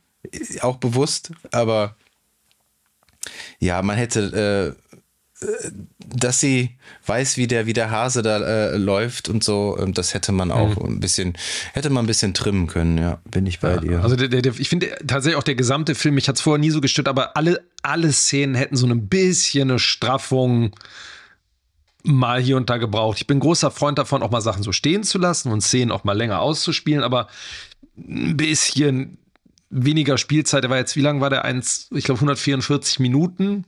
auch 0.61 0.77
bewusst, 0.79 1.31
aber 1.53 1.95
ja, 3.61 3.81
man 3.83 3.97
hätte 3.97 4.77
äh, 4.77 4.90
dass 5.99 6.41
sie 6.41 6.77
weiß, 7.07 7.37
wie 7.39 7.47
der, 7.47 7.67
wie 7.67 7.73
der 7.73 7.91
Hase 7.91 8.23
da 8.23 8.39
äh, 8.39 8.77
läuft 8.77 9.29
und 9.29 9.43
so, 9.43 9.79
ähm, 9.81 9.95
das 9.95 10.13
hätte 10.13 10.33
man 10.33 10.51
auch 10.51 10.77
mhm. 10.77 10.97
ein 10.97 11.01
bisschen, 11.01 11.35
hätte 11.73 11.89
man 11.89 12.05
ein 12.05 12.07
bisschen 12.07 12.35
trimmen 12.35 12.67
können, 12.67 12.99
ja, 12.99 13.21
bin 13.31 13.47
ich 13.47 13.61
bei 13.61 13.75
ja, 13.75 13.81
dir. 13.81 14.03
Also 14.03 14.17
der, 14.17 14.29
der, 14.29 14.59
ich 14.59 14.69
finde 14.69 14.91
tatsächlich 15.07 15.39
auch 15.39 15.45
der 15.45 15.55
gesamte 15.55 15.95
Film, 15.95 16.17
mich 16.17 16.29
hat 16.29 16.37
es 16.37 16.43
vorher 16.43 16.59
nie 16.59 16.71
so 16.71 16.83
gestört, 16.83 17.09
aber 17.09 17.37
alle, 17.37 17.65
alle 17.83 18.13
Szenen 18.13 18.55
hätten 18.55 18.77
so 18.77 18.87
ein 18.87 19.09
bisschen 19.09 19.71
eine 19.71 19.79
Straffung 19.79 20.73
mal 22.03 22.41
hier 22.41 22.57
und 22.57 22.69
da 22.69 22.77
gebraucht. 22.77 23.19
Ich 23.19 23.27
bin 23.27 23.41
großer 23.41 23.71
Freund 23.71 23.99
davon, 23.99 24.23
auch 24.23 24.31
mal 24.31 24.41
Sachen 24.41 24.63
so 24.63 24.73
stehen 24.73 25.05
zu 25.05 25.19
lassen 25.19 25.51
und 25.53 25.63
Szenen 25.63 25.91
auch 25.91 26.05
mal 26.05 26.17
länger 26.17 26.41
auszuspielen, 26.41 27.03
aber 27.03 27.29
ein 27.97 28.37
bisschen 28.37 29.19
weniger 29.71 30.19
Spielzeit. 30.19 30.65
Der 30.65 30.71
war 30.71 30.79
jetzt, 30.79 30.97
wie 30.97 31.03
lang 31.03 31.21
war 31.21 31.31
der? 31.31 31.45
Eins, 31.45 31.89
ich 31.93 32.05
glaube 32.05 32.19
144 32.19 33.01
Minuten 33.01 33.65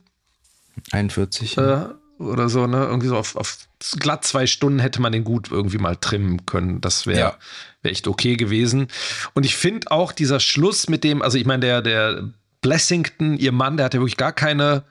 41. 0.91 1.57
Äh, 1.57 1.85
oder 2.19 2.49
so, 2.49 2.67
ne? 2.67 2.85
Irgendwie 2.85 3.07
so 3.07 3.17
auf, 3.17 3.35
auf, 3.35 3.57
glatt 3.99 4.25
zwei 4.25 4.47
Stunden 4.47 4.79
hätte 4.79 5.01
man 5.01 5.11
den 5.11 5.23
gut 5.23 5.51
irgendwie 5.51 5.77
mal 5.77 5.95
trimmen 5.95 6.45
können. 6.45 6.81
Das 6.81 7.07
wäre 7.07 7.19
ja. 7.19 7.37
wär 7.81 7.91
echt 7.91 8.07
okay 8.07 8.35
gewesen. 8.35 8.87
Und 9.33 9.45
ich 9.45 9.55
finde 9.55 9.91
auch 9.91 10.11
dieser 10.11 10.39
Schluss 10.39 10.89
mit 10.89 11.03
dem, 11.03 11.21
also 11.21 11.37
ich 11.37 11.45
meine, 11.45 11.61
der, 11.61 11.81
der 11.81 12.29
Blessington, 12.61 13.37
ihr 13.37 13.51
Mann, 13.51 13.77
der 13.77 13.85
hat 13.85 13.93
ja 13.93 13.99
wirklich 13.99 14.17
gar 14.17 14.31
keine 14.31 14.83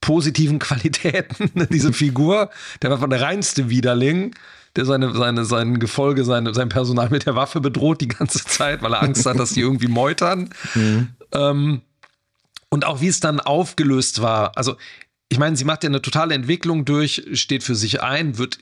positiven 0.00 0.58
Qualitäten, 0.60 1.50
ne, 1.54 1.66
diese 1.66 1.92
Figur. 1.92 2.50
Der 2.82 2.90
war 2.90 2.98
von 2.98 3.10
der 3.10 3.20
reinste 3.20 3.70
Widerling, 3.70 4.34
der 4.76 4.84
seine, 4.84 5.12
seine, 5.14 5.44
sein 5.44 5.78
Gefolge, 5.80 6.24
seine, 6.24 6.54
sein 6.54 6.68
Personal 6.68 7.10
mit 7.10 7.26
der 7.26 7.34
Waffe 7.34 7.60
bedroht 7.60 8.00
die 8.00 8.08
ganze 8.08 8.44
Zeit, 8.44 8.82
weil 8.82 8.92
er 8.92 9.02
Angst 9.02 9.26
hat, 9.26 9.38
dass 9.38 9.52
die 9.52 9.60
irgendwie 9.60 9.88
meutern. 9.88 10.50
Mhm. 10.74 11.08
Ähm, 11.32 11.82
und 12.70 12.84
auch 12.84 13.00
wie 13.00 13.08
es 13.08 13.20
dann 13.20 13.40
aufgelöst 13.40 14.20
war. 14.20 14.56
Also 14.56 14.76
ich 15.28 15.38
meine, 15.38 15.56
sie 15.56 15.64
macht 15.64 15.84
ja 15.84 15.88
eine 15.88 16.02
totale 16.02 16.34
Entwicklung 16.34 16.84
durch, 16.84 17.26
steht 17.34 17.62
für 17.62 17.74
sich 17.74 18.02
ein, 18.02 18.38
wird 18.38 18.58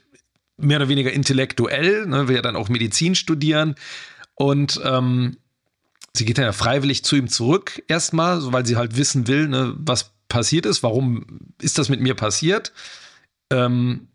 mehr 0.57 0.79
oder 0.79 0.89
weniger 0.89 1.13
intellektuell, 1.13 2.07
ne, 2.07 2.29
will 2.29 2.37
ja 2.37 2.43
dann 2.43 2.57
auch 2.57 2.69
Medizin 2.69 3.15
studieren 3.15 3.75
und 4.35 4.81
ähm, 4.85 5.37
sie 6.15 6.25
geht 6.25 6.39
dann 6.39 6.47
ja 6.47 6.53
freiwillig 6.53 7.05
zu 7.05 7.17
ihm 7.17 7.29
zurück 7.29 7.83
erstmal, 7.89 8.41
so, 8.41 8.53
weil 8.53 8.67
sie 8.67 8.77
halt 8.77 8.97
wissen 8.97 9.27
will, 9.29 9.49
ne, 9.49 9.75
was 9.77 10.13
passiert 10.29 10.67
ist, 10.67 10.83
warum 10.83 11.41
ist 11.61 11.79
das 11.79 11.89
mit 11.89 12.01
mir 12.01 12.15
passiert. 12.15 12.73
Ähm, 13.51 14.09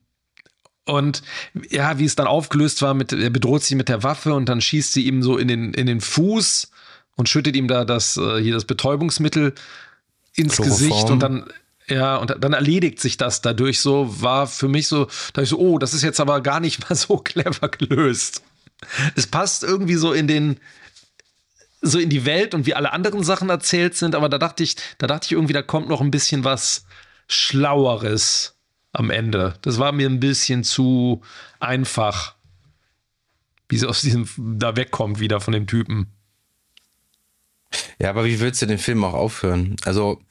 und 0.86 1.22
ja, 1.70 2.00
wie 2.00 2.06
es 2.06 2.16
dann 2.16 2.28
aufgelöst 2.28 2.82
war, 2.82 2.94
mit, 2.94 3.14
er 3.14 3.30
bedroht 3.30 3.64
sie 3.64 3.76
mit 3.76 3.88
der 3.88 4.04
Waffe 4.04 4.34
und 4.34 4.50
dann 4.50 4.62
schießt 4.62 4.94
sie 4.94 5.06
ihm 5.06 5.22
so 5.22 5.38
in 5.38 5.48
den, 5.48 5.74
in 5.74 5.86
den 5.86 6.02
Fuß 6.02 6.72
und 7.16 7.30
schüttet 7.30 7.56
ihm 7.56 7.68
da 7.68 7.86
das, 7.86 8.18
äh, 8.18 8.42
hier 8.42 8.54
das 8.54 8.66
Betäubungsmittel 8.66 9.54
ins 10.36 10.56
Chloroform. 10.56 10.80
Gesicht 10.80 11.10
und 11.10 11.20
dann 11.20 11.46
ja, 11.92 12.16
und 12.16 12.34
dann 12.40 12.54
erledigt 12.54 13.02
sich 13.02 13.18
das 13.18 13.42
dadurch 13.42 13.82
so, 13.82 14.22
war 14.22 14.48
für 14.48 14.70
mich 14.70 14.88
so, 14.88 15.08
da 15.34 15.42
ich 15.42 15.50
so, 15.50 15.60
oh, 15.60 15.78
das 15.78 15.94
ist 15.94 16.04
jetzt 16.04 16.22
aber 16.22 16.40
gar 16.40 16.62
nicht 16.62 16.90
mal 16.90 16.96
so 16.96 17.18
clever 17.24 17.68
gelöst. 17.68 18.44
Es 19.16 19.28
passt 19.28 19.64
irgendwie 19.64 19.96
so 19.96 20.14
in 20.14 20.26
den, 20.26 20.58
so 21.82 22.00
in 22.00 22.10
die 22.10 22.26
Welt 22.26 22.54
und 22.54 22.66
wie 22.66 22.76
alle 22.76 22.94
anderen 22.94 23.24
Sachen 23.24 23.50
erzählt 23.50 23.96
sind, 23.96 24.16
aber 24.16 24.30
da 24.30 24.38
dachte 24.38 24.64
ich, 24.64 24.78
da 25.00 25.08
dachte 25.08 25.26
ich 25.26 25.32
irgendwie, 25.34 25.54
da 25.54 25.62
kommt 25.62 25.90
noch 25.90 26.00
ein 26.00 26.12
bisschen 26.12 26.46
was 26.46 26.86
Schlaueres 27.28 28.56
am 28.94 29.10
Ende. 29.10 29.56
Das 29.62 29.78
war 29.78 29.92
mir 29.92 30.10
ein 30.10 30.22
bisschen 30.22 30.64
zu 30.64 31.22
einfach, 31.60 32.36
wie 33.68 33.78
sie 33.78 33.88
aus 33.88 34.02
diesem 34.02 34.30
da 34.38 34.78
wegkommt 34.78 35.20
wieder 35.20 35.42
von 35.42 35.54
dem 35.54 35.68
Typen. 35.68 36.08
Ja, 38.00 38.10
aber 38.12 38.24
wie 38.24 38.40
würdest 38.40 38.62
du 38.62 38.66
den 38.66 38.78
Film 38.78 39.04
auch 39.04 39.14
aufhören? 39.14 39.76
Also 39.84 40.22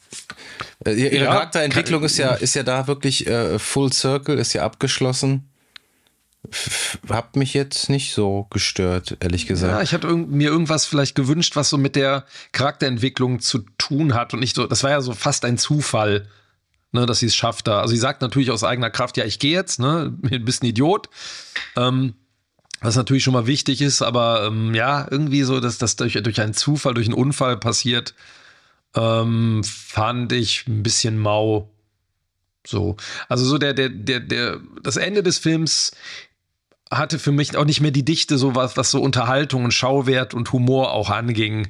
ihre 0.86 1.16
ja, 1.16 1.24
Charakterentwicklung 1.26 2.02
ist 2.04 2.18
ja, 2.18 2.34
ist 2.34 2.54
ja 2.54 2.62
da 2.62 2.86
wirklich 2.86 3.26
äh, 3.26 3.58
Full 3.58 3.92
Circle, 3.92 4.38
ist 4.38 4.52
ja 4.52 4.64
abgeschlossen. 4.64 5.46
Hab 7.08 7.36
mich 7.36 7.52
jetzt 7.52 7.90
nicht 7.90 8.14
so 8.14 8.46
gestört, 8.50 9.18
ehrlich 9.20 9.46
gesagt. 9.46 9.72
Ja, 9.72 9.82
ich 9.82 9.92
hatte 9.92 10.08
irg 10.08 10.28
mir 10.28 10.48
irgendwas 10.48 10.86
vielleicht 10.86 11.14
gewünscht, 11.14 11.54
was 11.54 11.68
so 11.68 11.76
mit 11.76 11.96
der 11.96 12.24
Charakterentwicklung 12.52 13.40
zu 13.40 13.58
tun 13.76 14.14
hat 14.14 14.32
und 14.32 14.40
nicht 14.40 14.56
so, 14.56 14.66
das 14.66 14.82
war 14.82 14.90
ja 14.90 15.02
so 15.02 15.12
fast 15.12 15.44
ein 15.44 15.58
Zufall, 15.58 16.26
ne, 16.92 17.04
dass 17.04 17.18
sie 17.18 17.26
es 17.26 17.34
schafft 17.34 17.66
da. 17.66 17.82
Also 17.82 17.92
sie 17.92 18.00
sagt 18.00 18.22
natürlich 18.22 18.50
aus 18.50 18.64
eigener 18.64 18.90
Kraft, 18.90 19.18
ja, 19.18 19.24
ich 19.26 19.38
gehe 19.38 19.52
jetzt, 19.52 19.80
ne, 19.80 20.16
bist 20.40 20.62
ein 20.62 20.66
Idiot. 20.66 21.10
Ähm, 21.76 22.14
was 22.80 22.96
natürlich 22.96 23.22
schon 23.22 23.34
mal 23.34 23.46
wichtig 23.46 23.82
ist, 23.82 24.00
aber 24.00 24.46
ähm, 24.46 24.74
ja, 24.74 25.06
irgendwie 25.10 25.42
so, 25.42 25.60
dass 25.60 25.76
das 25.76 25.96
durch, 25.96 26.14
durch 26.14 26.40
einen 26.40 26.54
Zufall, 26.54 26.94
durch 26.94 27.06
einen 27.06 27.14
Unfall 27.14 27.58
passiert, 27.58 28.14
ähm, 28.94 29.62
fand 29.64 30.32
ich 30.32 30.66
ein 30.66 30.82
bisschen 30.82 31.18
mau. 31.18 31.70
So. 32.66 32.96
Also 33.28 33.44
so 33.44 33.58
der, 33.58 33.74
der, 33.74 33.88
der, 33.88 34.20
der, 34.20 34.60
das 34.82 34.96
Ende 34.96 35.22
des 35.22 35.38
Films 35.38 35.92
hatte 36.90 37.18
für 37.18 37.32
mich 37.32 37.56
auch 37.56 37.64
nicht 37.64 37.80
mehr 37.80 37.92
die 37.92 38.04
Dichte, 38.04 38.36
so 38.36 38.54
was, 38.54 38.76
was 38.76 38.90
so 38.90 39.00
Unterhaltung 39.00 39.64
und 39.64 39.72
Schauwert 39.72 40.34
und 40.34 40.52
Humor 40.52 40.92
auch 40.92 41.08
anging. 41.08 41.68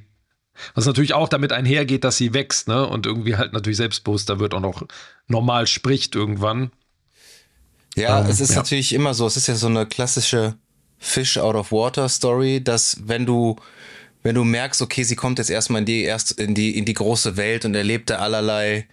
Was 0.74 0.86
natürlich 0.86 1.14
auch 1.14 1.28
damit 1.28 1.52
einhergeht, 1.52 2.04
dass 2.04 2.16
sie 2.16 2.34
wächst, 2.34 2.68
ne? 2.68 2.86
Und 2.86 3.06
irgendwie 3.06 3.36
halt 3.36 3.52
natürlich 3.52 3.78
selbstbewusster 3.78 4.40
wird 4.40 4.52
und 4.54 4.64
auch 4.64 4.82
normal 5.26 5.66
spricht 5.66 6.14
irgendwann. 6.14 6.70
Ja, 7.96 8.20
ähm, 8.20 8.26
es 8.26 8.40
ist 8.40 8.50
ja. 8.50 8.56
natürlich 8.56 8.92
immer 8.92 9.14
so, 9.14 9.26
es 9.26 9.36
ist 9.36 9.46
ja 9.46 9.54
so 9.54 9.68
eine 9.68 9.86
klassische 9.86 10.56
Fish 10.98 11.38
out 11.38 11.54
of 11.54 11.72
water 11.72 12.08
Story, 12.08 12.62
dass 12.62 12.98
wenn 13.04 13.24
du 13.24 13.56
wenn 14.22 14.34
du 14.34 14.44
merkst, 14.44 14.82
okay, 14.82 15.02
sie 15.02 15.16
kommt 15.16 15.38
jetzt 15.38 15.50
erstmal 15.50 15.80
in 15.80 15.86
die 15.86 16.02
erst 16.02 16.32
in 16.32 16.54
die 16.54 16.76
in 16.76 16.84
die 16.84 16.94
große 16.94 17.36
Welt 17.36 17.64
und 17.64 17.74
erlebt 17.74 18.10
da 18.10 18.16
allerlei 18.16 18.86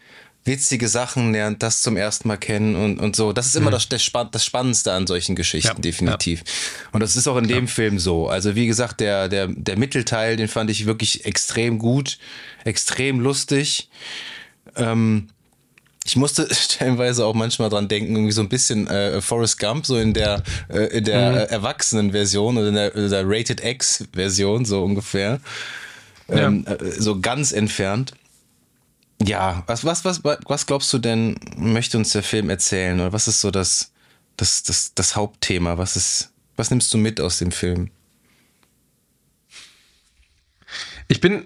witzige 0.48 0.88
Sachen, 0.88 1.34
lernt 1.34 1.62
das 1.62 1.82
zum 1.82 1.98
ersten 1.98 2.30
Mal 2.30 2.38
kennen 2.38 2.76
und, 2.76 3.00
und 3.00 3.16
so. 3.16 3.34
Das 3.34 3.48
ist 3.48 3.56
immer 3.56 3.68
mhm. 3.68 3.88
das, 3.90 3.90
das, 4.32 4.46
Spannendste 4.46 4.94
an 4.94 5.06
solchen 5.06 5.36
Geschichten, 5.36 5.68
ja, 5.68 5.82
definitiv. 5.82 6.40
Ja. 6.40 6.90
Und 6.94 7.02
das 7.02 7.18
ist 7.18 7.28
auch 7.28 7.36
in 7.38 7.48
dem 7.48 7.66
ja. 7.66 7.72
Film 7.72 8.00
so. 8.00 8.30
Also 8.30 8.56
wie 8.56 8.66
gesagt, 8.66 9.02
der, 9.02 9.28
der, 9.28 9.48
der 9.48 9.78
Mittelteil, 9.78 10.38
den 10.38 10.48
fand 10.48 10.72
ich 10.72 10.86
wirklich 10.86 11.26
extrem 11.26 11.78
gut, 11.78 12.18
extrem 12.64 13.20
lustig. 13.20 13.90
Ähm, 14.78 15.28
ich 16.08 16.16
musste 16.16 16.48
stellenweise 16.56 17.26
auch 17.26 17.34
manchmal 17.34 17.70
dran 17.70 17.88
denken, 17.88 18.16
irgendwie 18.16 18.32
so 18.32 18.42
ein 18.42 18.50
bisschen 18.50 18.88
äh, 18.88 19.22
Forrest 19.22 19.60
Gump, 19.60 19.86
so 19.86 19.98
in 19.98 20.14
der, 20.14 20.42
äh, 20.70 20.98
in 20.98 21.04
der 21.04 21.32
mhm. 21.32 21.38
Erwachsenen-Version 21.38 22.58
oder 22.58 22.70
in 22.70 22.76
der, 22.76 22.96
in 22.96 23.10
der 23.10 23.24
Rated 23.28 23.64
X-Version, 23.64 24.66
so 24.66 24.84
ungefähr. 24.84 25.42
Ähm, 26.30 26.66
ja. 26.66 26.74
äh, 26.74 26.92
so 26.92 27.20
ganz 27.20 27.52
entfernt. 27.52 28.14
Ja, 29.22 29.64
was, 29.68 29.84
was, 29.84 30.06
was, 30.06 30.22
was 30.24 30.66
glaubst 30.66 30.94
du 30.94 30.98
denn, 30.98 31.38
möchte 31.58 31.98
uns 31.98 32.12
der 32.12 32.24
Film 32.24 32.50
erzählen? 32.50 33.00
Oder 33.00 33.12
was 33.12 33.28
ist 33.28 33.42
so 33.42 33.52
das, 33.52 33.92
das, 34.38 34.64
das, 34.64 34.94
das 34.94 35.16
Hauptthema? 35.16 35.78
Was 35.78 35.98
ist, 35.98 36.30
was 36.56 36.70
nimmst 36.70 36.94
du 36.94 36.98
mit 36.98 37.20
aus 37.20 37.40
dem 37.40 37.52
Film? 37.52 37.90
Ich 41.10 41.20
bin 41.20 41.46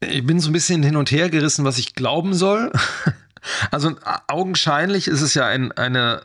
ich 0.00 0.26
bin 0.26 0.40
so 0.40 0.50
ein 0.50 0.52
bisschen 0.52 0.82
hin 0.82 0.96
und 0.96 1.10
her 1.10 1.30
gerissen, 1.30 1.64
was 1.64 1.78
ich 1.78 1.94
glauben 1.94 2.34
soll. 2.34 2.70
Also 3.70 3.94
augenscheinlich 4.28 5.08
ist 5.08 5.20
es 5.20 5.34
ja 5.34 5.46
ein, 5.46 5.72
eine, 5.72 6.22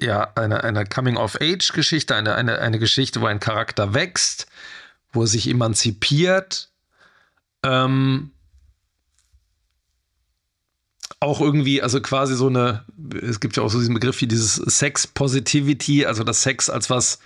ja, 0.00 0.32
eine, 0.34 0.64
eine 0.64 0.84
Coming-of-Age-Geschichte, 0.84 2.14
eine, 2.14 2.34
eine, 2.34 2.58
eine 2.58 2.78
Geschichte, 2.78 3.20
wo 3.20 3.26
ein 3.26 3.40
Charakter 3.40 3.94
wächst, 3.94 4.46
wo 5.12 5.22
er 5.22 5.26
sich 5.26 5.48
emanzipiert. 5.48 6.70
Ähm, 7.62 8.30
auch 11.20 11.40
irgendwie, 11.40 11.82
also 11.82 12.00
quasi 12.00 12.34
so 12.36 12.48
eine, 12.48 12.84
es 13.22 13.40
gibt 13.40 13.56
ja 13.56 13.62
auch 13.62 13.70
so 13.70 13.78
diesen 13.78 13.94
Begriff 13.94 14.20
wie 14.20 14.26
dieses 14.26 14.56
Sex-Positivity, 14.56 16.06
also 16.06 16.24
das 16.24 16.42
Sex 16.42 16.68
als 16.68 16.90
was 16.90 17.18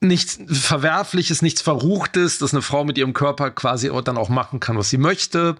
nichts 0.00 0.38
Verwerfliches, 0.48 1.42
nichts 1.42 1.60
Verruchtes, 1.60 2.38
dass 2.38 2.54
eine 2.54 2.62
Frau 2.62 2.84
mit 2.84 2.96
ihrem 2.96 3.12
Körper 3.12 3.50
quasi 3.50 3.90
dann 4.04 4.16
auch 4.16 4.28
machen 4.28 4.60
kann, 4.60 4.78
was 4.78 4.88
sie 4.88 4.98
möchte, 4.98 5.56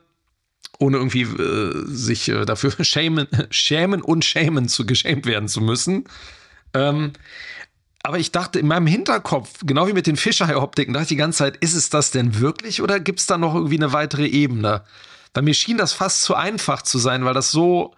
ohne 0.80 0.96
irgendwie 0.96 1.22
äh, 1.22 1.84
sich 1.86 2.28
äh, 2.28 2.44
dafür 2.44 2.72
schämen, 2.84 3.28
schämen 3.50 4.02
und 4.02 4.24
schämen 4.24 4.68
zu 4.68 4.86
geschämt 4.86 5.26
werden 5.26 5.48
zu 5.48 5.60
müssen. 5.60 6.04
Ähm, 6.74 7.12
aber 8.02 8.18
ich 8.18 8.32
dachte 8.32 8.58
in 8.58 8.66
meinem 8.66 8.86
Hinterkopf, 8.86 9.60
genau 9.64 9.86
wie 9.86 9.92
mit 9.92 10.06
den 10.06 10.16
Fischei-Optiken, 10.16 10.94
dachte 10.94 11.04
ich 11.04 11.08
die 11.08 11.16
ganze 11.16 11.38
Zeit, 11.38 11.58
ist 11.58 11.74
es 11.74 11.90
das 11.90 12.10
denn 12.10 12.40
wirklich 12.40 12.80
oder 12.80 12.98
gibt 12.98 13.20
es 13.20 13.26
da 13.26 13.36
noch 13.36 13.54
irgendwie 13.54 13.76
eine 13.76 13.92
weitere 13.92 14.26
Ebene? 14.26 14.84
Bei 15.34 15.42
mir 15.42 15.54
schien 15.54 15.76
das 15.76 15.92
fast 15.92 16.22
zu 16.22 16.34
einfach 16.34 16.82
zu 16.82 16.98
sein, 16.98 17.24
weil 17.24 17.34
das 17.34 17.50
so, 17.50 17.94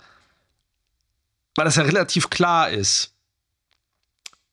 weil 1.55 1.64
das 1.64 1.76
ja 1.76 1.85
relativ 1.85 2.30
klar 2.30 2.70
ist. 2.70 3.14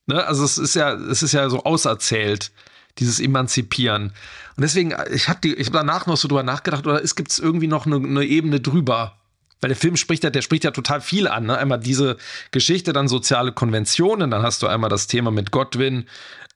Ne? 0.06 0.24
Also 0.24 0.44
es 0.44 0.56
ist 0.56 0.76
ja, 0.76 0.92
es 0.92 1.22
ist 1.24 1.32
ja 1.32 1.50
so 1.50 1.64
auserzählt, 1.64 2.52
dieses 2.98 3.20
Emanzipieren. 3.20 4.12
Und 4.56 4.62
deswegen, 4.62 4.94
ich 5.12 5.28
habe 5.28 5.48
hab 5.48 5.72
danach 5.72 6.06
noch 6.06 6.16
so 6.16 6.28
drüber 6.28 6.42
nachgedacht, 6.42 6.86
oder 6.86 7.02
es 7.02 7.14
gibt 7.14 7.36
irgendwie 7.38 7.66
noch 7.66 7.86
eine, 7.86 7.96
eine, 7.96 8.24
Ebene 8.24 8.60
drüber. 8.60 9.16
Weil 9.60 9.68
der 9.68 9.76
Film 9.76 9.96
spricht 9.96 10.24
ja, 10.24 10.30
der 10.30 10.42
spricht 10.42 10.64
ja 10.64 10.70
total 10.70 11.00
viel 11.00 11.28
an. 11.28 11.46
Ne? 11.46 11.58
Einmal 11.58 11.80
diese 11.80 12.16
Geschichte, 12.50 12.92
dann 12.92 13.08
soziale 13.08 13.52
Konventionen, 13.52 14.30
dann 14.30 14.42
hast 14.42 14.62
du 14.62 14.66
einmal 14.66 14.88
das 14.90 15.06
Thema 15.06 15.30
mit 15.30 15.50
Godwin, 15.50 16.06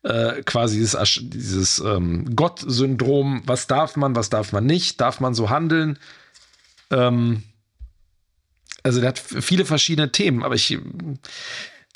äh, 0.05 0.43
quasi 0.43 0.79
dieses, 0.79 0.99
dieses 1.21 1.79
ähm, 1.81 2.37
Gott-Syndrom, 2.37 3.43
was 3.47 3.67
darf 3.67 3.97
man, 3.97 4.15
was 4.17 4.31
darf 4.31 4.53
man 4.53 4.67
nicht, 4.67 5.01
darf 5.01 5.21
man 5.21 5.35
so 5.35 5.51
handeln. 5.51 5.99
Ähm, 6.91 7.43
also 8.83 9.01
der 9.01 9.09
hat 9.09 9.19
viele 9.19 9.65
verschiedene 9.65 10.13
Themen, 10.13 10.43
aber 10.43 10.55
ich, 10.55 10.79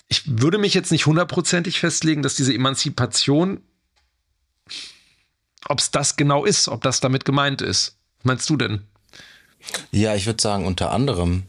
ich 0.08 0.22
würde 0.26 0.56
mich 0.56 0.72
jetzt 0.72 0.90
nicht 0.90 1.04
hundertprozentig 1.04 1.80
festlegen, 1.80 2.22
dass 2.22 2.34
diese 2.34 2.54
Emanzipation, 2.54 3.60
ob 5.68 5.80
es 5.80 5.90
das 5.90 6.16
genau 6.16 6.44
ist, 6.44 6.68
ob 6.68 6.82
das 6.82 7.00
damit 7.00 7.24
gemeint 7.24 7.62
ist. 7.62 7.96
Was 8.18 8.24
meinst 8.24 8.50
du 8.50 8.56
denn? 8.56 8.82
Ja, 9.90 10.14
ich 10.14 10.26
würde 10.26 10.42
sagen, 10.42 10.66
unter 10.66 10.92
anderem. 10.92 11.44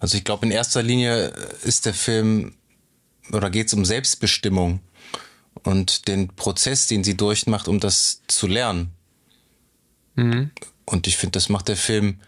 Also 0.00 0.16
ich 0.16 0.24
glaube, 0.24 0.46
in 0.46 0.52
erster 0.52 0.82
Linie 0.82 1.32
ist 1.64 1.86
der 1.86 1.94
Film 1.94 2.54
oder 3.32 3.50
geht 3.50 3.68
es 3.68 3.74
um 3.74 3.84
Selbstbestimmung 3.84 4.80
und 5.62 6.08
den 6.08 6.28
Prozess, 6.28 6.86
den 6.86 7.04
sie 7.04 7.16
durchmacht, 7.16 7.68
um 7.68 7.80
das 7.80 8.22
zu 8.26 8.46
lernen. 8.46 8.92
Mhm. 10.14 10.50
Und 10.84 11.06
ich 11.06 11.16
finde, 11.16 11.32
das 11.32 11.48
macht 11.48 11.68
der 11.68 11.76
Film 11.76 12.20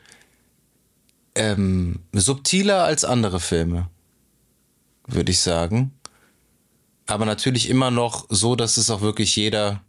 ähm, 1.34 2.00
subtiler 2.12 2.84
als 2.84 3.04
andere 3.04 3.40
Filme, 3.40 3.88
würde 5.06 5.32
ich 5.32 5.40
sagen. 5.40 5.92
Aber 7.06 7.24
natürlich 7.24 7.68
immer 7.68 7.90
noch 7.90 8.26
so, 8.28 8.56
dass 8.56 8.76
es 8.76 8.90
auch 8.90 9.00
wirklich 9.00 9.34
jeder 9.36 9.82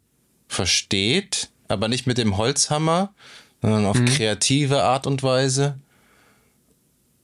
versteht, 0.52 1.50
aber 1.70 1.88
nicht 1.88 2.08
mit 2.08 2.18
dem 2.18 2.36
Holzhammer, 2.36 3.14
sondern 3.62 3.86
auf 3.86 3.98
mhm. 3.98 4.06
kreative 4.06 4.84
Art 4.84 5.08
und 5.08 5.24
Weise, 5.24 5.80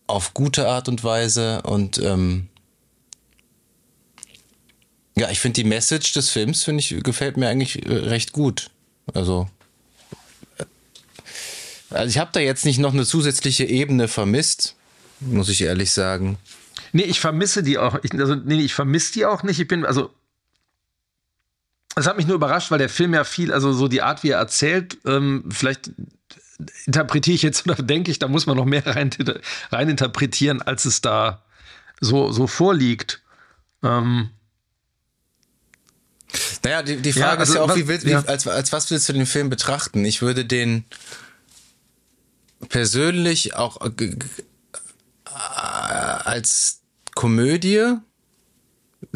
auf 0.07 0.33
gute 0.33 0.69
Art 0.69 0.87
und 0.87 1.03
Weise 1.03 1.61
und 1.63 1.97
ähm, 1.97 2.47
ja, 5.17 5.29
ich 5.29 5.39
finde 5.39 5.61
die 5.61 5.67
Message 5.67 6.13
des 6.13 6.29
Films, 6.29 6.63
finde 6.63 6.79
ich, 6.79 7.03
gefällt 7.03 7.37
mir 7.37 7.49
eigentlich 7.49 7.85
äh, 7.85 7.93
recht 7.93 8.31
gut. 8.31 8.69
Also, 9.13 9.49
äh, 10.57 10.65
also 11.89 12.07
ich 12.07 12.19
habe 12.19 12.29
da 12.31 12.39
jetzt 12.39 12.65
nicht 12.65 12.77
noch 12.77 12.93
eine 12.93 13.05
zusätzliche 13.05 13.65
Ebene 13.65 14.07
vermisst, 14.07 14.75
muss 15.19 15.49
ich 15.49 15.61
ehrlich 15.61 15.91
sagen. 15.91 16.37
Nee, 16.93 17.03
ich 17.03 17.19
vermisse 17.19 17.63
die 17.63 17.77
auch. 17.77 17.99
Ich, 18.03 18.13
also, 18.13 18.35
nee, 18.35 18.61
ich 18.61 18.73
vermisse 18.73 19.11
die 19.13 19.25
auch 19.25 19.43
nicht. 19.43 19.59
Ich 19.59 19.67
bin, 19.67 19.85
also, 19.85 20.11
es 21.97 22.07
hat 22.07 22.17
mich 22.17 22.27
nur 22.27 22.35
überrascht, 22.35 22.71
weil 22.71 22.77
der 22.77 22.89
Film 22.89 23.13
ja 23.13 23.23
viel, 23.23 23.51
also 23.51 23.73
so 23.73 23.87
die 23.87 24.01
Art, 24.01 24.23
wie 24.23 24.29
er 24.29 24.39
erzählt, 24.39 24.97
ähm, 25.05 25.45
vielleicht 25.49 25.91
interpretiere 26.85 27.35
ich 27.35 27.41
jetzt 27.41 27.67
oder 27.69 27.81
denke 27.81 28.11
ich, 28.11 28.19
da 28.19 28.27
muss 28.27 28.45
man 28.45 28.57
noch 28.57 28.65
mehr 28.65 28.85
rein, 28.85 29.09
rein 29.71 29.89
interpretieren, 29.89 30.61
als 30.61 30.85
es 30.85 31.01
da 31.01 31.43
so, 31.99 32.31
so 32.31 32.47
vorliegt. 32.47 33.21
Ähm, 33.83 34.29
naja, 36.63 36.83
die, 36.83 36.97
die 36.97 37.13
Frage 37.13 37.25
ja, 37.25 37.39
also, 37.39 37.53
ist 37.53 37.55
ja 37.55 37.61
auch, 37.63 37.69
was, 37.69 37.77
wie 37.77 37.87
willst, 37.87 38.05
ja. 38.05 38.23
wie, 38.23 38.27
als, 38.27 38.47
als 38.47 38.71
was 38.71 38.91
willst 38.91 39.09
du 39.09 39.13
den 39.13 39.25
Film 39.25 39.49
betrachten? 39.49 40.05
Ich 40.05 40.21
würde 40.21 40.45
den 40.45 40.85
persönlich 42.69 43.55
auch 43.55 43.81
äh, 43.81 44.15
als 45.25 46.81
Komödie 47.15 47.97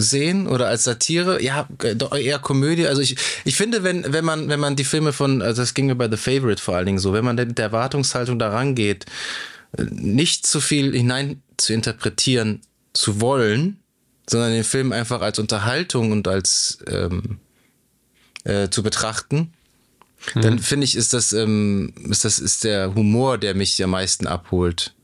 sehen 0.02 0.48
oder 0.48 0.68
als 0.68 0.84
Satire, 0.84 1.42
ja, 1.42 1.68
doch 1.96 2.16
eher 2.16 2.40
Komödie. 2.40 2.88
Also 2.88 3.02
ich, 3.02 3.16
ich 3.46 3.56
finde, 3.56 3.84
wenn, 3.84 4.12
wenn 4.12 4.26
man, 4.26 4.50
wenn 4.50 4.60
man 4.60 4.76
die 4.76 4.84
Filme 4.84 5.14
von, 5.14 5.42
also 5.42 5.62
das 5.62 5.74
ging 5.74 5.86
mir 5.88 5.96
bei 5.96 6.10
The 6.10 6.18
Favorite 6.18 6.62
vor 6.62 6.76
allen 6.76 6.86
Dingen 6.86 7.00
so, 7.00 7.14
wenn 7.14 7.26
man 7.26 7.36
mit 7.36 7.58
der 7.58 7.66
Erwartungshaltung 7.66 8.40
daran 8.40 8.76
geht, 8.76 9.06
nicht 9.78 10.46
zu 10.46 10.60
viel 10.60 10.94
hinein 10.94 11.42
zu 11.58 11.74
interpretieren 11.74 12.62
zu 12.94 13.22
wollen, 13.22 13.80
sondern 14.30 14.52
den 14.52 14.64
Film 14.64 14.92
einfach 14.92 15.22
als 15.22 15.40
Unterhaltung 15.40 16.12
und 16.12 16.28
als 16.28 16.80
ähm, 16.88 17.40
äh, 18.44 18.70
zu 18.70 18.84
betrachten, 18.84 19.54
mhm. 20.36 20.42
dann 20.42 20.60
finde 20.60 20.86
ich, 20.86 20.96
ist 20.96 21.14
das, 21.14 21.34
ähm, 21.34 21.94
ist 22.10 22.26
das 22.26 22.40
ist 22.40 22.64
der 22.64 22.96
Humor, 22.96 23.38
der 23.38 23.56
mich 23.56 23.82
am 23.84 23.92
meisten 23.92 24.28
abholt 24.28 24.94
äh, 24.94 25.01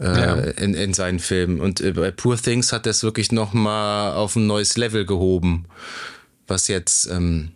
ja. 0.00 0.34
in, 0.34 0.74
in 0.74 0.94
seinen 0.94 1.18
Filmen. 1.18 1.60
Und 1.60 1.80
äh, 1.80 1.92
bei 1.92 2.10
Poor 2.10 2.36
Things 2.36 2.72
hat 2.72 2.86
er 2.86 2.90
es 2.90 3.02
wirklich 3.02 3.32
noch 3.32 3.52
mal 3.52 4.14
auf 4.14 4.36
ein 4.36 4.46
neues 4.46 4.76
Level 4.76 5.06
gehoben, 5.06 5.66
was 6.46 6.68
jetzt 6.68 7.08
ähm, 7.10 7.52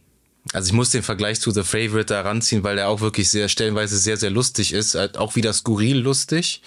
also 0.52 0.68
ich 0.68 0.72
muss 0.72 0.90
den 0.90 1.02
Vergleich 1.02 1.40
zu 1.40 1.50
The 1.50 1.62
Favorite 1.62 2.06
da 2.06 2.22
ranziehen, 2.22 2.64
weil 2.64 2.78
er 2.78 2.88
auch 2.88 3.00
wirklich 3.00 3.28
sehr 3.28 3.48
stellenweise 3.48 3.98
sehr, 3.98 4.16
sehr 4.16 4.30
lustig 4.30 4.72
ist. 4.72 4.96
Auch 4.96 5.36
wieder 5.36 5.52
skurril 5.52 5.98
lustig. 5.98 6.62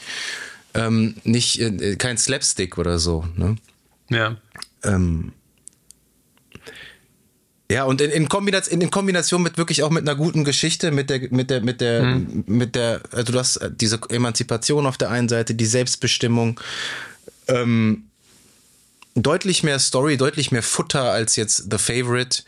Ähm, 0.74 1.16
nicht, 1.24 1.60
äh, 1.60 1.96
kein 1.96 2.18
Slapstick 2.18 2.78
oder 2.78 3.00
so. 3.00 3.26
Ne? 3.36 3.56
Ja. 4.10 4.38
Ähm, 4.84 5.34
ja, 7.72 7.86
und 7.86 8.02
in, 8.02 8.12
in, 8.12 8.28
Kombination, 8.28 8.82
in 8.82 8.92
Kombination 8.92 9.42
mit 9.42 9.58
wirklich 9.58 9.82
auch 9.84 9.92
mit 9.92 10.02
einer 10.02 10.18
guten 10.18 10.44
Geschichte, 10.44 10.92
mit 10.92 11.10
der, 11.10 11.22
mit 11.32 11.50
der, 11.50 11.62
mit 11.62 11.80
der, 11.80 12.04
mhm. 12.04 12.44
mit 12.46 12.76
der, 12.76 13.00
also 13.12 13.32
du 13.32 13.40
hast 13.40 13.62
diese 13.72 13.98
Emanzipation 14.10 14.86
auf 14.86 14.98
der 14.98 15.10
einen 15.10 15.30
Seite, 15.30 15.56
die 15.56 15.66
Selbstbestimmung, 15.66 16.60
ähm, 17.48 18.10
deutlich 19.16 19.64
mehr 19.64 19.80
Story, 19.80 20.18
deutlich 20.18 20.52
mehr 20.52 20.64
Futter 20.64 21.14
als 21.14 21.38
jetzt 21.38 21.72
The 21.72 21.78
Favorite, 21.78 22.44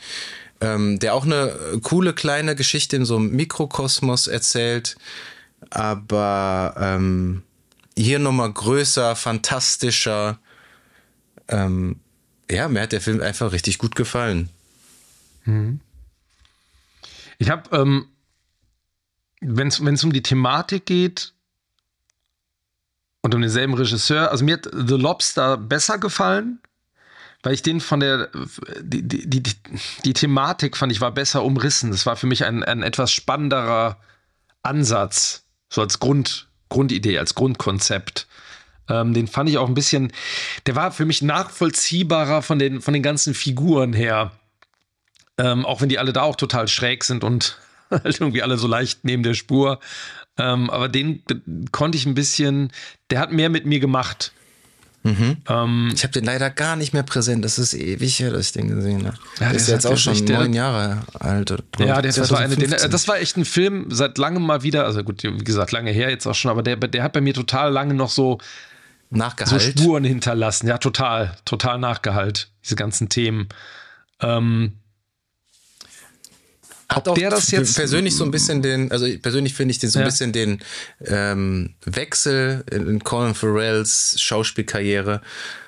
ähm, 0.60 1.00
der 1.00 1.14
auch 1.14 1.24
eine 1.24 1.80
coole 1.84 2.12
kleine 2.12 2.54
Geschichte 2.54 2.98
in 2.98 3.06
so 3.06 3.16
einem 3.16 3.32
Mikrokosmos 3.32 4.28
erzählt, 4.28 4.98
aber 5.70 6.76
ähm, 6.78 7.44
hier 7.98 8.20
nochmal 8.20 8.52
größer, 8.52 9.16
fantastischer, 9.16 10.38
ähm, 11.48 12.02
ja, 12.52 12.68
mir 12.68 12.82
hat 12.82 12.92
der 12.92 13.00
Film 13.00 13.22
einfach 13.22 13.54
richtig 13.54 13.78
gut 13.78 13.96
gefallen. 13.96 14.50
Mhm. 15.46 15.80
Ich 17.38 17.50
habe, 17.50 17.76
ähm, 17.76 18.08
wenn 19.42 19.68
es 19.68 20.04
um 20.04 20.14
die 20.14 20.24
Thematik 20.24 20.86
geht 20.86 21.34
und 23.22 23.36
um 23.36 23.42
denselben 23.42 23.74
Regisseur, 23.74 24.32
also 24.32 24.46
mir 24.46 24.54
hat 24.54 24.70
The 24.72 24.96
Lobster 24.96 25.58
besser 25.58 25.98
gefallen, 25.98 26.60
weil 27.42 27.54
ich 27.54 27.62
den 27.62 27.82
von 27.82 28.00
der, 28.00 28.30
die, 28.82 29.06
die, 29.06 29.28
die, 29.28 29.54
die 30.06 30.14
Thematik 30.14 30.78
fand 30.78 30.92
ich 30.92 31.02
war 31.02 31.12
besser 31.12 31.44
umrissen. 31.44 31.92
Das 31.92 32.06
war 32.06 32.16
für 32.16 32.28
mich 32.28 32.46
ein, 32.46 32.64
ein 32.64 32.84
etwas 32.84 33.12
spannenderer 33.12 33.98
Ansatz, 34.62 35.44
so 35.70 35.82
als 35.82 36.00
Grund, 36.00 36.48
Grundidee, 36.70 37.20
als 37.20 37.36
Grundkonzept. 37.36 38.28
Ähm, 38.88 39.14
den 39.14 39.28
fand 39.28 39.50
ich 39.50 39.58
auch 39.58 39.68
ein 39.68 39.74
bisschen, 39.74 40.14
der 40.66 40.76
war 40.76 40.92
für 40.92 41.06
mich 41.06 41.22
nachvollziehbarer 41.22 42.42
von 42.42 42.60
den, 42.60 42.82
von 42.82 42.94
den 42.94 43.04
ganzen 43.04 43.34
Figuren 43.34 43.92
her. 43.92 44.32
Ähm, 45.38 45.66
auch 45.66 45.82
wenn 45.82 45.90
die 45.90 46.00
alle 46.00 46.14
da 46.14 46.22
auch 46.22 46.36
total 46.36 46.68
schräg 46.68 47.04
sind 47.04 47.24
und 47.24 47.58
halt 47.90 48.20
irgendwie 48.20 48.44
alle 48.44 48.58
so 48.58 48.68
leicht 48.68 49.04
neben 49.04 49.24
der 49.24 49.34
Spur. 49.34 49.80
Ähm, 50.38 50.70
aber 50.70 50.90
den 50.90 51.24
konnte 51.72 51.98
ich 51.98 52.06
ein 52.06 52.16
bisschen, 52.16 52.72
der 53.10 53.20
hat 53.20 53.32
mehr 53.32 53.50
mit 53.50 53.66
mir 53.66 53.80
gemacht. 53.80 54.32
Mhm. 55.04 55.38
Ähm, 55.50 55.92
ich 55.94 56.04
habe 56.04 56.14
den 56.14 56.24
leider 56.24 56.50
gar 56.50 56.76
nicht 56.78 56.94
mehr 56.94 57.04
präsent. 57.04 57.44
Das 57.44 57.60
ist 57.60 57.74
ewig 57.74 58.20
her, 58.20 58.32
dass 58.32 58.48
ich 58.48 58.52
den 58.54 58.70
gesehen 58.70 59.06
habe. 59.06 59.18
Ja, 59.40 59.50
der 59.50 59.56
ist 59.56 59.68
jetzt 59.68 59.86
auch 59.86 59.98
schon 59.98 60.24
neun 60.26 60.54
Jahre 60.54 61.02
alt. 61.20 61.52
Ja, 61.78 62.02
der 62.02 62.14
das, 62.14 62.32
war 62.32 62.40
eine, 62.40 62.56
den, 62.56 62.70
das 62.70 63.08
war 63.08 63.20
echt 63.20 63.36
ein 63.36 63.44
Film 63.44 63.88
seit 63.90 64.18
langem 64.18 64.44
mal 64.44 64.64
wieder. 64.64 64.86
Also 64.86 65.04
gut, 65.04 65.24
wie 65.24 65.44
gesagt, 65.44 65.74
lange 65.74 65.92
her 65.92 66.10
jetzt 66.10 66.26
auch 66.26 66.36
schon, 66.36 66.52
aber 66.52 66.64
der, 66.64 66.78
der 66.78 67.04
hat 67.04 67.12
bei 67.12 67.22
mir 67.22 67.34
total 67.34 67.72
lange 67.72 67.94
noch 67.94 68.10
so, 68.10 68.40
Nachgehalt. 69.10 69.62
so 69.62 69.72
Spuren 69.72 70.06
hinterlassen. 70.06 70.68
Ja, 70.68 70.78
total, 70.78 71.36
total 71.44 71.80
Nachgehalt. 71.80 72.50
Diese 72.64 72.76
ganzen 72.76 73.10
Themen. 73.10 73.50
Ähm, 74.22 74.74
hat 76.90 77.08
auch 77.08 77.16
der 77.16 77.30
das 77.30 77.52
jetzt 77.52 77.76
persönlich 77.76 78.16
so 78.16 78.24
ein 78.24 78.32
bisschen 78.32 78.62
den, 78.62 78.92
also 78.92 79.06
persönlich 79.22 79.54
finde 79.54 79.72
ich 79.72 79.80
den 79.80 79.90
so 79.90 80.00
ein 80.00 80.04
ja. 80.04 80.08
bisschen 80.08 80.32
den 80.32 80.60
ähm, 81.06 81.74
Wechsel 81.86 82.64
in 82.72 83.04
Colin 83.04 83.36
Farrells 83.36 84.16
Schauspielkarriere, 84.20 85.22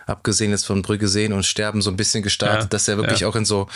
abgesehen 0.05 0.51
jetzt 0.51 0.65
von 0.65 0.81
Brügge 0.81 1.07
sehen 1.07 1.33
und 1.33 1.45
sterben, 1.45 1.81
so 1.81 1.89
ein 1.89 1.97
bisschen 1.97 2.23
gestartet, 2.23 2.63
ja. 2.63 2.67
dass 2.67 2.87
er 2.87 2.97
wirklich 2.97 3.21
ja. 3.21 3.27
auch 3.27 3.35
in 3.35 3.45
so 3.45 3.67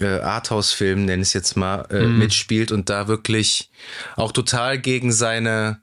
äh, 0.00 0.20
Arthouse-Filmen, 0.20 1.04
nenne 1.04 1.22
ich 1.22 1.28
es 1.28 1.34
jetzt 1.34 1.56
mal, 1.56 1.86
äh, 1.90 2.02
mhm. 2.02 2.18
mitspielt 2.18 2.72
und 2.72 2.90
da 2.90 3.08
wirklich 3.08 3.70
auch 4.16 4.32
total 4.32 4.78
gegen 4.78 5.12
seine, 5.12 5.80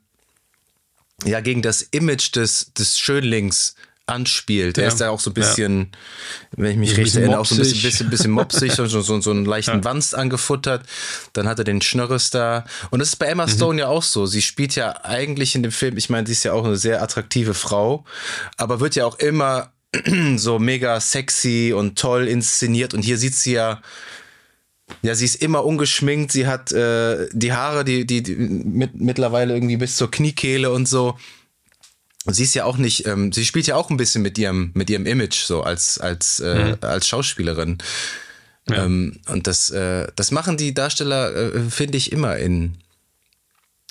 ja, 1.24 1.40
gegen 1.40 1.62
das 1.62 1.82
Image 1.82 2.34
des, 2.36 2.72
des 2.74 2.98
Schönlings 2.98 3.74
anspielt. 4.10 4.76
Ja. 4.76 4.84
Er 4.84 4.88
ist 4.88 5.00
ja 5.00 5.10
auch 5.10 5.20
so 5.20 5.30
ein 5.30 5.34
bisschen, 5.34 5.78
ja. 5.80 5.88
wenn 6.56 6.72
ich 6.72 6.76
mich 6.76 6.96
recht 6.96 7.16
erinnere, 7.16 7.40
auch 7.40 7.46
so 7.46 7.54
ein 7.54 7.58
bisschen, 7.58 7.82
bisschen, 7.82 8.10
bisschen 8.10 8.30
mopsig 8.30 8.78
und 8.78 8.88
so, 8.88 9.00
so, 9.00 9.20
so 9.20 9.30
einen 9.30 9.44
leichten 9.44 9.78
ja. 9.78 9.84
Wanst 9.84 10.14
angefuttert. 10.14 10.84
Dann 11.32 11.48
hat 11.48 11.58
er 11.58 11.64
den 11.64 11.80
Schnörres 11.80 12.30
da. 12.30 12.64
Und 12.90 12.98
das 12.98 13.10
ist 13.10 13.16
bei 13.16 13.26
Emma 13.26 13.46
mhm. 13.46 13.50
Stone 13.50 13.72
mhm. 13.74 13.78
ja 13.78 13.88
auch 13.88 14.02
so. 14.02 14.26
Sie 14.26 14.42
spielt 14.42 14.74
ja 14.74 15.04
eigentlich 15.04 15.54
in 15.54 15.62
dem 15.62 15.72
Film, 15.72 15.96
ich 15.96 16.10
meine, 16.10 16.26
sie 16.26 16.32
ist 16.32 16.44
ja 16.44 16.52
auch 16.52 16.64
eine 16.64 16.76
sehr 16.76 17.02
attraktive 17.02 17.54
Frau, 17.54 18.04
aber 18.56 18.80
wird 18.80 18.96
ja 18.96 19.06
auch 19.06 19.18
immer 19.18 19.72
so 20.36 20.58
mega 20.58 21.00
sexy 21.00 21.72
und 21.76 21.98
toll 21.98 22.28
inszeniert. 22.28 22.94
Und 22.94 23.02
hier 23.02 23.18
sieht 23.18 23.34
sie 23.34 23.52
ja, 23.52 23.80
ja, 25.02 25.14
sie 25.14 25.24
ist 25.24 25.36
immer 25.36 25.64
ungeschminkt. 25.64 26.32
Sie 26.32 26.46
hat 26.46 26.72
äh, 26.72 27.28
die 27.32 27.52
Haare, 27.52 27.84
die, 27.84 28.06
die, 28.06 28.22
die 28.22 28.34
mit, 28.34 28.94
mittlerweile 28.94 29.54
irgendwie 29.54 29.76
bis 29.76 29.96
zur 29.96 30.10
Kniekehle 30.10 30.70
und 30.70 30.86
so. 30.86 31.16
Sie 32.26 32.42
ist 32.42 32.54
ja 32.54 32.64
auch 32.64 32.76
nicht, 32.76 33.06
ähm, 33.06 33.32
sie 33.32 33.44
spielt 33.44 33.66
ja 33.66 33.76
auch 33.76 33.90
ein 33.90 33.96
bisschen 33.96 34.22
mit 34.22 34.36
ihrem, 34.36 34.72
mit 34.74 34.90
ihrem 34.90 35.06
Image 35.06 35.42
so 35.42 35.62
als, 35.62 35.98
als, 35.98 36.40
äh, 36.40 36.72
mhm. 36.72 36.78
als 36.82 37.08
Schauspielerin. 37.08 37.78
Ja. 38.68 38.84
Ähm, 38.84 39.20
und 39.28 39.46
das, 39.46 39.70
äh, 39.70 40.06
das 40.16 40.30
machen 40.30 40.56
die 40.56 40.74
Darsteller, 40.74 41.34
äh, 41.34 41.70
finde 41.70 41.96
ich, 41.96 42.12
immer 42.12 42.36
in, 42.36 42.76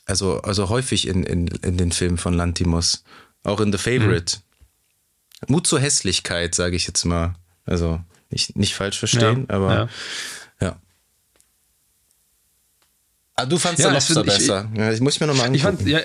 also, 0.06 0.42
also 0.42 0.70
häufig 0.70 1.08
in, 1.08 1.24
in, 1.24 1.48
in 1.48 1.78
den 1.78 1.92
Filmen 1.92 2.18
von 2.18 2.34
Lantimos. 2.36 3.04
Auch 3.44 3.62
in 3.62 3.72
The 3.72 3.78
Favorite. 3.78 4.38
Mhm. 4.38 5.54
Mut 5.54 5.68
zur 5.68 5.80
Hässlichkeit, 5.80 6.54
sage 6.54 6.76
ich 6.76 6.86
jetzt 6.86 7.06
mal. 7.06 7.36
Also 7.66 8.02
nicht, 8.30 8.56
nicht 8.56 8.76
falsch 8.76 9.00
verstehen, 9.00 9.48
ja. 9.50 9.56
aber 9.56 9.74
ja. 9.74 9.90
ja. 10.62 10.80
Ah, 13.36 13.46
du 13.46 13.58
fandst 13.58 13.84
ja, 13.84 13.92
Lobster 13.92 14.24
besser. 14.24 14.70
Ich, 14.74 14.80
ja, 14.80 14.92
ich 14.92 15.00
muss 15.00 15.20
mir 15.20 15.28
nochmal 15.28 15.48
angucken. 15.48 15.56
Ich 15.56 15.64
fand, 15.64 15.88
ja, 15.88 16.02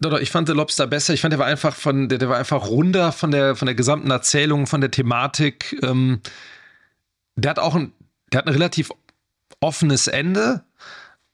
doch, 0.00 0.10
doch, 0.10 0.20
ich 0.20 0.30
fand 0.30 0.48
The 0.48 0.54
Lobster 0.54 0.86
besser. 0.86 1.12
Ich 1.14 1.20
fand, 1.20 1.32
der 1.32 1.40
war 1.40 1.46
einfach 1.46 1.74
von, 1.74 2.08
der, 2.08 2.18
der 2.18 2.28
war 2.28 2.38
einfach 2.38 2.68
runder 2.68 3.10
von 3.10 3.30
der, 3.30 3.56
von 3.56 3.66
der 3.66 3.74
gesamten 3.74 4.10
Erzählung, 4.10 4.66
von 4.66 4.80
der 4.80 4.90
Thematik. 4.90 5.76
Ähm, 5.82 6.20
der 7.34 7.50
hat 7.50 7.58
auch 7.58 7.74
ein, 7.74 7.92
der 8.32 8.38
hat 8.38 8.46
ein 8.46 8.52
relativ 8.52 8.92
offenes 9.60 10.06
Ende. 10.06 10.64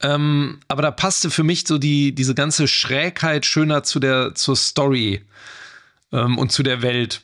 Ähm, 0.00 0.60
aber 0.68 0.82
da 0.82 0.90
passte 0.90 1.30
für 1.30 1.42
mich 1.42 1.66
so 1.66 1.78
die, 1.78 2.14
diese 2.14 2.34
ganze 2.34 2.66
Schrägheit 2.66 3.44
schöner 3.44 3.82
zu 3.82 4.00
der, 4.00 4.34
zur 4.34 4.56
Story 4.56 5.24
ähm, 6.12 6.38
und 6.38 6.50
zu 6.50 6.62
der 6.62 6.80
Welt, 6.80 7.22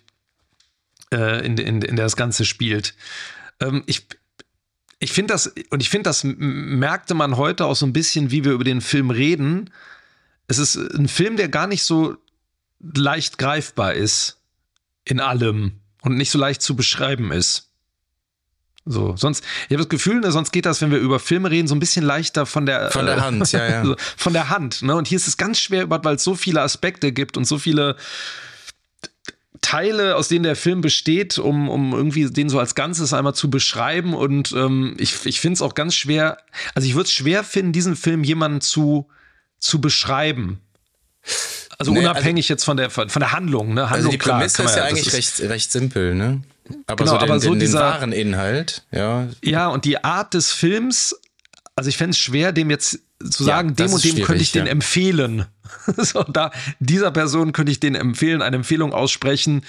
äh, 1.13 1.45
in, 1.45 1.57
in, 1.57 1.81
in 1.83 1.97
der 1.97 2.05
das 2.05 2.17
Ganze 2.17 2.45
spielt. 2.45 2.95
Ähm, 3.61 3.83
ich, 3.87 4.07
ich 4.99 5.13
finde 5.13 5.33
das, 5.33 5.53
und 5.71 5.81
ich 5.81 5.89
finde, 5.89 6.05
das 6.05 6.23
merkte 6.23 7.15
man 7.15 7.39
heute 7.39 7.65
auch 7.65 7.77
so 7.77 7.87
ein 7.87 7.95
bisschen, 7.95 8.31
wie 8.31 8.45
wir 8.45 8.53
über 8.53 8.65
den 8.65 8.83
Film 8.83 9.11
reden 9.11 9.71
es 10.51 10.59
ist 10.59 10.77
ein 10.77 11.09
Film, 11.09 11.37
der 11.37 11.49
gar 11.49 11.67
nicht 11.67 11.85
so 11.85 12.17
leicht 12.81 13.39
greifbar 13.39 13.95
ist 13.95 14.39
in 15.05 15.21
allem 15.21 15.81
und 16.03 16.17
nicht 16.17 16.31
so 16.31 16.39
leicht 16.39 16.61
zu 16.61 16.75
beschreiben 16.75 17.31
ist. 17.31 17.69
So, 18.85 19.15
sonst, 19.17 19.45
ich 19.69 19.75
habe 19.75 19.85
das 19.85 19.89
Gefühl, 19.89 20.21
ne, 20.21 20.33
sonst 20.33 20.51
geht 20.51 20.67
das, 20.67 20.81
wenn 20.81 20.91
wir 20.91 20.99
über 20.99 21.21
Filme 21.21 21.51
reden, 21.51 21.69
so 21.69 21.75
ein 21.75 21.81
bisschen 21.81 22.05
leichter 22.05 22.47
von 22.47 22.67
der 22.67 22.91
von 22.91 23.07
der 23.07 23.19
äh, 23.19 23.21
Hand, 23.21 23.53
ja, 23.53 23.85
ja. 23.85 23.95
von 24.17 24.33
der 24.33 24.49
Hand, 24.49 24.83
ne? 24.83 24.97
Und 24.97 25.07
hier 25.07 25.17
ist 25.17 25.29
es 25.29 25.37
ganz 25.37 25.61
schwer, 25.61 25.89
weil 25.89 26.17
es 26.17 26.25
so 26.25 26.35
viele 26.35 26.63
Aspekte 26.63 27.13
gibt 27.13 27.37
und 27.37 27.45
so 27.45 27.59
viele 27.59 27.97
Teile, 29.61 30.17
aus 30.17 30.29
denen 30.29 30.43
der 30.43 30.57
Film 30.57 30.81
besteht, 30.81 31.39
um, 31.39 31.69
um 31.69 31.93
irgendwie 31.93 32.29
den 32.31 32.49
so 32.49 32.59
als 32.59 32.75
Ganzes 32.75 33.13
einmal 33.13 33.35
zu 33.35 33.51
beschreiben. 33.51 34.15
Und 34.15 34.53
ähm, 34.53 34.97
ich, 34.99 35.27
ich 35.27 35.41
finde 35.41 35.55
es 35.55 35.63
auch 35.63 35.75
ganz 35.75 35.95
schwer, 35.95 36.39
also 36.75 36.89
ich 36.89 36.95
würde 36.95 37.05
es 37.05 37.13
schwer 37.13 37.45
finden, 37.45 37.73
diesen 37.73 37.95
Film 37.95 38.25
jemanden 38.25 38.63
zu 38.63 39.09
zu 39.61 39.81
beschreiben? 39.81 40.61
Also 41.79 41.93
nee, 41.93 42.01
unabhängig 42.01 42.47
also, 42.47 42.55
jetzt 42.55 42.65
von 42.65 42.77
der, 42.77 42.91
von 42.91 43.09
der 43.09 43.33
Handlung. 43.33 43.75
Ne? 43.75 43.89
Handlung 43.89 43.97
also 43.97 44.09
die 44.11 44.19
Prämisse 44.19 44.63
ist 44.63 44.77
ja, 44.77 44.85
eigentlich 44.85 45.07
ist 45.07 45.15
recht, 45.15 45.41
recht 45.51 45.73
simpel, 45.73 46.15
ne? 46.15 46.43
Aber 46.87 47.05
genau, 47.05 47.13
so 47.13 47.19
den, 47.19 47.31
aber 47.31 47.41
so 47.41 47.51
den, 47.51 47.61
dieser, 47.61 47.79
den 47.79 47.85
wahren 47.85 48.13
Inhalt, 48.13 48.85
ja. 48.93 49.29
Ja, 49.43 49.69
und 49.69 49.85
die 49.85 50.03
Art 50.05 50.35
des 50.35 50.53
Films, 50.53 51.19
also 51.77 51.89
ich 51.89 51.97
fände 51.97 52.11
es 52.11 52.19
schwer, 52.19 52.53
dem 52.53 52.71
jetzt 52.71 53.01
zu 53.29 53.45
sagen, 53.45 53.71
ja, 53.71 53.75
dem 53.75 53.93
und 53.93 54.05
dem 54.05 54.23
könnte 54.23 54.43
ich 54.43 54.53
den 54.53 54.67
empfehlen. 54.67 55.47
so, 55.97 56.23
da, 56.23 56.51
dieser 56.79 57.11
Person 57.11 57.53
könnte 57.53 57.73
ich 57.73 57.81
den 57.81 57.95
empfehlen, 57.95 58.43
eine 58.43 58.57
Empfehlung 58.57 58.93
aussprechen 58.93 59.63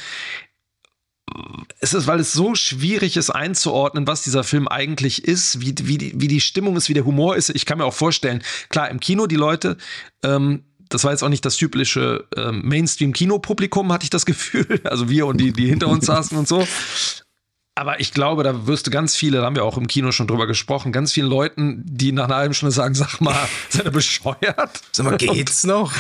es 1.80 1.94
ist, 1.94 2.08
weil 2.08 2.20
es 2.20 2.34
so 2.34 2.56
schwierig 2.56 3.18
ist 3.18 3.30
einzuordnen, 3.30 4.08
was 4.08 4.22
dieser 4.22 4.44
Film 4.44 4.68
eigentlich 4.68 5.26
ist, 5.26 5.62
wie, 5.62 5.74
wie, 5.82 5.98
die, 5.98 6.14
wie 6.16 6.28
die 6.28 6.42
Stimmung 6.42 6.76
ist, 6.76 6.90
wie 6.90 6.94
der 6.94 7.06
Humor 7.06 7.36
ist. 7.36 7.50
Ich 7.50 7.66
kann 7.66 7.78
mir 7.78 7.86
auch 7.86 7.94
vorstellen, 7.94 8.44
klar, 8.70 8.90
im 8.90 9.00
Kino 9.00 9.28
die 9.28 9.36
Leute, 9.36 9.78
ähm, 10.24 10.64
das 10.90 11.04
war 11.04 11.12
jetzt 11.12 11.24
auch 11.24 11.30
nicht 11.30 11.46
das 11.46 11.56
typische 11.56 12.26
ähm, 12.36 12.62
Mainstream-Kino-Publikum, 12.64 13.92
hatte 13.92 14.04
ich 14.04 14.10
das 14.10 14.26
Gefühl. 14.28 14.82
Also 14.84 15.10
wir 15.10 15.26
und 15.28 15.38
die, 15.38 15.54
die 15.54 15.68
hinter 15.68 15.88
uns 15.88 16.06
saßen 16.06 16.38
und 16.38 16.48
so. 16.48 16.68
Aber 17.74 18.00
ich 18.02 18.14
glaube, 18.14 18.44
da 18.44 18.68
wirst 18.68 18.86
du 18.88 18.92
ganz 18.92 19.16
viele, 19.16 19.38
da 19.38 19.46
haben 19.46 19.56
wir 19.56 19.64
auch 19.64 19.78
im 19.78 19.88
Kino 19.88 20.12
schon 20.12 20.28
drüber 20.28 20.46
gesprochen, 20.46 20.92
ganz 20.92 21.14
vielen 21.14 21.30
Leuten, 21.30 21.84
die 21.86 22.12
nach 22.12 22.26
einer 22.26 22.36
halben 22.36 22.54
Stunde 22.54 22.74
sagen, 22.74 22.94
sag 22.94 23.22
mal, 23.22 23.36
seid 23.70 23.86
ihr 23.86 23.92
bescheuert? 23.92 24.82
Sag 24.92 25.06
mal, 25.06 25.18
geht's 25.18 25.64
noch? 25.64 25.94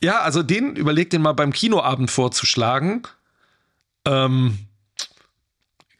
Ja, 0.00 0.20
also 0.20 0.42
den, 0.42 0.76
überleg 0.76 1.10
den 1.10 1.22
mal 1.22 1.32
beim 1.32 1.52
Kinoabend 1.52 2.10
vorzuschlagen. 2.10 3.02
Ähm, 4.06 4.65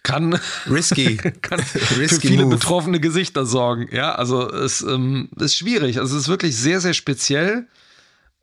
kann, 0.06 0.38
Risky. 0.70 1.16
kann 1.42 1.60
Risky 1.98 2.20
für 2.20 2.28
viele 2.28 2.44
move. 2.44 2.56
betroffene 2.56 3.00
Gesichter 3.00 3.44
sorgen. 3.44 3.88
Ja, 3.90 4.14
also 4.14 4.48
es 4.50 4.82
ähm, 4.82 5.28
ist 5.38 5.56
schwierig. 5.56 5.98
Also 5.98 6.16
es 6.16 6.22
ist 6.22 6.28
wirklich 6.28 6.56
sehr, 6.56 6.80
sehr 6.80 6.94
speziell. 6.94 7.66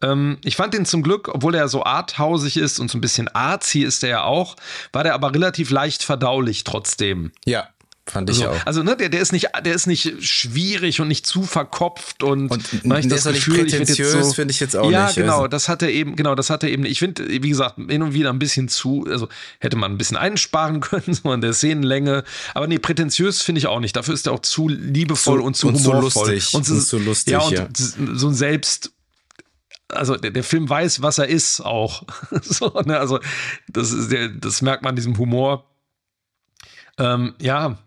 Ähm, 0.02 0.38
ich 0.44 0.58
fand 0.58 0.74
den 0.74 0.86
zum 0.86 1.02
Glück, 1.02 1.30
obwohl 1.30 1.56
er 1.56 1.70
so 1.70 1.84
arthausig 1.86 2.58
ist 2.58 2.80
und 2.80 2.92
so 2.92 2.98
ein 2.98 3.02
bisschen 3.02 3.30
artsy 3.30 3.84
ist 3.84 4.04
er 4.04 4.10
ja 4.10 4.24
auch, 4.24 4.58
war 4.92 5.04
der 5.04 5.14
aber 5.14 5.34
relativ 5.34 5.70
leicht 5.72 6.04
verdaulich 6.04 6.66
trotzdem. 6.66 7.32
Ja. 7.46 7.70
Fand 8.06 8.30
ich 8.30 8.46
also, 8.46 8.50
auch. 8.50 8.66
Also, 8.66 8.84
ne, 8.84 8.98
der, 8.98 9.08
der, 9.08 9.22
ist 9.22 9.32
nicht, 9.32 9.48
der 9.64 9.74
ist 9.74 9.88
nicht 9.88 10.22
schwierig 10.22 11.00
und 11.00 11.08
nicht 11.08 11.26
zu 11.26 11.44
verkopft 11.44 12.22
und, 12.22 12.52
und 12.52 12.86
man 12.86 13.00
ich 13.00 13.08
das 13.08 13.24
Gefühl, 13.24 13.60
prätentiös 13.60 14.12
so, 14.12 14.34
finde 14.34 14.52
ich 14.52 14.60
jetzt 14.60 14.76
auch 14.76 14.92
ja, 14.92 15.06
nicht. 15.06 15.16
Ja, 15.16 15.22
genau, 15.22 15.38
also. 15.38 15.48
das 15.48 15.70
hat 15.70 15.82
er 15.84 15.90
eben, 15.90 16.18
genau, 16.18 16.36
das 16.36 16.50
hat 16.50 16.64
er 16.64 16.70
eben. 16.70 16.84
Ich 16.84 17.00
finde, 17.00 17.26
wie 17.30 17.50
gesagt, 17.50 17.78
hin 17.78 18.02
und 18.02 18.14
wieder 18.14 18.30
ein 18.32 18.40
bisschen 18.40 18.68
zu, 18.68 19.06
also 19.10 19.30
hätte 19.60 19.78
man 19.78 19.94
ein 19.94 19.98
bisschen 19.98 20.18
einsparen 20.18 20.80
können, 20.82 21.14
so 21.14 21.30
an 21.30 21.40
der 21.40 21.54
Szenenlänge. 21.54 22.26
Aber 22.54 22.68
nee, 22.68 22.78
prätentiös 22.78 23.42
finde 23.42 23.60
ich 23.60 23.68
auch 23.68 23.80
nicht. 23.80 23.96
Dafür 23.96 24.14
ist 24.14 24.28
er 24.28 24.34
auch 24.34 24.42
zu 24.42 24.68
liebevoll 24.68 25.40
zu, 25.40 25.46
und 25.46 25.56
zu 25.56 25.68
und 25.70 25.76
humorvoll. 25.76 26.12
Zu 26.12 26.32
lustig. 26.32 26.54
Und, 26.54 26.70
und 26.70 26.82
zu 26.82 27.00
lustig. 27.00 27.32
Ja, 27.32 27.40
und 27.40 27.54
ja. 27.54 27.68
so 28.16 28.28
ein 28.28 28.34
Selbst, 28.34 28.92
also 29.88 30.18
der, 30.18 30.32
der, 30.32 30.44
Film 30.44 30.68
weiß, 30.70 31.02
was 31.02 31.20
er 31.20 31.30
ist, 31.30 31.62
auch. 31.62 32.04
so, 32.42 32.68
ne? 32.86 33.00
Also, 33.00 33.22
das, 33.70 33.94
ist 33.94 34.12
der, 34.12 34.28
das 34.28 34.62
merkt 34.62 34.84
man 34.84 34.90
an 34.90 34.96
diesem 34.98 35.18
Humor. 35.18 35.70
Ähm, 36.98 37.34
ja, 37.40 37.80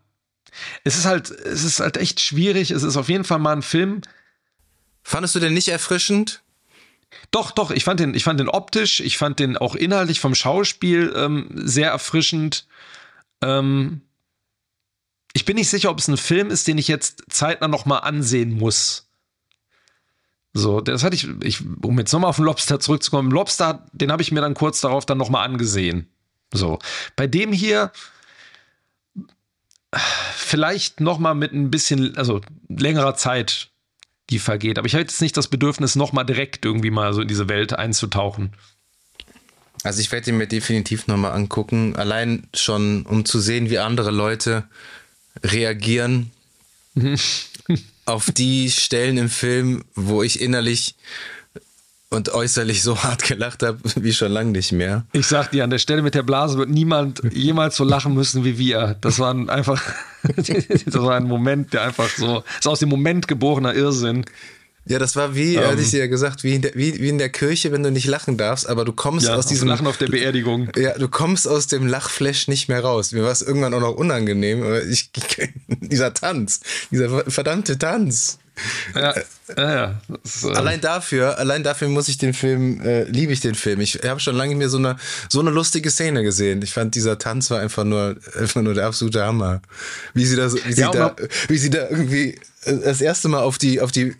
es 0.84 0.96
ist 0.96 1.04
halt, 1.04 1.30
es 1.30 1.64
ist 1.64 1.80
halt 1.80 1.96
echt 1.96 2.20
schwierig. 2.20 2.70
Es 2.70 2.82
ist 2.82 2.96
auf 2.96 3.08
jeden 3.08 3.24
Fall 3.24 3.38
mal 3.38 3.54
ein 3.54 3.62
Film. 3.62 4.02
Fandest 5.02 5.34
du 5.34 5.40
den 5.40 5.54
nicht 5.54 5.68
erfrischend? 5.68 6.42
Doch, 7.30 7.50
doch, 7.50 7.70
ich 7.70 7.84
fand 7.84 8.00
den, 8.00 8.14
ich 8.14 8.24
fand 8.24 8.40
den 8.40 8.48
optisch, 8.48 9.00
ich 9.00 9.18
fand 9.18 9.38
den 9.38 9.56
auch 9.56 9.74
inhaltlich 9.74 10.20
vom 10.20 10.34
Schauspiel 10.34 11.12
ähm, 11.16 11.48
sehr 11.54 11.90
erfrischend. 11.90 12.66
Ähm, 13.42 14.02
ich 15.32 15.44
bin 15.44 15.56
nicht 15.56 15.70
sicher, 15.70 15.90
ob 15.90 15.98
es 15.98 16.08
ein 16.08 16.16
Film 16.16 16.50
ist, 16.50 16.66
den 16.66 16.78
ich 16.78 16.88
jetzt 16.88 17.24
zeitnah 17.28 17.68
noch 17.68 17.84
mal 17.84 17.98
ansehen 17.98 18.56
muss. 18.56 19.06
So, 20.54 20.80
das 20.80 21.04
hatte 21.04 21.14
ich, 21.14 21.28
ich 21.42 21.62
um 21.82 21.98
jetzt 21.98 22.12
nochmal 22.12 22.30
auf 22.30 22.36
den 22.36 22.46
Lobster 22.46 22.80
zurückzukommen. 22.80 23.30
Lobster, 23.30 23.86
den 23.92 24.10
habe 24.10 24.22
ich 24.22 24.32
mir 24.32 24.40
dann 24.40 24.54
kurz 24.54 24.80
darauf 24.80 25.04
dann 25.04 25.18
noch 25.18 25.28
mal 25.28 25.44
angesehen. 25.44 26.08
So, 26.52 26.78
bei 27.14 27.26
dem 27.26 27.52
hier, 27.52 27.92
vielleicht 30.34 31.00
noch 31.00 31.18
mal 31.18 31.34
mit 31.34 31.52
ein 31.52 31.70
bisschen, 31.70 32.16
also 32.16 32.40
längerer 32.68 33.14
Zeit, 33.14 33.68
die 34.30 34.38
vergeht. 34.38 34.78
Aber 34.78 34.86
ich 34.86 34.94
habe 34.94 35.02
jetzt 35.02 35.20
nicht 35.20 35.36
das 35.36 35.48
Bedürfnis, 35.48 35.96
noch 35.96 36.12
mal 36.12 36.24
direkt 36.24 36.64
irgendwie 36.64 36.90
mal 36.90 37.12
so 37.12 37.22
in 37.22 37.28
diese 37.28 37.48
Welt 37.48 37.72
einzutauchen. 37.72 38.52
Also 39.84 40.00
ich 40.00 40.10
werde 40.10 40.30
ihn 40.30 40.38
mir 40.38 40.48
definitiv 40.48 41.06
nochmal 41.06 41.32
angucken. 41.32 41.94
Allein 41.96 42.48
schon, 42.54 43.06
um 43.06 43.24
zu 43.24 43.38
sehen, 43.38 43.70
wie 43.70 43.78
andere 43.78 44.10
Leute 44.10 44.64
reagieren 45.44 46.32
auf 48.04 48.30
die 48.32 48.70
Stellen 48.70 49.18
im 49.18 49.28
Film, 49.28 49.84
wo 49.94 50.22
ich 50.22 50.40
innerlich 50.40 50.96
und 52.10 52.32
äußerlich 52.32 52.82
so 52.82 52.98
hart 53.02 53.24
gelacht 53.24 53.62
habe, 53.62 53.78
wie 53.96 54.12
schon 54.12 54.32
lange 54.32 54.52
nicht 54.52 54.72
mehr. 54.72 55.04
Ich 55.12 55.26
sag 55.26 55.50
dir, 55.50 55.64
an 55.64 55.70
der 55.70 55.78
Stelle 55.78 56.02
mit 56.02 56.14
der 56.14 56.22
Blase 56.22 56.58
wird 56.58 56.70
niemand 56.70 57.22
jemals 57.32 57.76
so 57.76 57.84
lachen 57.84 58.14
müssen 58.14 58.44
wie 58.44 58.58
wir. 58.58 58.96
Das 59.00 59.18
war 59.18 59.34
einfach, 59.48 59.82
das 60.36 60.94
war 60.94 61.16
ein 61.16 61.24
Moment, 61.24 61.72
der 61.72 61.82
einfach 61.82 62.08
so, 62.08 62.42
ist 62.58 62.66
aus 62.66 62.80
dem 62.80 62.88
Moment 62.88 63.28
geborener 63.28 63.74
Irrsinn. 63.74 64.24
Ja, 64.88 65.00
das 65.00 65.16
war 65.16 65.34
wie, 65.34 65.58
um, 65.58 65.64
hatte 65.64 65.82
ich 65.82 65.90
dir 65.90 65.98
ja 65.98 66.06
gesagt, 66.06 66.44
wie 66.44 66.54
in, 66.54 66.62
der, 66.62 66.76
wie, 66.76 67.00
wie 67.00 67.08
in 67.08 67.18
der 67.18 67.28
Kirche, 67.28 67.72
wenn 67.72 67.82
du 67.82 67.90
nicht 67.90 68.06
lachen 68.06 68.36
darfst, 68.36 68.68
aber 68.68 68.84
du 68.84 68.92
kommst 68.92 69.26
ja, 69.26 69.34
aus 69.34 69.46
diesem. 69.46 69.66
Lachen 69.66 69.88
auf 69.88 69.96
der 69.96 70.06
Beerdigung. 70.06 70.70
Ja, 70.76 70.96
du 70.96 71.08
kommst 71.08 71.48
aus 71.48 71.66
dem 71.66 71.88
Lachflash 71.88 72.46
nicht 72.46 72.68
mehr 72.68 72.84
raus. 72.84 73.10
Mir 73.10 73.24
war 73.24 73.32
es 73.32 73.42
irgendwann 73.42 73.74
auch 73.74 73.80
noch 73.80 73.96
unangenehm. 73.96 74.64
Ich, 74.88 75.10
dieser 75.68 76.14
Tanz, 76.14 76.60
dieser 76.92 77.28
verdammte 77.28 77.78
Tanz. 77.78 78.38
Ja, 78.94 79.14
ja, 79.56 79.74
ja. 79.74 80.00
Das, 80.22 80.44
äh 80.44 80.52
allein 80.52 80.80
dafür, 80.80 81.38
allein 81.38 81.62
dafür 81.62 81.88
muss 81.88 82.08
ich 82.08 82.18
den 82.18 82.34
Film, 82.34 82.80
äh, 82.80 83.04
liebe 83.04 83.32
ich 83.32 83.40
den 83.40 83.54
Film. 83.54 83.80
Ich 83.80 84.00
habe 84.04 84.20
schon 84.20 84.36
lange 84.36 84.54
mehr 84.54 84.68
so 84.68 84.78
eine 84.78 84.96
so 85.28 85.40
eine 85.40 85.50
lustige 85.50 85.90
Szene 85.90 86.22
gesehen. 86.22 86.62
Ich 86.62 86.72
fand 86.72 86.94
dieser 86.94 87.18
Tanz 87.18 87.50
war 87.50 87.60
einfach 87.60 87.84
nur 87.84 88.16
einfach 88.38 88.62
nur 88.62 88.74
der 88.74 88.86
absolute 88.86 89.24
Hammer. 89.24 89.60
Wie 90.14 90.24
sie 90.24 90.36
da, 90.36 90.52
wie 90.52 90.72
sie 90.72 90.80
ja, 90.80 90.90
da, 90.90 91.14
wie 91.48 91.58
sie 91.58 91.70
da 91.70 91.88
irgendwie 91.88 92.38
äh, 92.64 92.76
das 92.84 93.00
erste 93.00 93.28
Mal 93.28 93.40
auf 93.40 93.58
die 93.58 93.80
auf 93.80 93.92
die 93.92 94.14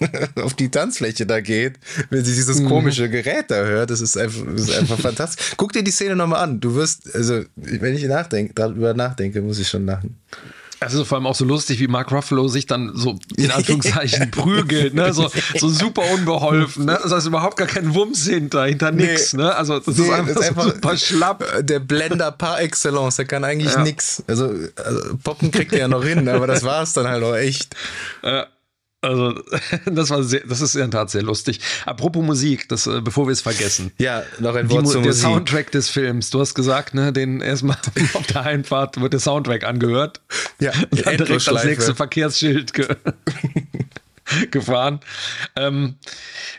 auf 0.36 0.54
die 0.54 0.70
Tanzfläche 0.70 1.26
da 1.26 1.40
geht, 1.40 1.74
wenn 2.10 2.24
sie 2.24 2.34
dieses 2.34 2.60
mhm. 2.60 2.68
komische 2.68 3.08
Gerät 3.08 3.50
da 3.50 3.64
hört. 3.64 3.90
Das 3.90 4.00
ist 4.00 4.16
einfach, 4.16 4.44
das 4.52 4.62
ist 4.62 4.78
einfach 4.78 4.98
fantastisch. 4.98 5.54
Guck 5.56 5.72
dir 5.72 5.82
die 5.82 5.90
Szene 5.90 6.16
nochmal 6.16 6.42
an. 6.42 6.60
Du 6.60 6.74
wirst, 6.74 7.14
also, 7.14 7.42
wenn 7.56 7.94
ich 7.94 8.04
nachdenke, 8.04 8.54
darüber 8.54 8.94
nachdenke, 8.94 9.42
muss 9.42 9.58
ich 9.58 9.68
schon 9.68 9.86
lachen. 9.86 10.16
Also 10.80 11.04
vor 11.04 11.18
allem 11.18 11.26
auch 11.26 11.34
so 11.34 11.44
lustig, 11.44 11.80
wie 11.80 11.88
Mark 11.88 12.12
Ruffalo 12.12 12.46
sich 12.46 12.66
dann 12.66 12.92
so 12.94 13.18
in 13.36 13.50
Anführungszeichen 13.50 14.30
prügelt, 14.30 14.94
ne? 14.94 15.12
so, 15.12 15.28
so 15.56 15.68
super 15.68 16.02
unbeholfen. 16.12 16.84
Ne? 16.84 16.96
Also 16.96 17.08
da 17.08 17.18
ist 17.18 17.26
überhaupt 17.26 17.56
gar 17.56 17.66
kein 17.66 17.94
Wumms 17.94 18.26
hinter, 18.26 18.64
hinter 18.64 18.92
nee. 18.92 19.06
nix. 19.06 19.32
Ne? 19.34 19.54
Also 19.54 19.80
das 19.80 19.96
nee, 19.96 20.04
ist 20.04 20.10
einfach, 20.10 20.34
das 20.34 20.42
ist 20.42 20.48
einfach 20.50 20.64
so 20.64 20.70
super 20.70 20.96
schlapp. 20.96 21.44
Der 21.66 21.80
Blender 21.80 22.30
par 22.30 22.60
excellence, 22.60 23.16
der 23.16 23.24
kann 23.24 23.42
eigentlich 23.44 23.72
ja. 23.72 23.82
nix. 23.82 24.22
Also, 24.28 24.54
also 24.76 25.16
Poppen 25.24 25.50
kriegt 25.50 25.72
er 25.72 25.80
ja 25.80 25.88
noch 25.88 26.04
hin, 26.04 26.28
aber 26.28 26.46
das 26.46 26.62
war 26.62 26.82
es 26.82 26.92
dann 26.92 27.08
halt 27.08 27.24
auch 27.24 27.34
echt. 27.34 27.74
Ja. 28.22 28.46
Also, 29.00 29.40
das 29.86 30.10
war 30.10 30.22
sehr, 30.24 30.40
das 30.40 30.60
ist 30.60 30.74
in 30.74 30.80
der 30.80 30.90
Tat 30.90 31.10
sehr 31.10 31.22
lustig. 31.22 31.60
Apropos 31.86 32.24
Musik, 32.24 32.68
das, 32.68 32.86
äh, 32.86 33.00
bevor 33.00 33.26
wir 33.26 33.32
es 33.32 33.40
vergessen. 33.40 33.92
Ja, 33.98 34.24
noch 34.40 34.56
ein 34.56 34.68
Wort 34.70 34.86
Die, 34.86 34.90
zur 34.90 35.02
der 35.02 35.10
Musik. 35.10 35.22
Soundtrack 35.22 35.70
des 35.70 35.88
Films. 35.88 36.30
Du 36.30 36.40
hast 36.40 36.54
gesagt, 36.54 36.94
ne, 36.94 37.12
den 37.12 37.40
erstmal 37.40 37.76
auf 38.14 38.26
der 38.26 38.42
Einfahrt 38.42 39.00
wird 39.00 39.12
der 39.12 39.20
Soundtrack 39.20 39.64
angehört. 39.64 40.20
Ja, 40.58 40.72
und 40.90 41.06
dann 41.06 41.16
direkt 41.16 41.46
das 41.46 41.64
nächste 41.64 41.94
Verkehrsschild 41.94 42.72
ge 42.72 42.88
gefahren. 44.50 45.00
Ähm, 45.56 45.94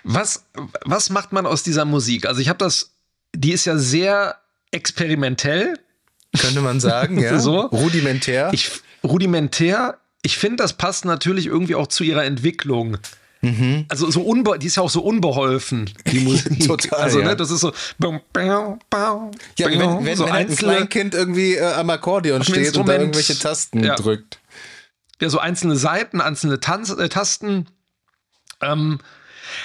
was, 0.03 0.45
was 0.85 1.11
macht 1.11 1.33
man 1.33 1.45
aus 1.45 1.61
dieser 1.61 1.85
Musik? 1.85 2.25
Also, 2.25 2.41
ich 2.41 2.49
habe 2.49 2.57
das, 2.57 2.91
die 3.35 3.51
ist 3.51 3.65
ja 3.65 3.77
sehr 3.77 4.37
experimentell. 4.71 5.77
Könnte 6.39 6.61
man 6.61 6.79
sagen, 6.79 7.19
ja. 7.19 7.37
so. 7.39 7.61
Rudimentär. 7.61 8.49
Ich, 8.53 8.71
rudimentär 9.03 9.97
ich 10.21 10.37
finde, 10.37 10.57
das 10.57 10.73
passt 10.73 11.05
natürlich 11.05 11.45
irgendwie 11.45 11.75
auch 11.75 11.87
zu 11.87 12.03
ihrer 12.03 12.25
Entwicklung. 12.25 12.97
Mhm. 13.41 13.85
Also 13.87 14.11
so 14.11 14.21
unbe 14.21 14.59
die 14.59 14.67
ist 14.67 14.75
ja 14.75 14.83
auch 14.83 14.89
so 14.89 15.01
unbeholfen, 15.01 15.89
die 16.11 16.19
Musik. 16.19 16.59
Total. 16.67 16.99
Also, 16.99 17.19
ja. 17.19 17.27
ne, 17.27 17.35
das 17.37 17.51
ist 17.51 17.61
so. 17.61 17.71
Ja, 19.57 19.69
wenn, 19.69 20.05
wenn, 20.05 20.17
so 20.17 20.25
wenn 20.25 20.33
ein 20.33 20.55
Kleinkind 20.55 21.15
irgendwie 21.15 21.55
äh, 21.55 21.73
am 21.73 21.89
Akkordeon 21.89 22.43
steht 22.43 22.75
und 22.75 22.87
da 22.87 22.97
irgendwelche 22.97 23.37
Tasten 23.37 23.83
ja. 23.83 23.95
drückt. 23.95 24.39
Ja, 25.21 25.29
so 25.29 25.39
einzelne 25.39 25.77
Seiten, 25.77 26.21
einzelne 26.21 26.59
Tanz 26.59 26.89
äh, 26.89 27.07
Tasten. 27.07 27.67
Ähm, 28.61 28.99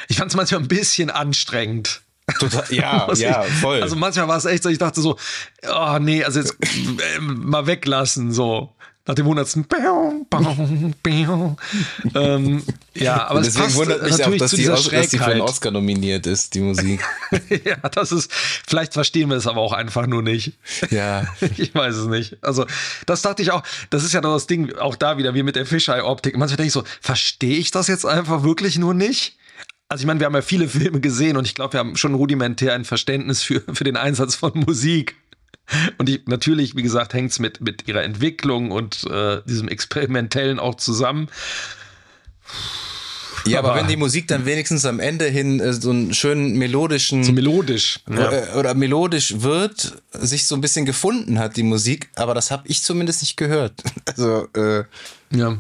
ich 0.08 0.18
fand 0.18 0.30
es 0.30 0.36
manchmal 0.36 0.60
ein 0.60 0.68
bisschen 0.68 1.10
anstrengend. 1.10 2.02
Total, 2.38 2.64
ja, 2.70 3.12
ja, 3.14 3.42
voll. 3.42 3.82
Also 3.82 3.96
manchmal 3.96 4.28
war 4.28 4.36
es 4.36 4.44
echt 4.44 4.62
so, 4.62 4.68
ich 4.68 4.78
dachte 4.78 5.00
so, 5.00 5.18
oh 5.68 5.98
nee, 6.00 6.24
also 6.24 6.40
jetzt 6.40 6.56
äh, 6.62 7.20
mal 7.20 7.66
weglassen, 7.66 8.32
so 8.32 8.74
nach 9.06 9.14
dem 9.14 9.26
hundertsten. 9.26 9.66
ähm, 12.14 12.62
ja, 12.94 13.26
aber 13.26 13.42
deswegen 13.42 13.66
es 13.66 13.74
wundert 13.74 14.02
mich 14.02 14.16
natürlich 14.16 14.34
auch, 14.34 14.38
dass 14.38 14.50
zu 14.50 14.56
die, 14.56 14.62
dieser 14.62 14.74
dass 14.74 15.08
die 15.08 15.18
für 15.18 15.26
einen. 15.26 15.40
Oscar 15.42 15.70
nominiert 15.70 16.26
ist, 16.26 16.54
die 16.54 16.60
Musik. 16.60 17.04
ja, 17.64 17.76
das 17.90 18.12
ist, 18.12 18.32
vielleicht 18.32 18.94
verstehen 18.94 19.28
wir 19.28 19.36
es 19.36 19.46
aber 19.46 19.60
auch 19.60 19.72
einfach 19.72 20.06
nur 20.06 20.22
nicht. 20.22 20.54
Ja. 20.90 21.26
Ich 21.56 21.74
weiß 21.74 21.94
es 21.94 22.06
nicht. 22.06 22.38
Also, 22.42 22.66
das 23.06 23.22
dachte 23.22 23.42
ich 23.42 23.52
auch, 23.52 23.62
das 23.90 24.02
ist 24.02 24.12
ja 24.12 24.20
doch 24.20 24.32
das 24.32 24.46
Ding, 24.46 24.74
auch 24.76 24.96
da 24.96 25.18
wieder, 25.18 25.34
wie 25.34 25.42
mit 25.42 25.56
der 25.56 25.66
Fisheye-Optik. 25.66 26.36
Manchmal 26.36 26.56
denke 26.56 26.68
ich 26.68 26.72
so, 26.72 26.84
verstehe 27.00 27.58
ich 27.58 27.70
das 27.70 27.86
jetzt 27.86 28.06
einfach 28.06 28.42
wirklich 28.42 28.78
nur 28.78 28.94
nicht? 28.94 29.36
Also 29.88 30.02
ich 30.02 30.06
meine, 30.06 30.18
wir 30.18 30.26
haben 30.26 30.34
ja 30.34 30.42
viele 30.42 30.66
Filme 30.66 31.00
gesehen 31.00 31.36
und 31.36 31.46
ich 31.46 31.54
glaube, 31.54 31.74
wir 31.74 31.80
haben 31.80 31.96
schon 31.96 32.14
rudimentär 32.14 32.74
ein 32.74 32.84
Verständnis 32.84 33.42
für, 33.42 33.62
für 33.72 33.84
den 33.84 33.96
Einsatz 33.96 34.34
von 34.34 34.52
Musik. 34.54 35.16
Und 35.98 36.08
ich, 36.08 36.26
natürlich, 36.26 36.76
wie 36.76 36.82
gesagt, 36.82 37.14
hängt 37.14 37.30
es 37.32 37.38
mit, 37.38 37.60
mit 37.60 37.88
ihrer 37.88 38.02
Entwicklung 38.02 38.70
und 38.70 39.04
äh, 39.04 39.40
diesem 39.46 39.68
Experimentellen 39.68 40.58
auch 40.58 40.74
zusammen. 40.76 41.28
Ja, 43.46 43.58
aber, 43.58 43.72
aber, 43.72 43.80
wenn 43.80 43.88
die 43.88 43.96
Musik 43.96 44.26
dann 44.28 44.46
wenigstens 44.46 44.86
am 44.86 45.00
Ende 45.00 45.26
hin 45.26 45.60
äh, 45.60 45.72
so 45.72 45.90
einen 45.90 46.14
schönen 46.14 46.56
melodischen. 46.56 47.24
So 47.24 47.32
melodisch. 47.32 48.00
Ja. 48.10 48.32
Äh, 48.32 48.58
oder 48.58 48.74
melodisch 48.74 49.40
wird, 49.40 50.02
sich 50.12 50.46
so 50.46 50.54
ein 50.54 50.60
bisschen 50.60 50.86
gefunden 50.86 51.38
hat, 51.38 51.56
die 51.56 51.62
Musik, 51.62 52.08
aber 52.14 52.34
das 52.34 52.50
habe 52.50 52.66
ich 52.66 52.82
zumindest 52.82 53.22
nicht 53.22 53.36
gehört. 53.36 53.82
Also, 54.06 54.46
äh, 54.54 54.84
ja. 55.30 55.58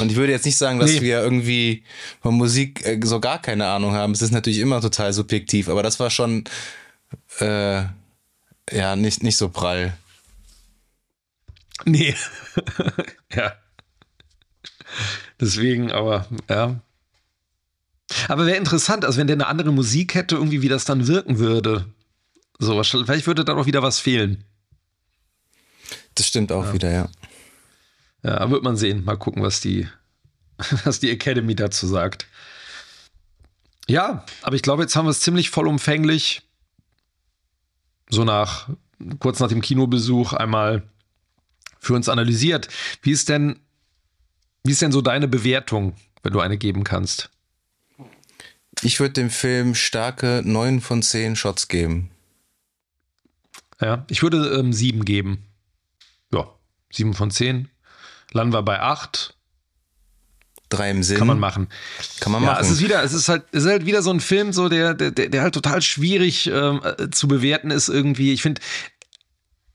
Und 0.00 0.10
ich 0.10 0.16
würde 0.16 0.32
jetzt 0.32 0.44
nicht 0.44 0.58
sagen, 0.58 0.80
dass 0.80 0.90
Nee. 0.90 1.00
wir 1.00 1.20
irgendwie 1.22 1.84
von 2.20 2.34
Musik 2.34 2.84
äh, 2.84 3.00
so 3.02 3.20
gar 3.20 3.40
keine 3.40 3.66
Ahnung 3.66 3.92
haben. 3.92 4.12
Es 4.12 4.20
ist 4.22 4.32
natürlich 4.32 4.58
immer 4.58 4.80
total 4.80 5.12
subjektiv, 5.12 5.68
aber 5.68 5.82
das 5.82 5.98
war 6.00 6.10
schon 6.10 6.44
äh, 7.38 7.84
ja 8.70 8.96
nicht, 8.96 9.22
nicht 9.22 9.36
so 9.36 9.48
prall. 9.48 9.96
Nee. 11.84 12.14
ja. 13.34 13.54
Deswegen, 15.40 15.92
aber 15.92 16.26
ja. 16.48 16.80
Aber 18.28 18.46
wäre 18.46 18.56
interessant, 18.56 19.04
also 19.04 19.18
wenn 19.18 19.26
der 19.26 19.36
eine 19.36 19.46
andere 19.46 19.72
Musik 19.72 20.14
hätte, 20.14 20.36
irgendwie 20.36 20.62
wie 20.62 20.68
das 20.68 20.84
dann 20.84 21.06
wirken 21.06 21.38
würde. 21.38 21.86
So, 22.58 22.82
vielleicht 22.82 23.26
würde 23.26 23.44
dann 23.44 23.58
auch 23.58 23.66
wieder 23.66 23.82
was 23.82 23.98
fehlen. 23.98 24.44
Das 26.14 26.26
stimmt 26.26 26.52
auch 26.52 26.72
wieder, 26.72 26.90
ja. 26.90 27.08
Ja, 28.22 28.50
wird 28.50 28.62
man 28.62 28.76
sehen. 28.76 29.04
Mal 29.04 29.18
gucken, 29.18 29.42
was 29.42 29.60
die, 29.60 29.86
was 30.84 31.00
die 31.00 31.10
Academy 31.10 31.54
dazu 31.54 31.86
sagt. 31.86 32.26
Ja, 33.88 34.24
aber 34.42 34.56
ich 34.56 34.62
glaube, 34.62 34.82
jetzt 34.82 34.96
haben 34.96 35.06
wir 35.06 35.10
es 35.10 35.20
ziemlich 35.20 35.50
vollumfänglich 35.50 36.42
so 38.08 38.24
nach, 38.24 38.68
kurz 39.18 39.40
nach 39.40 39.48
dem 39.48 39.60
Kinobesuch 39.60 40.32
einmal 40.32 40.82
für 41.78 41.94
uns 41.94 42.08
analysiert. 42.08 42.68
Wie 43.02 43.12
ist 43.12 43.28
denn, 43.28 43.60
wie 44.64 44.72
ist 44.72 44.82
denn 44.82 44.92
so 44.92 45.02
deine 45.02 45.28
Bewertung, 45.28 45.94
wenn 46.22 46.32
du 46.32 46.40
eine 46.40 46.58
geben 46.58 46.84
kannst? 46.84 47.30
Ich 48.82 49.00
würde 49.00 49.14
dem 49.14 49.30
Film 49.30 49.74
starke 49.74 50.42
9 50.44 50.80
von 50.80 51.02
10 51.02 51.36
Shots 51.36 51.68
geben. 51.68 52.10
Ja, 53.80 54.04
ich 54.08 54.22
würde 54.22 54.58
ähm, 54.58 54.72
sieben 54.72 55.04
geben. 55.04 55.44
Ja, 56.32 56.48
sieben 56.90 57.14
von 57.14 57.30
zehn. 57.30 57.68
Landen 58.32 58.54
wir 58.54 58.62
bei 58.62 58.80
acht. 58.80 59.35
Drei 60.68 60.90
im 60.90 61.02
Sinn. 61.02 61.16
Kann 61.18 61.28
man 61.28 61.38
machen. 61.38 61.68
Kann 62.20 62.32
man 62.32 62.42
Ja, 62.42 62.52
machen. 62.52 62.64
es 62.64 62.70
ist 62.70 62.82
wieder, 62.82 63.02
es 63.04 63.12
ist 63.12 63.28
halt, 63.28 63.44
es 63.52 63.64
ist 63.64 63.70
halt 63.70 63.86
wieder 63.86 64.02
so 64.02 64.10
ein 64.10 64.20
Film, 64.20 64.52
so 64.52 64.68
der, 64.68 64.94
der, 64.94 65.10
der 65.12 65.42
halt 65.42 65.54
total 65.54 65.80
schwierig 65.80 66.48
ähm, 66.48 66.80
äh, 66.82 67.08
zu 67.10 67.28
bewerten 67.28 67.70
ist 67.70 67.88
irgendwie. 67.88 68.32
Ich 68.32 68.42
finde, 68.42 68.60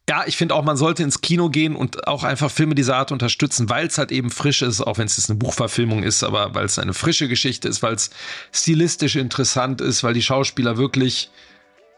ja, 0.10 0.24
ich 0.26 0.36
finde 0.36 0.56
auch, 0.56 0.64
man 0.66 0.76
sollte 0.76 1.04
ins 1.04 1.22
Kino 1.22 1.50
gehen 1.50 1.74
und 1.76 2.08
auch 2.08 2.26
einfach 2.26 2.52
Filme 2.52 2.76
dieser 2.76 2.98
Art 2.98 3.14
unterstützen, 3.14 3.70
weil 3.70 3.88
es 3.88 3.98
halt 3.98 4.12
eben 4.12 4.30
frisch 4.30 4.62
ist, 4.62 4.82
auch 4.82 4.98
wenn 4.98 5.06
es 5.06 5.16
jetzt 5.16 5.30
eine 5.30 5.40
Buchverfilmung 5.40 6.04
ist, 6.04 6.24
aber 6.24 6.54
weil 6.54 6.66
es 6.66 6.78
eine 6.78 6.94
frische 6.94 7.30
Geschichte 7.30 7.70
ist, 7.70 7.82
weil 7.82 7.94
es 7.94 8.10
stilistisch 8.52 9.16
interessant 9.16 9.80
ist, 9.80 10.04
weil 10.04 10.14
die 10.14 10.22
Schauspieler 10.22 10.76
wirklich, 10.76 11.30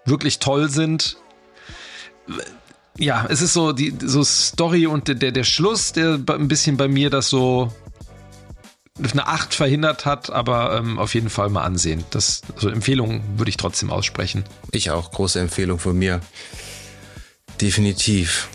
wirklich 0.06 0.38
toll 0.38 0.70
sind. 0.70 1.18
Ja, 3.00 3.26
es 3.28 3.42
ist 3.42 3.54
so 3.54 3.74
die 3.74 3.96
so 4.00 4.24
Story 4.24 4.86
und 4.86 5.08
der, 5.08 5.32
der 5.32 5.44
Schluss, 5.44 5.94
der 5.94 6.20
ein 6.30 6.48
bisschen 6.48 6.78
bei 6.78 6.88
mir 6.88 7.10
das 7.10 7.30
so 7.30 7.74
eine 9.00 9.28
8 9.28 9.56
verhindert 9.56 10.06
hat, 10.06 10.30
aber 10.30 10.78
ähm, 10.78 11.00
auf 11.00 11.16
jeden 11.16 11.30
Fall 11.30 11.50
mal 11.50 11.64
ansehen. 11.64 12.04
Das, 12.12 12.42
also 12.56 12.70
Empfehlungen 12.70 13.24
würde 13.38 13.50
ich 13.50 13.58
trotzdem 13.58 13.90
aussprechen. 13.90 14.44
Ich 14.72 14.92
auch. 14.92 15.12
Große 15.12 15.40
Empfehlung 15.40 15.80
von 15.80 15.98
mir. 15.98 16.22
Definitiv. 17.60 18.50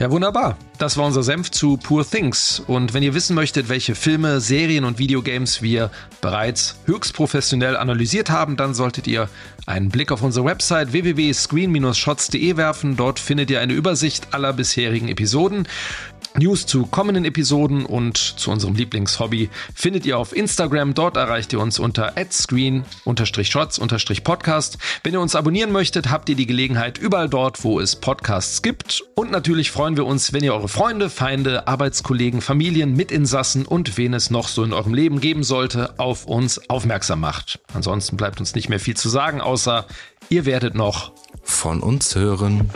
Ja, 0.00 0.10
wunderbar. 0.10 0.56
Das 0.78 0.96
war 0.96 1.06
unser 1.06 1.22
Senf 1.22 1.50
zu 1.50 1.76
Poor 1.76 2.04
Things. 2.04 2.60
Und 2.66 2.92
wenn 2.92 3.04
ihr 3.04 3.14
wissen 3.14 3.36
möchtet, 3.36 3.68
welche 3.68 3.94
Filme, 3.94 4.40
Serien 4.40 4.84
und 4.84 4.98
Videogames 4.98 5.62
wir 5.62 5.90
bereits 6.20 6.76
höchst 6.86 7.14
professionell 7.14 7.76
analysiert 7.76 8.30
haben, 8.30 8.56
dann 8.56 8.74
solltet 8.74 9.06
ihr 9.06 9.28
einen 9.66 9.90
Blick 9.90 10.10
auf 10.10 10.22
unsere 10.22 10.44
Website 10.44 10.92
www.screen-shots.de 10.92 12.56
werfen. 12.56 12.96
Dort 12.96 13.20
findet 13.20 13.50
ihr 13.50 13.60
eine 13.60 13.74
Übersicht 13.74 14.34
aller 14.34 14.52
bisherigen 14.52 15.08
Episoden. 15.08 15.68
News 16.38 16.66
zu 16.66 16.86
kommenden 16.86 17.24
Episoden 17.24 17.84
und 17.84 18.16
zu 18.16 18.50
unserem 18.50 18.74
Lieblingshobby 18.74 19.50
findet 19.74 20.06
ihr 20.06 20.18
auf 20.18 20.34
Instagram. 20.34 20.94
Dort 20.94 21.16
erreicht 21.16 21.52
ihr 21.52 21.60
uns 21.60 21.78
unter 21.78 22.14
screen-shots-podcast. 22.30 24.78
Wenn 25.04 25.12
ihr 25.12 25.20
uns 25.20 25.34
abonnieren 25.34 25.72
möchtet, 25.72 26.10
habt 26.10 26.28
ihr 26.28 26.36
die 26.36 26.46
Gelegenheit 26.46 26.98
überall 26.98 27.28
dort, 27.28 27.64
wo 27.64 27.80
es 27.80 27.96
Podcasts 27.96 28.62
gibt. 28.62 29.02
Und 29.14 29.30
natürlich 29.30 29.70
freuen 29.70 29.96
wir 29.96 30.06
uns, 30.06 30.32
wenn 30.32 30.42
ihr 30.42 30.54
eure 30.54 30.68
Freunde, 30.68 31.10
Feinde, 31.10 31.68
Arbeitskollegen, 31.68 32.40
Familien, 32.40 32.94
Mitinsassen 32.94 33.66
und 33.66 33.98
wen 33.98 34.14
es 34.14 34.30
noch 34.30 34.48
so 34.48 34.64
in 34.64 34.72
eurem 34.72 34.94
Leben 34.94 35.20
geben 35.20 35.44
sollte, 35.44 35.98
auf 35.98 36.24
uns 36.24 36.70
aufmerksam 36.70 37.20
macht. 37.20 37.60
Ansonsten 37.74 38.16
bleibt 38.16 38.40
uns 38.40 38.54
nicht 38.54 38.68
mehr 38.68 38.80
viel 38.80 38.96
zu 38.96 39.08
sagen, 39.08 39.40
außer 39.40 39.86
ihr 40.28 40.46
werdet 40.46 40.74
noch 40.74 41.12
von 41.42 41.80
uns 41.80 42.14
hören. 42.14 42.70